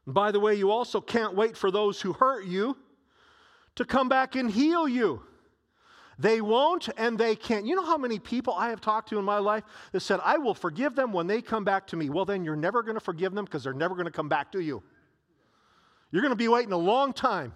By 0.07 0.31
the 0.31 0.39
way, 0.39 0.55
you 0.55 0.71
also 0.71 1.01
can't 1.01 1.35
wait 1.35 1.57
for 1.57 1.69
those 1.69 1.99
who 1.99 2.13
hurt 2.13 2.45
you 2.45 2.77
to 3.75 3.83
come 3.83 4.07
back 4.07 4.37
and 4.37 4.49
heal 4.49 4.87
you. 4.87 5.21
They 6.17 6.39
won't 6.39 6.87
and 6.95 7.17
they 7.17 7.35
can't. 7.35 7.65
You 7.65 7.75
know 7.75 7.85
how 7.85 7.97
many 7.97 8.19
people 8.19 8.53
I 8.53 8.69
have 8.69 8.79
talked 8.79 9.09
to 9.09 9.19
in 9.19 9.25
my 9.25 9.39
life 9.39 9.65
that 9.91 9.99
said, 9.99 10.21
I 10.23 10.37
will 10.37 10.53
forgive 10.53 10.95
them 10.95 11.11
when 11.11 11.27
they 11.27 11.41
come 11.41 11.65
back 11.65 11.87
to 11.87 11.97
me? 11.97 12.09
Well, 12.09 12.23
then 12.23 12.45
you're 12.45 12.55
never 12.55 12.81
going 12.83 12.95
to 12.95 13.03
forgive 13.03 13.33
them 13.33 13.43
because 13.43 13.65
they're 13.65 13.73
never 13.73 13.95
going 13.95 14.05
to 14.05 14.13
come 14.13 14.29
back 14.29 14.53
to 14.53 14.61
you. 14.61 14.81
You're 16.11 16.21
going 16.21 16.31
to 16.31 16.35
be 16.35 16.47
waiting 16.47 16.71
a 16.71 16.77
long 16.77 17.13
time. 17.13 17.53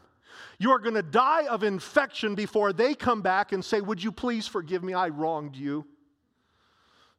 You 0.57 0.71
are 0.71 0.79
going 0.79 0.95
to 0.95 1.01
die 1.01 1.47
of 1.47 1.63
infection 1.63 2.35
before 2.35 2.73
they 2.73 2.93
come 2.93 3.21
back 3.21 3.51
and 3.51 3.63
say, 3.63 3.81
Would 3.81 4.03
you 4.03 4.11
please 4.11 4.47
forgive 4.47 4.83
me? 4.83 4.93
I 4.93 5.09
wronged 5.09 5.55
you. 5.55 5.85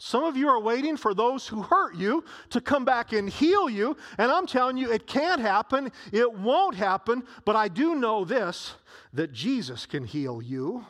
Some 0.02 0.24
of 0.24 0.34
you 0.34 0.48
are 0.48 0.58
waiting 0.58 0.96
for 0.96 1.12
those 1.12 1.46
who 1.46 1.60
hurt 1.60 1.94
you 1.94 2.24
to 2.48 2.60
come 2.62 2.86
back 2.86 3.12
and 3.12 3.28
heal 3.28 3.68
you. 3.68 3.98
And 4.16 4.32
I'm 4.32 4.46
telling 4.46 4.78
you, 4.78 4.90
it 4.90 5.06
can't 5.06 5.42
happen. 5.42 5.92
It 6.10 6.32
won't 6.32 6.74
happen. 6.74 7.22
But 7.44 7.54
I 7.54 7.68
do 7.68 7.94
know 7.94 8.24
this 8.24 8.74
that 9.12 9.32
Jesus 9.32 9.84
can 9.84 10.04
heal 10.04 10.40
you. 10.40 10.86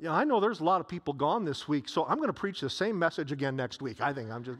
Yeah, 0.00 0.12
I 0.12 0.24
know 0.24 0.40
there's 0.40 0.58
a 0.58 0.64
lot 0.64 0.80
of 0.80 0.88
people 0.88 1.14
gone 1.14 1.44
this 1.44 1.68
week, 1.68 1.88
so 1.88 2.04
I'm 2.04 2.16
going 2.16 2.26
to 2.26 2.32
preach 2.32 2.60
the 2.60 2.68
same 2.68 2.98
message 2.98 3.30
again 3.30 3.54
next 3.54 3.82
week. 3.82 4.00
I 4.00 4.12
think 4.12 4.32
I'm 4.32 4.42
just 4.42 4.58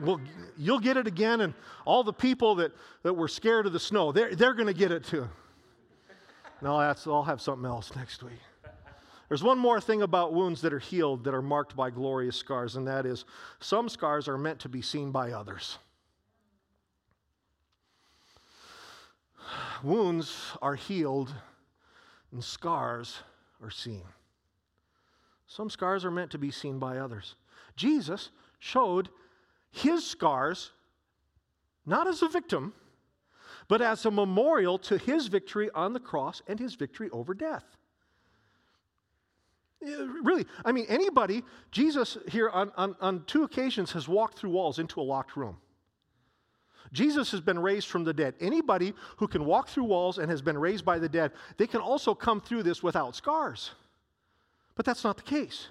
well, 0.00 0.20
you'll 0.56 0.80
get 0.80 0.96
it 0.96 1.06
again, 1.06 1.40
and 1.40 1.54
all 1.84 2.04
the 2.04 2.12
people 2.12 2.54
that, 2.56 2.72
that 3.02 3.14
were 3.14 3.28
scared 3.28 3.66
of 3.66 3.72
the 3.72 3.80
snow, 3.80 4.12
they're, 4.12 4.34
they're 4.34 4.54
going 4.54 4.66
to 4.66 4.74
get 4.74 4.92
it 4.92 5.04
too. 5.04 5.28
No, 6.62 6.78
that's, 6.78 7.06
I'll 7.06 7.22
have 7.22 7.40
something 7.40 7.66
else 7.66 7.94
next 7.96 8.22
week. 8.22 8.38
There's 9.28 9.42
one 9.44 9.58
more 9.58 9.80
thing 9.80 10.02
about 10.02 10.34
wounds 10.34 10.60
that 10.62 10.72
are 10.72 10.80
healed 10.80 11.24
that 11.24 11.34
are 11.34 11.42
marked 11.42 11.76
by 11.76 11.90
glorious 11.90 12.36
scars, 12.36 12.76
and 12.76 12.86
that 12.88 13.06
is 13.06 13.24
some 13.60 13.88
scars 13.88 14.26
are 14.26 14.36
meant 14.36 14.58
to 14.60 14.68
be 14.68 14.82
seen 14.82 15.12
by 15.12 15.30
others. 15.30 15.78
Wounds 19.82 20.36
are 20.60 20.74
healed, 20.74 21.32
and 22.32 22.42
scars 22.42 23.20
are 23.62 23.70
seen. 23.70 24.02
Some 25.46 25.70
scars 25.70 26.04
are 26.04 26.10
meant 26.10 26.30
to 26.32 26.38
be 26.38 26.50
seen 26.50 26.78
by 26.78 26.98
others. 26.98 27.34
Jesus 27.76 28.30
showed 28.58 29.08
his 29.70 30.06
scars, 30.06 30.72
not 31.86 32.06
as 32.06 32.22
a 32.22 32.28
victim, 32.28 32.74
but 33.68 33.80
as 33.80 34.04
a 34.04 34.10
memorial 34.10 34.78
to 34.78 34.98
his 34.98 35.28
victory 35.28 35.70
on 35.74 35.92
the 35.92 36.00
cross 36.00 36.42
and 36.48 36.58
his 36.58 36.74
victory 36.74 37.08
over 37.10 37.34
death. 37.34 37.64
Really, 39.80 40.44
I 40.64 40.72
mean, 40.72 40.86
anybody, 40.88 41.42
Jesus 41.70 42.18
here 42.28 42.50
on, 42.50 42.70
on, 42.76 42.96
on 43.00 43.24
two 43.26 43.44
occasions 43.44 43.92
has 43.92 44.06
walked 44.06 44.38
through 44.38 44.50
walls 44.50 44.78
into 44.78 45.00
a 45.00 45.02
locked 45.02 45.36
room. 45.36 45.56
Jesus 46.92 47.30
has 47.30 47.40
been 47.40 47.58
raised 47.58 47.86
from 47.86 48.04
the 48.04 48.12
dead. 48.12 48.34
Anybody 48.40 48.92
who 49.16 49.28
can 49.28 49.44
walk 49.44 49.68
through 49.68 49.84
walls 49.84 50.18
and 50.18 50.30
has 50.30 50.42
been 50.42 50.58
raised 50.58 50.84
by 50.84 50.98
the 50.98 51.08
dead, 51.08 51.32
they 51.56 51.66
can 51.66 51.80
also 51.80 52.14
come 52.14 52.40
through 52.40 52.64
this 52.64 52.82
without 52.82 53.14
scars. 53.14 53.70
But 54.74 54.84
that's 54.84 55.04
not 55.04 55.16
the 55.16 55.22
case. 55.22 55.68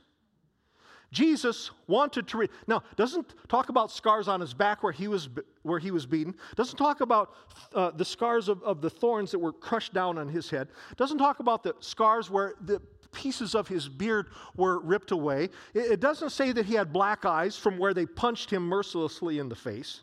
Jesus 1.12 1.72
wanted 1.88 2.28
to. 2.28 2.48
Now, 2.68 2.84
doesn't 2.96 3.34
talk 3.48 3.70
about 3.70 3.92
scars 3.92 4.28
on 4.28 4.40
his 4.42 4.54
back 4.54 4.84
where 4.84 4.92
he 4.92 5.08
was, 5.08 5.30
where 5.64 5.80
he 5.80 5.92
was 5.92 6.06
beaten. 6.06 6.36
Doesn't 6.56 6.78
talk 6.78 7.02
about 7.02 7.34
uh, 7.74 7.92
the 7.92 8.06
scars 8.06 8.48
of, 8.48 8.62
of 8.64 8.82
the 8.82 8.90
thorns 8.90 9.32
that 9.32 9.40
were 9.40 9.54
crushed 9.54 9.94
down 9.94 10.18
on 10.18 10.28
his 10.30 10.50
head. 10.50 10.68
Doesn't 10.98 11.18
talk 11.18 11.40
about 11.40 11.64
the 11.64 11.76
scars 11.80 12.30
where 12.30 12.54
the 12.62 12.80
pieces 13.12 13.56
of 13.56 13.68
his 13.68 13.90
beard 13.90 14.28
were 14.56 14.80
ripped 14.82 15.10
away. 15.10 15.46
It, 15.74 15.94
it 15.94 16.00
doesn't 16.00 16.30
say 16.30 16.52
that 16.52 16.66
he 16.66 16.76
had 16.76 16.94
black 16.94 17.26
eyes 17.26 17.58
from 17.58 17.80
where 17.80 17.94
they 17.94 18.06
punched 18.06 18.52
him 18.52 18.64
mercilessly 18.68 19.40
in 19.40 19.50
the 19.50 19.56
face. 19.56 20.02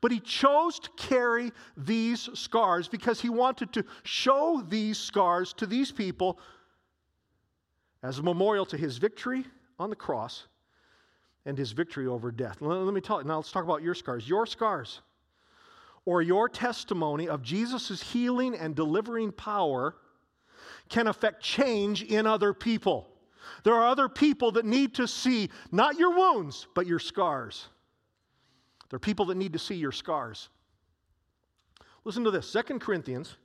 But 0.00 0.10
he 0.10 0.18
chose 0.18 0.80
to 0.80 0.90
carry 0.96 1.52
these 1.76 2.28
scars 2.34 2.88
because 2.88 3.20
he 3.20 3.28
wanted 3.28 3.72
to 3.74 3.84
show 4.02 4.62
these 4.68 4.98
scars 4.98 5.52
to 5.54 5.66
these 5.66 5.92
people 5.92 6.40
as 8.02 8.18
a 8.18 8.22
memorial 8.22 8.66
to 8.66 8.76
his 8.76 8.98
victory 8.98 9.44
on 9.78 9.90
the 9.90 9.96
cross 9.96 10.46
and 11.44 11.56
his 11.56 11.72
victory 11.72 12.06
over 12.06 12.30
death. 12.30 12.60
Let, 12.60 12.92
me 12.92 13.00
tell 13.00 13.20
you, 13.20 13.28
now 13.28 13.36
let's 13.36 13.52
talk 13.52 13.64
about 13.64 13.82
your 13.82 13.94
scars. 13.94 14.28
Your 14.28 14.46
scars 14.46 15.00
or 16.04 16.22
your 16.22 16.48
testimony 16.48 17.28
of 17.28 17.42
Jesus' 17.42 18.02
healing 18.02 18.54
and 18.54 18.74
delivering 18.74 19.32
power 19.32 19.94
can 20.88 21.06
affect 21.06 21.42
change 21.42 22.02
in 22.02 22.26
other 22.26 22.52
people. 22.52 23.08
There 23.62 23.74
are 23.74 23.86
other 23.86 24.08
people 24.08 24.52
that 24.52 24.64
need 24.64 24.94
to 24.94 25.06
see 25.06 25.50
not 25.70 25.98
your 25.98 26.16
wounds, 26.16 26.66
but 26.74 26.86
your 26.86 26.98
scars. 26.98 27.68
There 28.90 28.96
are 28.96 29.00
people 29.00 29.26
that 29.26 29.36
need 29.36 29.52
to 29.52 29.58
see 29.58 29.74
your 29.74 29.92
scars. 29.92 30.48
Listen 32.04 32.24
to 32.24 32.30
this 32.30 32.50
2 32.52 32.78
Corinthians 32.78 33.36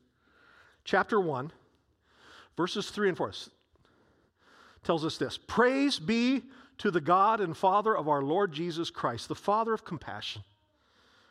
chapter 0.85 1.19
1, 1.19 1.51
verses 2.55 2.89
3 2.89 3.09
and 3.09 3.17
4 3.17 3.33
tells 4.83 5.05
us 5.05 5.17
this 5.17 5.37
Praise 5.37 5.99
be 5.99 6.43
to 6.79 6.91
the 6.91 7.01
God 7.01 7.39
and 7.39 7.55
Father 7.55 7.95
of 7.95 8.07
our 8.07 8.21
Lord 8.21 8.51
Jesus 8.51 8.89
Christ, 8.89 9.27
the 9.27 9.35
Father 9.35 9.73
of 9.73 9.85
compassion 9.85 10.43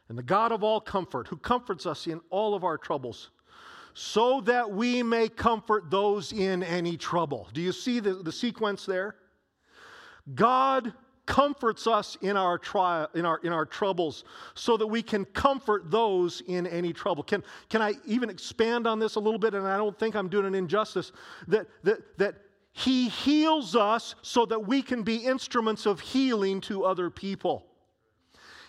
and 0.09 0.18
the 0.18 0.22
God 0.22 0.53
of 0.53 0.62
all 0.62 0.80
comfort, 0.80 1.28
who 1.28 1.36
comforts 1.36 1.86
us 1.86 2.07
in 2.07 2.20
all 2.30 2.55
of 2.55 2.64
our 2.64 2.76
troubles, 2.76 3.30
so 3.94 4.40
that 4.42 4.70
we 4.70 5.03
may 5.03 5.28
comfort 5.28 5.90
those 5.90 6.32
in 6.32 6.62
any 6.62 6.96
trouble. 6.96 7.48
Do 7.53 7.61
you 7.61 7.72
see 7.72 8.00
the, 8.00 8.14
the 8.14 8.32
sequence 8.32 8.84
there? 8.84 9.16
God 10.34 10.92
comforts 11.24 11.86
us 11.86 12.16
in 12.20 12.36
our 12.36 12.59
trial 12.59 13.09
in 13.14 13.24
our 13.24 13.38
in 13.44 13.53
our 13.53 13.64
troubles 13.64 14.24
so 14.55 14.76
that 14.76 14.86
we 14.86 15.03
can 15.03 15.24
comfort 15.24 15.88
those 15.88 16.42
in 16.48 16.66
any 16.66 16.92
trouble 16.92 17.22
can 17.22 17.44
can 17.68 17.80
i 17.80 17.92
even 18.05 18.28
expand 18.28 18.88
on 18.88 18.98
this 18.98 19.14
a 19.14 19.20
little 19.20 19.38
bit 19.38 19.55
and 19.55 19.64
i 19.64 19.76
don't 19.76 19.96
think 19.96 20.16
i'm 20.16 20.28
doing 20.28 20.46
an 20.46 20.55
injustice 20.55 21.12
that 21.46 21.68
that 21.84 22.00
that 22.18 22.34
he 22.72 23.08
heals 23.08 23.76
us 23.76 24.14
so 24.22 24.46
that 24.46 24.66
we 24.66 24.82
can 24.82 25.02
be 25.02 25.16
instruments 25.16 25.86
of 25.86 26.00
healing 26.00 26.60
to 26.62 26.84
other 26.84 27.10
people. 27.10 27.66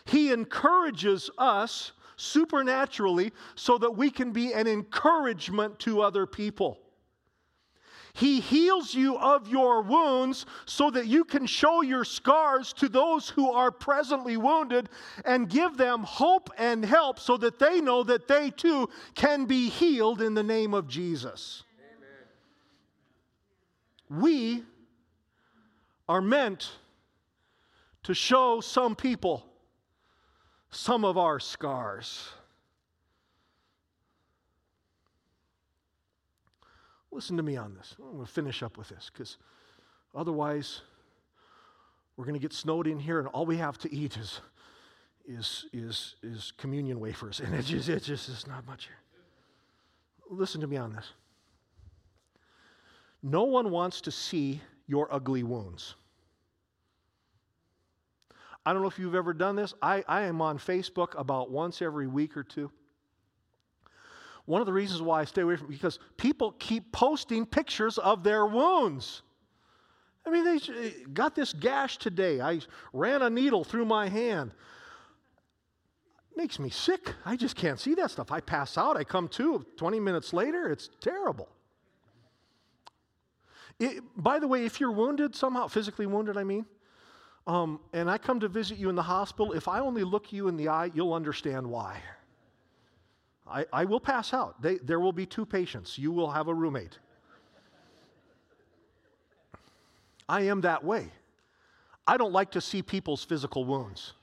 He 0.05 0.31
encourages 0.31 1.29
us 1.37 1.93
supernaturally 2.17 3.31
so 3.55 3.77
that 3.77 3.91
we 3.91 4.09
can 4.09 4.31
be 4.31 4.53
an 4.53 4.67
encouragement 4.67 5.79
to 5.79 6.01
other 6.01 6.25
people. 6.25 6.79
He 8.15 8.41
heals 8.41 8.93
you 8.93 9.17
of 9.17 9.47
your 9.47 9.81
wounds 9.81 10.45
so 10.65 10.91
that 10.91 11.07
you 11.07 11.23
can 11.23 11.47
show 11.47 11.81
your 11.81 12.05
scars 12.05 12.71
to 12.73 12.87
those 12.87 13.29
who 13.29 13.51
are 13.51 13.71
presently 13.71 14.37
wounded 14.37 14.89
and 15.25 15.49
give 15.49 15.77
them 15.77 16.03
hope 16.03 16.51
and 16.59 16.85
help 16.85 17.17
so 17.17 17.37
that 17.37 17.57
they 17.57 17.81
know 17.81 18.03
that 18.03 18.27
they 18.27 18.51
too 18.51 18.87
can 19.15 19.45
be 19.45 19.69
healed 19.69 20.21
in 20.21 20.35
the 20.35 20.43
name 20.43 20.75
of 20.75 20.87
Jesus 20.87 21.63
we 24.19 24.63
are 26.07 26.21
meant 26.21 26.71
to 28.03 28.13
show 28.13 28.61
some 28.61 28.95
people 28.95 29.45
some 30.69 31.05
of 31.05 31.17
our 31.17 31.39
scars. 31.39 32.29
Listen 37.11 37.37
to 37.37 37.43
me 37.43 37.55
on 37.57 37.75
this. 37.75 37.95
I'm 37.99 38.15
going 38.15 38.25
to 38.25 38.31
finish 38.31 38.63
up 38.63 38.77
with 38.77 38.89
this 38.89 39.09
because 39.13 39.37
otherwise 40.15 40.81
we're 42.17 42.25
going 42.25 42.33
to 42.33 42.39
get 42.39 42.53
snowed 42.53 42.87
in 42.87 42.99
here 42.99 43.19
and 43.19 43.27
all 43.29 43.45
we 43.45 43.57
have 43.57 43.77
to 43.79 43.93
eat 43.93 44.17
is, 44.17 44.41
is, 45.27 45.65
is, 45.71 46.15
is 46.23 46.51
communion 46.57 46.99
wafers. 46.99 47.39
And 47.39 47.53
it 47.53 47.65
just, 47.65 47.87
it 47.87 48.03
just 48.03 48.29
is 48.29 48.47
not 48.47 48.65
much. 48.65 48.89
Listen 50.29 50.59
to 50.61 50.67
me 50.67 50.77
on 50.77 50.93
this. 50.93 51.05
No 53.23 53.45
one 53.45 53.71
wants 53.71 54.01
to 54.01 54.11
see 54.11 54.61
your 54.85 55.11
ugly 55.11 55.43
wounds. 55.43 55.95
I 58.65 58.73
don't 58.73 58.81
know 58.81 58.87
if 58.87 58.99
you've 58.99 59.15
ever 59.15 59.33
done 59.33 59.55
this. 59.55 59.73
I, 59.81 60.03
I 60.07 60.23
am 60.23 60.41
on 60.41 60.57
Facebook 60.57 61.17
about 61.17 61.49
once 61.49 61.81
every 61.81 62.07
week 62.07 62.35
or 62.35 62.43
two. 62.43 62.69
One 64.45 64.61
of 64.61 64.67
the 64.67 64.73
reasons 64.73 65.01
why 65.01 65.21
I 65.21 65.25
stay 65.25 65.41
away 65.41 65.55
from 65.55 65.67
because 65.67 65.99
people 66.17 66.51
keep 66.59 66.91
posting 66.91 67.45
pictures 67.45 67.97
of 67.97 68.23
their 68.23 68.45
wounds. 68.45 69.21
I 70.25 70.29
mean, 70.29 70.43
they 70.45 70.91
got 71.13 71.35
this 71.35 71.53
gash 71.53 71.97
today. 71.97 72.41
I 72.41 72.59
ran 72.91 73.21
a 73.21 73.29
needle 73.29 73.63
through 73.63 73.85
my 73.85 74.07
hand. 74.07 74.53
makes 76.35 76.59
me 76.59 76.69
sick. 76.69 77.13
I 77.25 77.35
just 77.35 77.55
can't 77.55 77.79
see 77.79 77.95
that 77.95 78.11
stuff. 78.11 78.31
I 78.31 78.39
pass 78.41 78.77
out. 78.77 78.97
I 78.97 79.03
come 79.03 79.27
to 79.29 79.65
20 79.77 79.99
minutes 79.99 80.33
later. 80.33 80.69
It's 80.69 80.89
terrible. 81.01 81.49
It, 83.79 84.03
by 84.15 84.39
the 84.39 84.47
way, 84.47 84.65
if 84.65 84.79
you're 84.79 84.91
wounded 84.91 85.35
somehow, 85.35 85.67
physically 85.67 86.05
wounded, 86.05 86.37
I 86.37 86.43
mean, 86.43 86.65
um, 87.45 87.79
and 87.91 88.09
I 88.09 88.17
come 88.17 88.39
to 88.39 88.47
visit 88.47 88.77
you 88.77 88.89
in 88.89 88.95
the 88.95 89.03
hospital, 89.03 89.53
if 89.53 89.67
I 89.67 89.79
only 89.79 90.03
look 90.03 90.31
you 90.31 90.47
in 90.47 90.55
the 90.55 90.69
eye, 90.69 90.91
you'll 90.93 91.13
understand 91.13 91.67
why. 91.67 91.99
I, 93.45 93.65
I 93.73 93.85
will 93.85 93.99
pass 93.99 94.33
out. 94.33 94.61
They, 94.61 94.77
there 94.77 94.99
will 94.99 95.11
be 95.11 95.25
two 95.25 95.45
patients. 95.45 95.97
You 95.97 96.11
will 96.11 96.31
have 96.31 96.47
a 96.47 96.53
roommate. 96.53 96.97
I 100.29 100.41
am 100.41 100.61
that 100.61 100.83
way. 100.83 101.11
I 102.07 102.17
don't 102.17 102.31
like 102.31 102.51
to 102.51 102.61
see 102.61 102.81
people's 102.81 103.23
physical 103.23 103.65
wounds. 103.65 104.13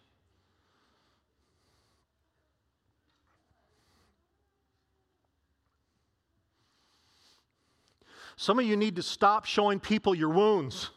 Some 8.41 8.59
of 8.59 8.65
you 8.65 8.75
need 8.75 8.97
to 8.97 9.03
stop 9.03 9.45
showing 9.45 9.81
people 9.81 10.15
your 10.15 10.31
wounds. 10.31 10.89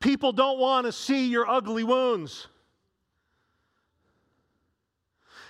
People 0.00 0.32
don't 0.32 0.58
want 0.58 0.86
to 0.86 0.92
see 0.92 1.28
your 1.28 1.48
ugly 1.48 1.84
wounds. 1.84 2.48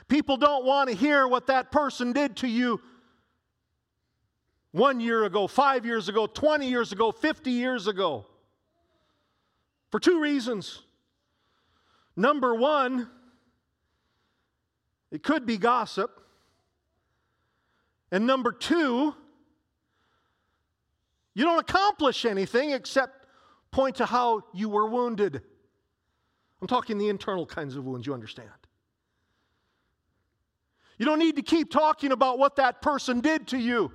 People 0.06 0.36
don't 0.36 0.66
want 0.66 0.90
to 0.90 0.94
hear 0.94 1.26
what 1.26 1.46
that 1.46 1.72
person 1.72 2.12
did 2.12 2.36
to 2.36 2.46
you 2.46 2.78
one 4.72 5.00
year 5.00 5.24
ago, 5.24 5.46
five 5.46 5.86
years 5.86 6.10
ago, 6.10 6.26
20 6.26 6.68
years 6.68 6.92
ago, 6.92 7.10
50 7.10 7.50
years 7.50 7.86
ago. 7.86 8.26
For 9.90 9.98
two 9.98 10.20
reasons. 10.20 10.82
Number 12.14 12.54
one, 12.54 13.08
it 15.10 15.22
could 15.22 15.46
be 15.46 15.56
gossip. 15.56 16.20
And 18.12 18.26
number 18.26 18.52
two, 18.52 19.14
you 21.38 21.44
don't 21.44 21.60
accomplish 21.60 22.24
anything 22.24 22.72
except 22.72 23.24
point 23.70 23.94
to 23.94 24.06
how 24.06 24.42
you 24.52 24.68
were 24.68 24.88
wounded. 24.88 25.40
I'm 26.60 26.66
talking 26.66 26.98
the 26.98 27.10
internal 27.10 27.46
kinds 27.46 27.76
of 27.76 27.84
wounds, 27.84 28.08
you 28.08 28.12
understand. 28.12 28.50
You 30.98 31.06
don't 31.06 31.20
need 31.20 31.36
to 31.36 31.42
keep 31.42 31.70
talking 31.70 32.10
about 32.10 32.40
what 32.40 32.56
that 32.56 32.82
person 32.82 33.20
did 33.20 33.46
to 33.48 33.56
you, 33.56 33.92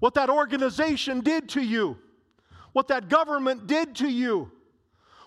what 0.00 0.12
that 0.12 0.28
organization 0.28 1.20
did 1.20 1.48
to 1.50 1.62
you, 1.62 1.96
what 2.74 2.88
that 2.88 3.08
government 3.08 3.66
did 3.66 3.94
to 3.96 4.06
you, 4.06 4.52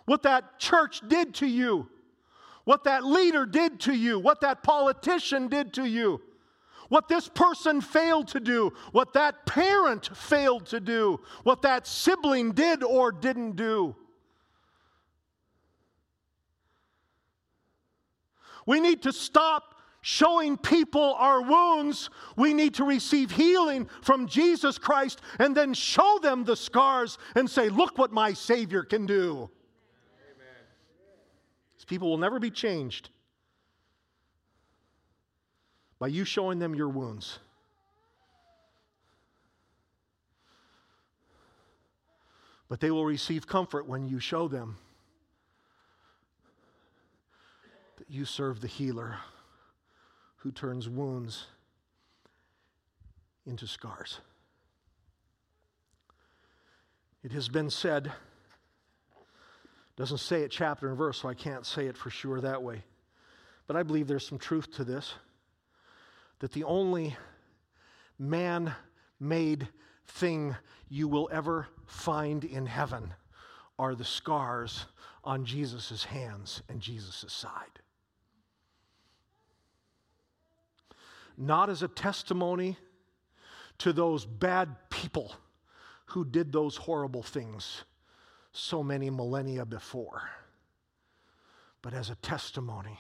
what 0.05 0.21
that 0.21 0.59
church 0.59 1.01
did 1.07 1.33
to 1.33 1.47
you, 1.47 1.89
what 2.65 2.83
that 2.83 3.03
leader 3.03 3.47
did 3.47 3.79
to 3.79 3.95
you, 3.95 4.19
what 4.19 4.41
that 4.41 4.61
politician 4.61 5.47
did 5.47 5.73
to 5.73 5.85
you 5.85 6.21
what 6.89 7.07
this 7.07 7.27
person 7.27 7.81
failed 7.81 8.27
to 8.29 8.39
do, 8.39 8.73
what 8.91 9.13
that 9.13 9.45
parent 9.45 10.15
failed 10.15 10.65
to 10.67 10.79
do, 10.79 11.19
what 11.43 11.61
that 11.63 11.87
sibling 11.87 12.51
did 12.51 12.83
or 12.83 13.11
didn't 13.11 13.55
do. 13.55 13.95
We 18.65 18.79
need 18.79 19.03
to 19.03 19.13
stop 19.13 19.75
showing 20.01 20.57
people 20.57 21.15
our 21.17 21.41
wounds. 21.41 22.09
We 22.35 22.53
need 22.53 22.75
to 22.75 22.83
receive 22.83 23.31
healing 23.31 23.89
from 24.01 24.27
Jesus 24.27 24.77
Christ 24.77 25.21
and 25.39 25.55
then 25.55 25.73
show 25.73 26.19
them 26.21 26.43
the 26.43 26.55
scars 26.55 27.17
and 27.35 27.49
say, 27.49 27.69
Look 27.69 27.97
what 27.97 28.11
my 28.11 28.33
Savior 28.33 28.83
can 28.83 29.05
do. 29.05 29.49
These 31.77 31.85
people 31.85 32.09
will 32.09 32.17
never 32.17 32.39
be 32.39 32.51
changed 32.51 33.09
by 35.99 36.07
you 36.07 36.25
showing 36.25 36.59
them 36.59 36.75
your 36.75 36.89
wounds. 36.89 37.39
But 42.69 42.79
they 42.79 42.91
will 42.91 43.05
receive 43.05 43.47
comfort 43.47 43.87
when 43.87 44.07
you 44.07 44.19
show 44.19 44.47
them 44.47 44.77
that 47.97 48.09
you 48.09 48.25
serve 48.25 48.61
the 48.61 48.67
healer 48.67 49.17
who 50.37 50.51
turns 50.51 50.87
wounds 50.87 51.47
into 53.45 53.65
scars. 53.65 54.19
It 57.23 57.31
has 57.31 57.49
been 57.49 57.69
said, 57.69 58.11
doesn't 59.95 60.19
say 60.19 60.43
it 60.43 60.51
chapter 60.51 60.89
and 60.89 60.97
verse, 60.97 61.21
so 61.21 61.29
I 61.29 61.33
can't 61.33 61.65
say 61.65 61.87
it 61.87 61.97
for 61.97 62.09
sure 62.09 62.39
that 62.41 62.61
way. 62.61 62.83
But 63.65 63.75
I 63.75 63.83
believe 63.83 64.07
there's 64.07 64.27
some 64.27 64.37
truth 64.37 64.71
to 64.75 64.83
this 64.83 65.13
that 66.39 66.51
the 66.51 66.63
only 66.63 67.15
man 68.19 68.73
made 69.19 69.67
thing 70.07 70.55
you 70.89 71.07
will 71.07 71.29
ever 71.31 71.67
find 71.85 72.43
in 72.43 72.65
heaven 72.65 73.13
are 73.79 73.95
the 73.95 74.05
scars 74.05 74.85
on 75.23 75.45
Jesus' 75.45 76.03
hands 76.05 76.61
and 76.69 76.79
Jesus' 76.79 77.25
side. 77.27 77.79
Not 81.37 81.69
as 81.69 81.83
a 81.83 81.87
testimony 81.87 82.77
to 83.79 83.93
those 83.93 84.25
bad 84.25 84.75
people 84.89 85.35
who 86.07 86.25
did 86.25 86.51
those 86.51 86.77
horrible 86.77 87.21
things 87.21 87.83
so 88.51 88.81
many 88.81 89.09
millennia 89.09 89.65
before, 89.65 90.29
but 91.81 91.93
as 91.93 92.09
a 92.09 92.15
testimony 92.15 92.99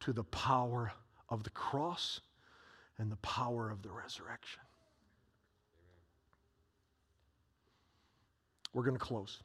to 0.00 0.12
the 0.12 0.24
power 0.24 0.92
of 1.28 1.44
the 1.44 1.50
cross 1.50 2.20
and 3.00 3.10
the 3.10 3.16
power 3.16 3.70
of 3.70 3.82
the 3.82 3.88
resurrection. 3.88 4.60
We're 8.74 8.82
going 8.84 8.96
to 8.96 9.02
close. 9.02 9.38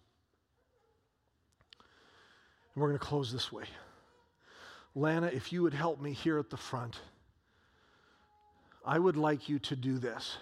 And 2.74 2.82
we're 2.82 2.90
going 2.90 3.00
to 3.00 3.06
close 3.06 3.32
this 3.32 3.52
way. 3.52 3.64
Lana, 4.94 5.28
if 5.28 5.54
you 5.54 5.64
would 5.64 5.74
help 5.74 6.02
me 6.02 6.12
here 6.12 6.38
at 6.38 6.50
the 6.50 6.58
front, 6.58 7.00
I 8.86 9.00
would 9.00 9.16
like 9.16 9.48
you 9.48 9.58
to 9.60 9.76
do 9.76 9.98
this. 9.98 10.38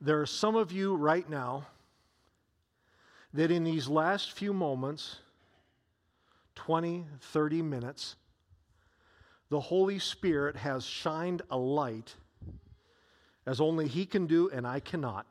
There 0.00 0.20
are 0.20 0.26
some 0.26 0.54
of 0.54 0.70
you 0.70 0.94
right 0.94 1.28
now 1.28 1.66
that 3.34 3.50
in 3.50 3.64
these 3.64 3.88
last 3.88 4.32
few 4.32 4.52
moments, 4.52 5.16
20, 6.54 7.06
30 7.20 7.62
minutes, 7.62 8.16
the 9.52 9.60
Holy 9.60 9.98
Spirit 9.98 10.56
has 10.56 10.82
shined 10.82 11.42
a 11.50 11.58
light 11.58 12.14
as 13.44 13.60
only 13.60 13.86
He 13.86 14.06
can 14.06 14.26
do 14.26 14.48
and 14.48 14.66
I 14.66 14.80
cannot. 14.80 15.26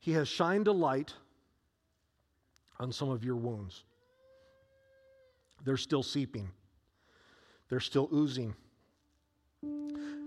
He 0.00 0.10
has 0.14 0.26
shined 0.26 0.66
a 0.66 0.72
light 0.72 1.14
on 2.80 2.90
some 2.90 3.08
of 3.08 3.22
your 3.22 3.36
wounds. 3.36 3.84
They're 5.64 5.76
still 5.76 6.02
seeping, 6.02 6.50
they're 7.68 7.78
still 7.78 8.08
oozing, 8.12 8.56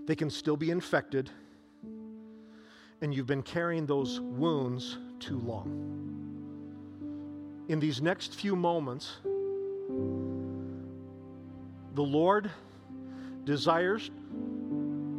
they 0.06 0.16
can 0.16 0.30
still 0.30 0.56
be 0.56 0.70
infected, 0.70 1.28
and 3.02 3.14
you've 3.14 3.26
been 3.26 3.42
carrying 3.42 3.84
those 3.84 4.18
wounds 4.18 4.96
too 5.20 5.40
long. 5.40 5.66
In 7.68 7.78
these 7.78 8.00
next 8.00 8.34
few 8.34 8.56
moments, 8.56 9.18
the 11.96 12.02
Lord 12.02 12.50
desires 13.44 14.10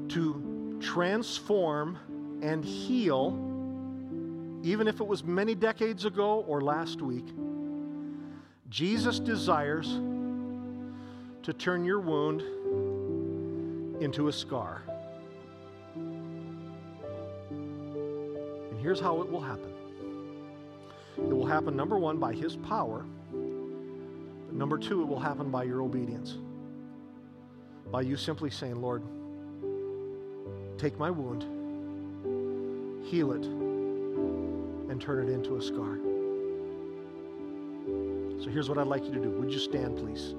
to 0.09 0.77
transform 0.79 1.97
and 2.43 2.63
heal, 2.63 3.33
even 4.63 4.87
if 4.87 5.01
it 5.01 5.07
was 5.07 5.23
many 5.23 5.55
decades 5.55 6.05
ago 6.05 6.45
or 6.47 6.61
last 6.61 7.01
week. 7.01 7.25
Jesus 8.69 9.19
desires 9.19 9.87
to 11.41 11.51
turn 11.51 11.83
your 11.83 11.99
wound 11.99 12.43
into 13.99 14.27
a 14.27 14.31
scar. 14.31 14.83
And 15.95 16.29
here's 18.79 18.99
how 18.99 19.19
it 19.21 19.31
will 19.31 19.41
happen 19.41 19.73
it 21.17 21.35
will 21.35 21.47
happen, 21.47 21.75
number 21.75 21.97
one, 21.97 22.19
by 22.19 22.33
His 22.33 22.55
power, 22.55 23.03
number 24.51 24.77
two, 24.77 25.01
it 25.01 25.07
will 25.07 25.19
happen 25.19 25.49
by 25.49 25.63
your 25.63 25.81
obedience 25.81 26.37
by 27.91 28.01
you 28.01 28.17
simply 28.17 28.49
saying, 28.49 28.81
Lord, 28.81 29.01
take 30.77 30.99
my 30.99 31.09
wound, 31.09 31.43
heal 33.05 33.31
it, 33.31 33.45
and 33.45 35.01
turn 35.01 35.27
it 35.27 35.31
into 35.31 35.55
a 35.55 35.61
scar. 35.61 35.97
So 38.43 38.49
here's 38.49 38.69
what 38.69 38.77
I'd 38.77 38.87
like 38.87 39.05
you 39.05 39.13
to 39.13 39.19
do. 39.19 39.29
Would 39.31 39.51
you 39.51 39.59
stand, 39.59 39.97
please? 39.97 40.35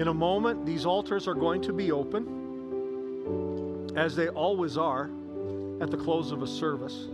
In 0.00 0.08
a 0.08 0.14
moment, 0.14 0.64
these 0.64 0.86
altars 0.86 1.26
are 1.28 1.34
going 1.34 1.60
to 1.62 1.72
be 1.72 1.90
open, 1.92 2.26
as 3.96 4.14
they 4.16 4.28
always 4.28 4.78
are 4.78 5.10
at 5.80 5.90
the 5.90 5.96
close 5.96 6.32
of 6.32 6.42
a 6.42 6.46
service. 6.46 7.08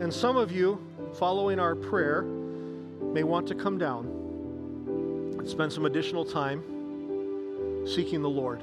And 0.00 0.12
some 0.12 0.36
of 0.36 0.52
you, 0.52 0.78
following 1.14 1.58
our 1.58 1.74
prayer, 1.74 2.22
may 2.22 3.22
want 3.22 3.46
to 3.48 3.54
come 3.54 3.78
down 3.78 4.13
spend 5.48 5.72
some 5.72 5.86
additional 5.86 6.24
time 6.24 6.62
seeking 7.86 8.22
the 8.22 8.28
Lord. 8.28 8.62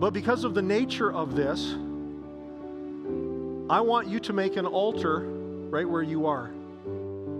But 0.00 0.12
because 0.12 0.44
of 0.44 0.54
the 0.54 0.62
nature 0.62 1.12
of 1.12 1.36
this, 1.36 1.74
I 3.70 3.80
want 3.80 4.08
you 4.08 4.20
to 4.20 4.32
make 4.32 4.56
an 4.56 4.66
altar 4.66 5.20
right 5.20 5.88
where 5.88 6.02
you 6.02 6.26
are. 6.26 6.50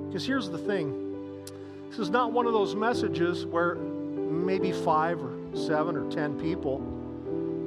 Because 0.06 0.24
here's 0.24 0.48
the 0.48 0.58
thing 0.58 1.44
this 1.90 1.98
is 1.98 2.10
not 2.10 2.32
one 2.32 2.46
of 2.46 2.52
those 2.52 2.74
messages 2.74 3.44
where 3.44 3.74
maybe 3.74 4.72
five 4.72 5.20
or 5.20 5.32
seven 5.54 5.96
or 5.96 6.10
ten 6.10 6.38
people 6.40 6.76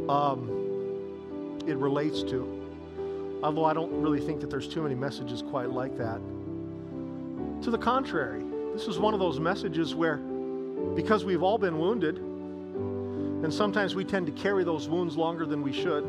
um, 0.10 1.62
it 1.68 1.78
relates 1.78 2.24
to. 2.24 3.40
Although 3.44 3.66
I 3.66 3.74
don't 3.74 4.02
really 4.02 4.20
think 4.20 4.42
that 4.42 4.50
there's 4.50 4.68
too 4.68 4.82
many 4.82 4.96
messages 4.96 5.42
quite 5.42 5.70
like 5.70 5.98
that. 5.98 6.20
To 7.62 7.72
the 7.72 7.78
contrary, 7.78 8.44
this 8.78 8.88
is 8.88 9.00
one 9.00 9.16
of 9.16 9.20
those 9.20 9.40
messages 9.40 9.96
where, 9.96 10.18
because 10.96 11.26
we've 11.26 11.42
all 11.42 11.58
been 11.58 11.80
wounded, 11.80 12.18
and 12.18 13.52
sometimes 13.52 13.96
we 13.96 14.06
tend 14.06 14.28
to 14.28 14.32
carry 14.32 14.64
those 14.64 14.88
wounds 14.88 15.18
longer 15.18 15.48
than 15.48 15.64
we 15.64 15.74
should 15.74 16.06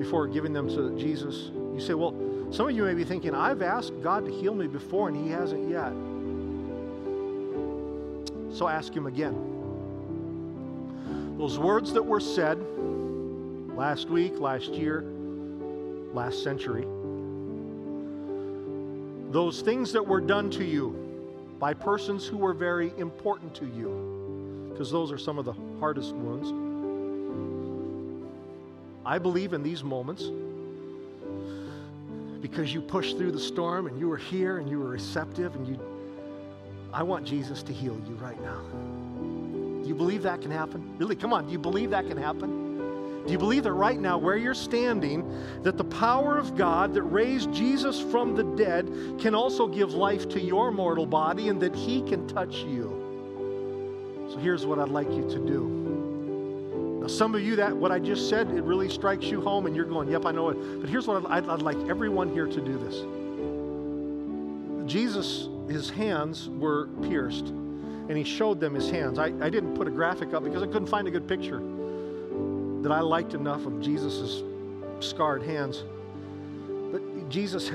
before 0.00 0.26
giving 0.26 0.52
them 0.52 0.68
to 0.68 0.98
Jesus. 0.98 1.52
You 1.72 1.78
say, 1.78 1.94
well, 1.94 2.12
some 2.50 2.68
of 2.68 2.74
you 2.74 2.82
may 2.82 2.94
be 2.94 3.04
thinking, 3.04 3.36
I've 3.36 3.62
asked 3.62 3.92
God 4.02 4.24
to 4.24 4.32
heal 4.32 4.52
me 4.52 4.66
before 4.66 5.08
and 5.08 5.24
He 5.24 5.30
hasn't 5.30 5.70
yet. 5.70 5.92
So 8.52 8.66
ask 8.66 8.92
Him 8.92 9.06
again. 9.06 9.36
Those 11.38 11.56
words 11.56 11.92
that 11.92 12.02
were 12.02 12.18
said 12.18 12.58
last 13.76 14.08
week, 14.10 14.40
last 14.40 14.70
year, 14.70 15.04
last 16.12 16.42
century, 16.42 16.84
those 19.30 19.60
things 19.60 19.92
that 19.92 20.04
were 20.04 20.20
done 20.20 20.50
to 20.50 20.64
you 20.64 21.07
by 21.58 21.74
persons 21.74 22.26
who 22.26 22.36
were 22.36 22.54
very 22.54 22.92
important 22.98 23.54
to 23.56 23.66
you, 23.66 24.68
because 24.70 24.90
those 24.90 25.10
are 25.10 25.18
some 25.18 25.38
of 25.38 25.44
the 25.44 25.54
hardest 25.80 26.14
wounds. 26.14 26.52
I 29.04 29.18
believe 29.18 29.54
in 29.54 29.62
these 29.62 29.82
moments 29.82 30.30
because 32.40 32.72
you 32.72 32.80
pushed 32.80 33.16
through 33.16 33.32
the 33.32 33.40
storm 33.40 33.86
and 33.86 33.98
you 33.98 34.08
were 34.08 34.16
here 34.16 34.58
and 34.58 34.68
you 34.68 34.78
were 34.78 34.90
receptive 34.90 35.54
and 35.56 35.66
you 35.66 35.78
I 36.92 37.02
want 37.02 37.26
Jesus 37.26 37.62
to 37.64 37.72
heal 37.72 38.00
you 38.08 38.14
right 38.14 38.40
now. 38.40 38.62
Do 39.82 39.88
you 39.88 39.94
believe 39.94 40.22
that 40.22 40.40
can 40.40 40.50
happen? 40.50 40.94
Really, 40.98 41.16
come 41.16 41.32
on, 41.32 41.46
do 41.46 41.52
you 41.52 41.58
believe 41.58 41.90
that 41.90 42.06
can 42.06 42.16
happen? 42.16 42.67
Do 43.28 43.32
you 43.32 43.38
believe 43.38 43.64
that 43.64 43.74
right 43.74 44.00
now, 44.00 44.16
where 44.16 44.38
you're 44.38 44.54
standing, 44.54 45.30
that 45.62 45.76
the 45.76 45.84
power 45.84 46.38
of 46.38 46.56
God 46.56 46.94
that 46.94 47.02
raised 47.02 47.52
Jesus 47.52 48.00
from 48.00 48.34
the 48.34 48.42
dead 48.42 48.86
can 49.20 49.34
also 49.34 49.68
give 49.68 49.92
life 49.92 50.30
to 50.30 50.40
your 50.40 50.72
mortal 50.72 51.04
body 51.04 51.50
and 51.50 51.60
that 51.60 51.76
He 51.76 52.00
can 52.08 52.26
touch 52.26 52.60
you? 52.60 54.30
So 54.30 54.38
here's 54.38 54.64
what 54.64 54.78
I'd 54.78 54.88
like 54.88 55.10
you 55.10 55.28
to 55.28 55.38
do. 55.46 57.00
Now, 57.02 57.06
some 57.06 57.34
of 57.34 57.42
you, 57.42 57.54
that 57.56 57.76
what 57.76 57.92
I 57.92 57.98
just 57.98 58.30
said, 58.30 58.50
it 58.50 58.64
really 58.64 58.88
strikes 58.88 59.26
you 59.26 59.42
home, 59.42 59.66
and 59.66 59.76
you're 59.76 59.84
going, 59.84 60.10
Yep, 60.10 60.24
I 60.24 60.32
know 60.32 60.48
it. 60.48 60.80
But 60.80 60.88
here's 60.88 61.06
what 61.06 61.26
I'd, 61.26 61.44
I'd, 61.44 61.50
I'd 61.50 61.60
like 61.60 61.76
everyone 61.90 62.32
here 62.32 62.46
to 62.46 62.60
do 62.62 62.78
this. 62.78 63.04
Jesus 64.90 65.50
his 65.70 65.90
hands 65.90 66.48
were 66.48 66.86
pierced, 67.02 67.48
and 67.48 68.16
he 68.16 68.24
showed 68.24 68.58
them 68.58 68.74
his 68.74 68.88
hands. 68.88 69.18
I, 69.18 69.34
I 69.42 69.50
didn't 69.50 69.74
put 69.74 69.86
a 69.86 69.90
graphic 69.90 70.32
up 70.32 70.44
because 70.44 70.62
I 70.62 70.66
couldn't 70.66 70.86
find 70.86 71.06
a 71.06 71.10
good 71.10 71.28
picture 71.28 71.60
that 72.82 72.92
I 72.92 73.00
liked 73.00 73.34
enough 73.34 73.66
of 73.66 73.80
Jesus' 73.80 74.42
scarred 75.00 75.42
hands. 75.42 75.84
But 76.92 77.28
Jesus 77.28 77.70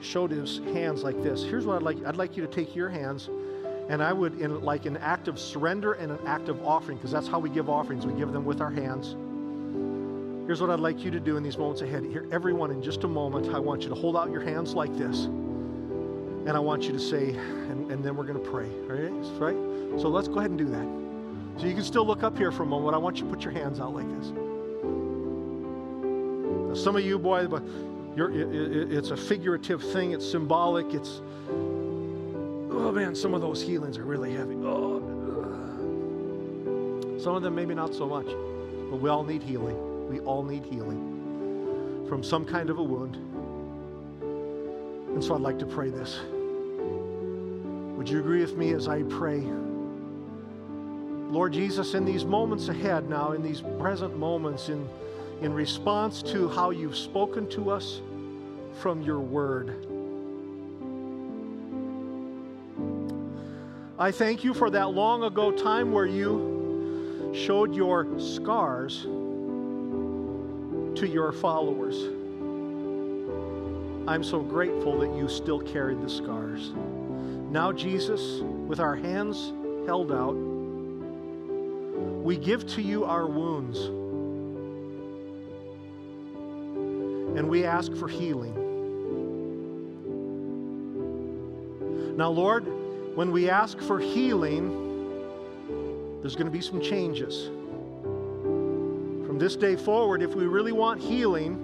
showed 0.00 0.30
his 0.30 0.58
hands 0.72 1.02
like 1.02 1.22
this. 1.22 1.42
Here's 1.42 1.64
what 1.64 1.76
I'd 1.76 1.82
like 1.82 2.04
I'd 2.04 2.16
like 2.16 2.36
you 2.36 2.46
to 2.46 2.52
take 2.52 2.74
your 2.76 2.88
hands, 2.88 3.28
and 3.88 4.02
I 4.02 4.12
would, 4.12 4.40
in 4.40 4.60
like 4.62 4.86
an 4.86 4.96
act 4.98 5.28
of 5.28 5.38
surrender 5.38 5.94
and 5.94 6.12
an 6.12 6.18
act 6.26 6.48
of 6.48 6.62
offering, 6.66 6.98
because 6.98 7.10
that's 7.10 7.28
how 7.28 7.38
we 7.38 7.50
give 7.50 7.68
offerings. 7.68 8.04
We 8.04 8.12
give 8.14 8.32
them 8.32 8.44
with 8.44 8.60
our 8.60 8.70
hands. 8.70 9.16
Here's 10.46 10.62
what 10.62 10.70
I'd 10.70 10.80
like 10.80 11.04
you 11.04 11.10
to 11.10 11.20
do 11.20 11.36
in 11.36 11.42
these 11.42 11.58
moments 11.58 11.82
ahead. 11.82 12.04
Here, 12.04 12.26
everyone, 12.32 12.70
in 12.70 12.82
just 12.82 13.04
a 13.04 13.08
moment, 13.08 13.54
I 13.54 13.58
want 13.58 13.82
you 13.82 13.90
to 13.90 13.94
hold 13.94 14.16
out 14.16 14.30
your 14.30 14.40
hands 14.40 14.72
like 14.74 14.96
this. 14.96 15.24
And 15.26 16.50
I 16.50 16.58
want 16.58 16.84
you 16.84 16.92
to 16.92 16.98
say, 16.98 17.34
and, 17.34 17.90
and 17.90 18.02
then 18.02 18.16
we're 18.16 18.24
going 18.24 18.42
to 18.42 18.50
pray. 18.50 18.68
Right? 18.86 19.10
Right? 19.38 20.00
So 20.00 20.08
let's 20.08 20.26
go 20.26 20.38
ahead 20.38 20.48
and 20.48 20.58
do 20.58 20.64
that. 20.64 21.60
So 21.60 21.66
you 21.66 21.74
can 21.74 21.84
still 21.84 22.06
look 22.06 22.22
up 22.22 22.38
here 22.38 22.50
for 22.50 22.62
a 22.62 22.66
moment. 22.66 22.94
I 22.94 22.98
want 22.98 23.18
you 23.18 23.24
to 23.24 23.30
put 23.30 23.44
your 23.44 23.52
hands 23.52 23.78
out 23.78 23.92
like 23.92 24.08
this. 24.18 24.32
Some 26.74 26.96
of 26.96 27.04
you, 27.04 27.18
boy, 27.18 27.46
but 27.46 27.62
it, 28.16 28.92
it's 28.92 29.10
a 29.10 29.16
figurative 29.16 29.82
thing. 29.92 30.12
It's 30.12 30.28
symbolic. 30.28 30.92
It's 30.94 31.20
oh 31.50 32.92
man, 32.92 33.14
some 33.14 33.34
of 33.34 33.40
those 33.40 33.62
healings 33.62 33.98
are 33.98 34.04
really 34.04 34.32
heavy. 34.32 34.54
Oh, 34.56 35.00
some 37.18 37.34
of 37.34 37.42
them 37.42 37.54
maybe 37.54 37.74
not 37.74 37.94
so 37.94 38.06
much, 38.06 38.26
but 38.26 39.00
we 39.00 39.10
all 39.10 39.24
need 39.24 39.42
healing. 39.42 40.08
We 40.08 40.20
all 40.20 40.42
need 40.42 40.64
healing 40.64 42.06
from 42.08 42.22
some 42.22 42.44
kind 42.44 42.70
of 42.70 42.78
a 42.78 42.82
wound. 42.82 43.16
And 45.14 45.22
so 45.22 45.34
I'd 45.34 45.40
like 45.40 45.58
to 45.58 45.66
pray 45.66 45.90
this. 45.90 46.20
Would 47.96 48.08
you 48.08 48.20
agree 48.20 48.40
with 48.40 48.56
me 48.56 48.72
as 48.72 48.88
I 48.88 49.02
pray? 49.02 49.42
Lord 51.28 51.52
Jesus, 51.52 51.94
in 51.94 52.04
these 52.04 52.24
moments 52.24 52.68
ahead 52.68 53.10
now, 53.10 53.32
in 53.32 53.42
these 53.42 53.60
present 53.78 54.16
moments, 54.16 54.68
in, 54.68 54.88
in 55.40 55.52
response 55.52 56.22
to 56.22 56.48
how 56.48 56.70
you've 56.70 56.96
spoken 56.96 57.48
to 57.50 57.70
us 57.70 58.00
from 58.80 59.02
your 59.02 59.20
word, 59.20 59.86
I 63.98 64.12
thank 64.12 64.44
you 64.44 64.54
for 64.54 64.70
that 64.70 64.90
long 64.90 65.24
ago 65.24 65.50
time 65.50 65.92
where 65.92 66.06
you 66.06 67.32
showed 67.34 67.74
your 67.74 68.06
scars 68.18 69.02
to 70.98 71.06
your 71.06 71.32
followers. 71.32 71.96
I'm 74.08 74.24
so 74.24 74.40
grateful 74.40 75.00
that 75.00 75.14
you 75.16 75.28
still 75.28 75.60
carried 75.60 76.00
the 76.00 76.08
scars. 76.08 76.70
Now, 77.50 77.72
Jesus, 77.72 78.40
with 78.40 78.80
our 78.80 78.96
hands 78.96 79.52
held 79.86 80.12
out, 80.12 80.34
we 82.22 82.36
give 82.36 82.66
to 82.68 82.82
you 82.82 83.04
our 83.04 83.26
wounds. 83.26 83.78
And 87.38 87.48
we 87.48 87.64
ask 87.64 87.94
for 87.94 88.08
healing. 88.08 88.52
Now, 92.16 92.30
Lord, 92.30 92.66
when 93.14 93.30
we 93.30 93.48
ask 93.48 93.78
for 93.78 94.00
healing, 94.00 94.72
there's 96.20 96.34
going 96.34 96.46
to 96.46 96.52
be 96.52 96.60
some 96.60 96.80
changes. 96.80 97.46
From 99.24 99.38
this 99.38 99.54
day 99.54 99.76
forward, 99.76 100.20
if 100.20 100.34
we 100.34 100.46
really 100.46 100.72
want 100.72 101.00
healing 101.00 101.54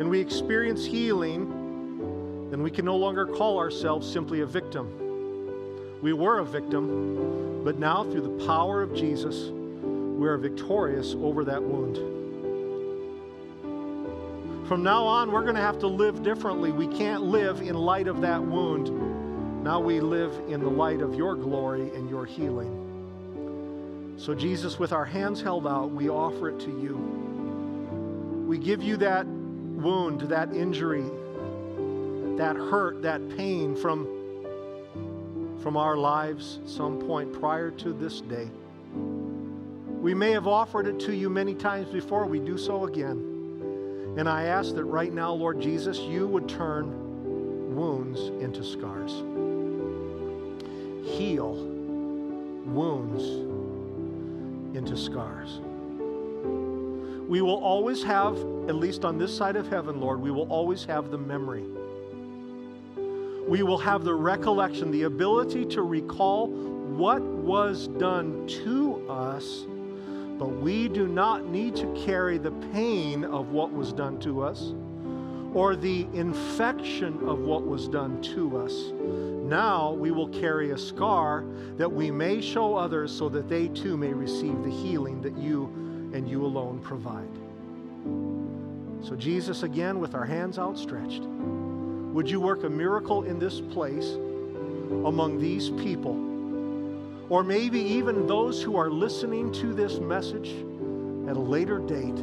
and 0.00 0.10
we 0.10 0.18
experience 0.18 0.84
healing, 0.84 2.48
then 2.50 2.60
we 2.60 2.72
can 2.72 2.84
no 2.84 2.96
longer 2.96 3.26
call 3.26 3.60
ourselves 3.60 4.10
simply 4.10 4.40
a 4.40 4.46
victim. 4.46 6.00
We 6.02 6.14
were 6.14 6.40
a 6.40 6.44
victim, 6.44 7.62
but 7.62 7.78
now 7.78 8.02
through 8.02 8.22
the 8.22 8.44
power 8.44 8.82
of 8.82 8.92
Jesus, 8.92 9.50
we 9.50 10.26
are 10.26 10.36
victorious 10.36 11.14
over 11.14 11.44
that 11.44 11.62
wound. 11.62 12.19
From 14.70 14.84
now 14.84 15.02
on, 15.04 15.32
we're 15.32 15.42
going 15.42 15.56
to 15.56 15.60
have 15.60 15.80
to 15.80 15.88
live 15.88 16.22
differently. 16.22 16.70
We 16.70 16.86
can't 16.86 17.24
live 17.24 17.60
in 17.60 17.74
light 17.74 18.06
of 18.06 18.20
that 18.20 18.40
wound. 18.40 19.64
Now 19.64 19.80
we 19.80 19.98
live 19.98 20.32
in 20.46 20.60
the 20.60 20.70
light 20.70 21.00
of 21.00 21.16
your 21.16 21.34
glory 21.34 21.92
and 21.96 22.08
your 22.08 22.24
healing. 22.24 24.14
So, 24.16 24.32
Jesus, 24.32 24.78
with 24.78 24.92
our 24.92 25.04
hands 25.04 25.42
held 25.42 25.66
out, 25.66 25.90
we 25.90 26.08
offer 26.08 26.50
it 26.50 26.60
to 26.60 26.70
you. 26.70 26.94
We 28.46 28.58
give 28.58 28.80
you 28.80 28.96
that 28.98 29.26
wound, 29.26 30.20
that 30.20 30.54
injury, 30.54 31.10
that 32.36 32.54
hurt, 32.54 33.02
that 33.02 33.28
pain 33.36 33.74
from, 33.74 34.06
from 35.64 35.76
our 35.76 35.96
lives 35.96 36.60
some 36.64 37.00
point 37.00 37.32
prior 37.32 37.72
to 37.72 37.92
this 37.92 38.20
day. 38.20 38.48
We 40.00 40.14
may 40.14 40.30
have 40.30 40.46
offered 40.46 40.86
it 40.86 41.00
to 41.00 41.12
you 41.12 41.28
many 41.28 41.56
times 41.56 41.88
before. 41.88 42.24
We 42.26 42.38
do 42.38 42.56
so 42.56 42.84
again. 42.84 43.29
And 44.16 44.28
I 44.28 44.44
ask 44.44 44.74
that 44.74 44.84
right 44.84 45.12
now, 45.12 45.32
Lord 45.32 45.60
Jesus, 45.60 45.98
you 45.98 46.26
would 46.26 46.48
turn 46.48 47.74
wounds 47.74 48.20
into 48.42 48.64
scars. 48.64 49.12
Heal 51.16 51.54
wounds 52.66 53.22
into 54.76 54.96
scars. 54.96 55.60
We 57.28 57.42
will 57.42 57.62
always 57.62 58.02
have, 58.02 58.36
at 58.68 58.74
least 58.74 59.04
on 59.04 59.16
this 59.16 59.36
side 59.36 59.54
of 59.54 59.68
heaven, 59.68 60.00
Lord, 60.00 60.20
we 60.20 60.32
will 60.32 60.50
always 60.50 60.84
have 60.86 61.10
the 61.12 61.18
memory. 61.18 61.64
We 63.48 63.62
will 63.62 63.78
have 63.78 64.04
the 64.04 64.14
recollection, 64.14 64.90
the 64.90 65.04
ability 65.04 65.64
to 65.66 65.82
recall 65.82 66.48
what 66.48 67.22
was 67.22 67.86
done 67.86 68.46
to 68.64 69.08
us, 69.08 69.64
but 70.40 70.48
we 70.48 70.88
do 70.88 71.06
not 71.06 71.44
need 71.44 71.76
to 71.76 72.02
carry 72.06 72.38
the 72.38 72.50
pain 72.72 73.26
of 73.26 73.50
what 73.50 73.70
was 73.70 73.92
done 73.92 74.18
to 74.20 74.42
us 74.42 74.72
or 75.52 75.76
the 75.76 76.06
infection 76.14 77.28
of 77.28 77.40
what 77.40 77.66
was 77.66 77.88
done 77.88 78.22
to 78.22 78.56
us. 78.56 78.92
Now 79.50 79.92
we 79.92 80.10
will 80.12 80.28
carry 80.28 80.70
a 80.70 80.78
scar 80.78 81.44
that 81.76 81.92
we 81.92 82.10
may 82.10 82.40
show 82.40 82.74
others 82.74 83.14
so 83.14 83.28
that 83.28 83.50
they 83.50 83.68
too 83.68 83.98
may 83.98 84.14
receive 84.14 84.62
the 84.62 84.70
healing 84.70 85.20
that 85.20 85.36
you 85.36 85.66
and 86.14 86.26
you 86.26 86.46
alone 86.46 86.78
provide. 86.78 87.28
So, 89.06 89.16
Jesus, 89.16 89.62
again, 89.62 90.00
with 90.00 90.14
our 90.14 90.24
hands 90.24 90.58
outstretched, 90.58 91.22
would 91.22 92.30
you 92.30 92.40
work 92.40 92.64
a 92.64 92.70
miracle 92.70 93.24
in 93.24 93.38
this 93.38 93.60
place 93.60 94.12
among 95.04 95.38
these 95.38 95.68
people? 95.68 96.29
Or 97.30 97.44
maybe 97.44 97.80
even 97.80 98.26
those 98.26 98.60
who 98.60 98.76
are 98.76 98.90
listening 98.90 99.52
to 99.52 99.72
this 99.72 99.98
message 100.00 100.48
at 101.28 101.36
a 101.36 101.40
later 101.40 101.78
date 101.78 102.20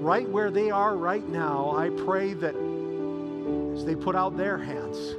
right 0.00 0.28
where 0.28 0.50
they 0.50 0.72
are 0.72 0.96
right 0.96 1.26
now, 1.28 1.76
I 1.76 1.88
pray 1.90 2.34
that 2.34 2.56
as 3.76 3.84
they 3.84 3.94
put 3.94 4.16
out 4.16 4.36
their 4.36 4.58
hands, 4.58 5.14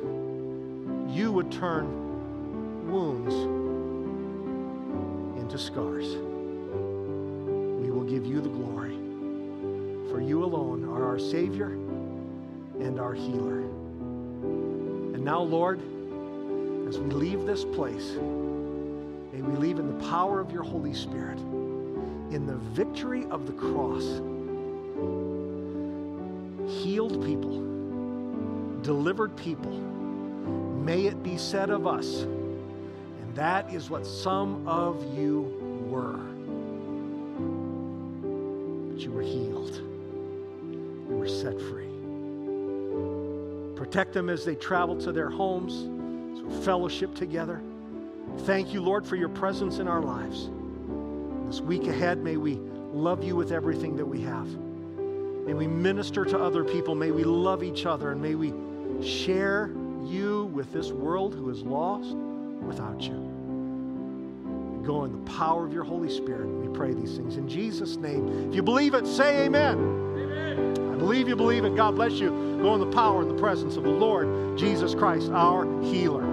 you 1.16 1.32
would 1.32 1.50
turn 1.50 2.92
wounds 2.92 3.34
into 5.42 5.58
scars. 5.58 6.16
We 7.82 7.90
will 7.90 8.04
give 8.04 8.26
you 8.26 8.42
the 8.42 8.50
glory, 8.50 8.98
for 10.12 10.20
you 10.20 10.44
alone 10.44 10.84
are 10.90 11.06
our 11.06 11.20
Savior 11.20 11.70
and 12.82 13.00
our 13.00 13.14
healer. 13.14 13.62
And 13.62 15.24
now, 15.24 15.42
Lord, 15.42 15.80
as 16.90 17.00
we 17.00 17.12
leave 17.12 17.46
this 17.46 17.64
place, 17.64 18.18
we 19.48 19.56
leave 19.56 19.80
in 19.80 19.88
the 19.88 20.06
power 20.06 20.40
of 20.40 20.52
your 20.52 20.64
Holy 20.64 20.94
Spirit, 20.94 21.38
in 21.38 22.46
the 22.46 22.56
victory 22.56 23.26
of 23.30 23.46
the 23.46 23.54
cross 23.54 24.22
healed 26.68 27.24
people, 27.26 27.62
delivered 28.82 29.36
people. 29.36 29.72
May 29.72 31.06
it 31.06 31.24
be 31.24 31.38
said 31.38 31.70
of 31.70 31.88
us, 31.88 32.24
and 32.24 33.36
that 33.36 33.74
is 33.74 33.90
what 33.90 34.06
some 34.06 34.68
of 34.68 35.18
you 35.18 35.42
were. 35.90 36.20
But 38.92 39.02
you 39.02 39.12
were 39.12 39.22
healed, 39.22 39.76
you 39.76 41.16
were 41.16 41.28
set 41.28 41.60
free. 41.62 41.88
Protect 43.76 44.14
them 44.14 44.30
as 44.30 44.46
they 44.46 44.56
travel 44.56 44.96
to 45.02 45.12
their 45.12 45.30
homes, 45.30 45.74
so 46.40 46.62
fellowship 46.62 47.16
together. 47.16 47.62
Thank 48.46 48.74
you, 48.74 48.82
Lord, 48.82 49.08
for 49.08 49.16
your 49.16 49.30
presence 49.30 49.80
in 49.80 49.88
our 49.88 50.02
lives. 50.02 50.50
This 51.48 51.62
week 51.62 51.88
ahead, 51.88 52.18
may 52.18 52.36
we 52.36 52.56
love 52.92 53.24
you 53.24 53.38
with 53.38 53.54
everything 53.54 53.96
that 53.96 54.06
we 54.06 54.22
have. 54.24 54.48
May 55.46 55.54
we 55.54 55.66
minister 55.66 56.26
to 56.26 56.38
other 56.38 56.66
people. 56.66 56.94
May 56.94 57.12
we 57.12 57.24
love 57.24 57.64
each 57.64 57.86
other. 57.86 58.12
And 58.12 58.22
may 58.22 58.36
we 58.36 58.54
share 59.02 59.72
you 60.04 60.52
with 60.54 60.74
this 60.74 60.92
world 60.92 61.34
who 61.34 61.50
is 61.50 61.62
lost 61.62 62.16
without 62.64 63.02
you. 63.02 63.32
Go 64.86 65.06
in 65.06 65.14
the 65.14 65.32
power 65.32 65.66
of 65.66 65.72
your 65.72 65.86
Holy 65.86 66.10
Spirit. 66.10 66.48
We 66.48 66.68
pray 66.76 66.94
these 66.94 67.16
things 67.16 67.38
in 67.38 67.48
Jesus' 67.48 67.96
name. 67.96 68.50
If 68.50 68.56
you 68.56 68.62
believe 68.62 68.94
it, 68.94 69.08
say 69.08 69.46
amen. 69.46 69.78
amen. 69.78 70.94
I 70.94 70.98
believe 70.98 71.30
you 71.30 71.38
believe 71.38 71.64
it. 71.64 71.78
God 71.78 71.96
bless 71.96 72.14
you. 72.14 72.30
Go 72.62 72.74
in 72.74 72.82
the 72.82 72.92
power 72.92 73.22
and 73.22 73.32
the 73.32 73.42
presence 73.42 73.78
of 73.78 73.84
the 73.84 73.90
Lord 73.90 74.58
Jesus 74.58 74.94
Christ, 74.94 75.30
our 75.32 75.64
healer. 75.82 76.33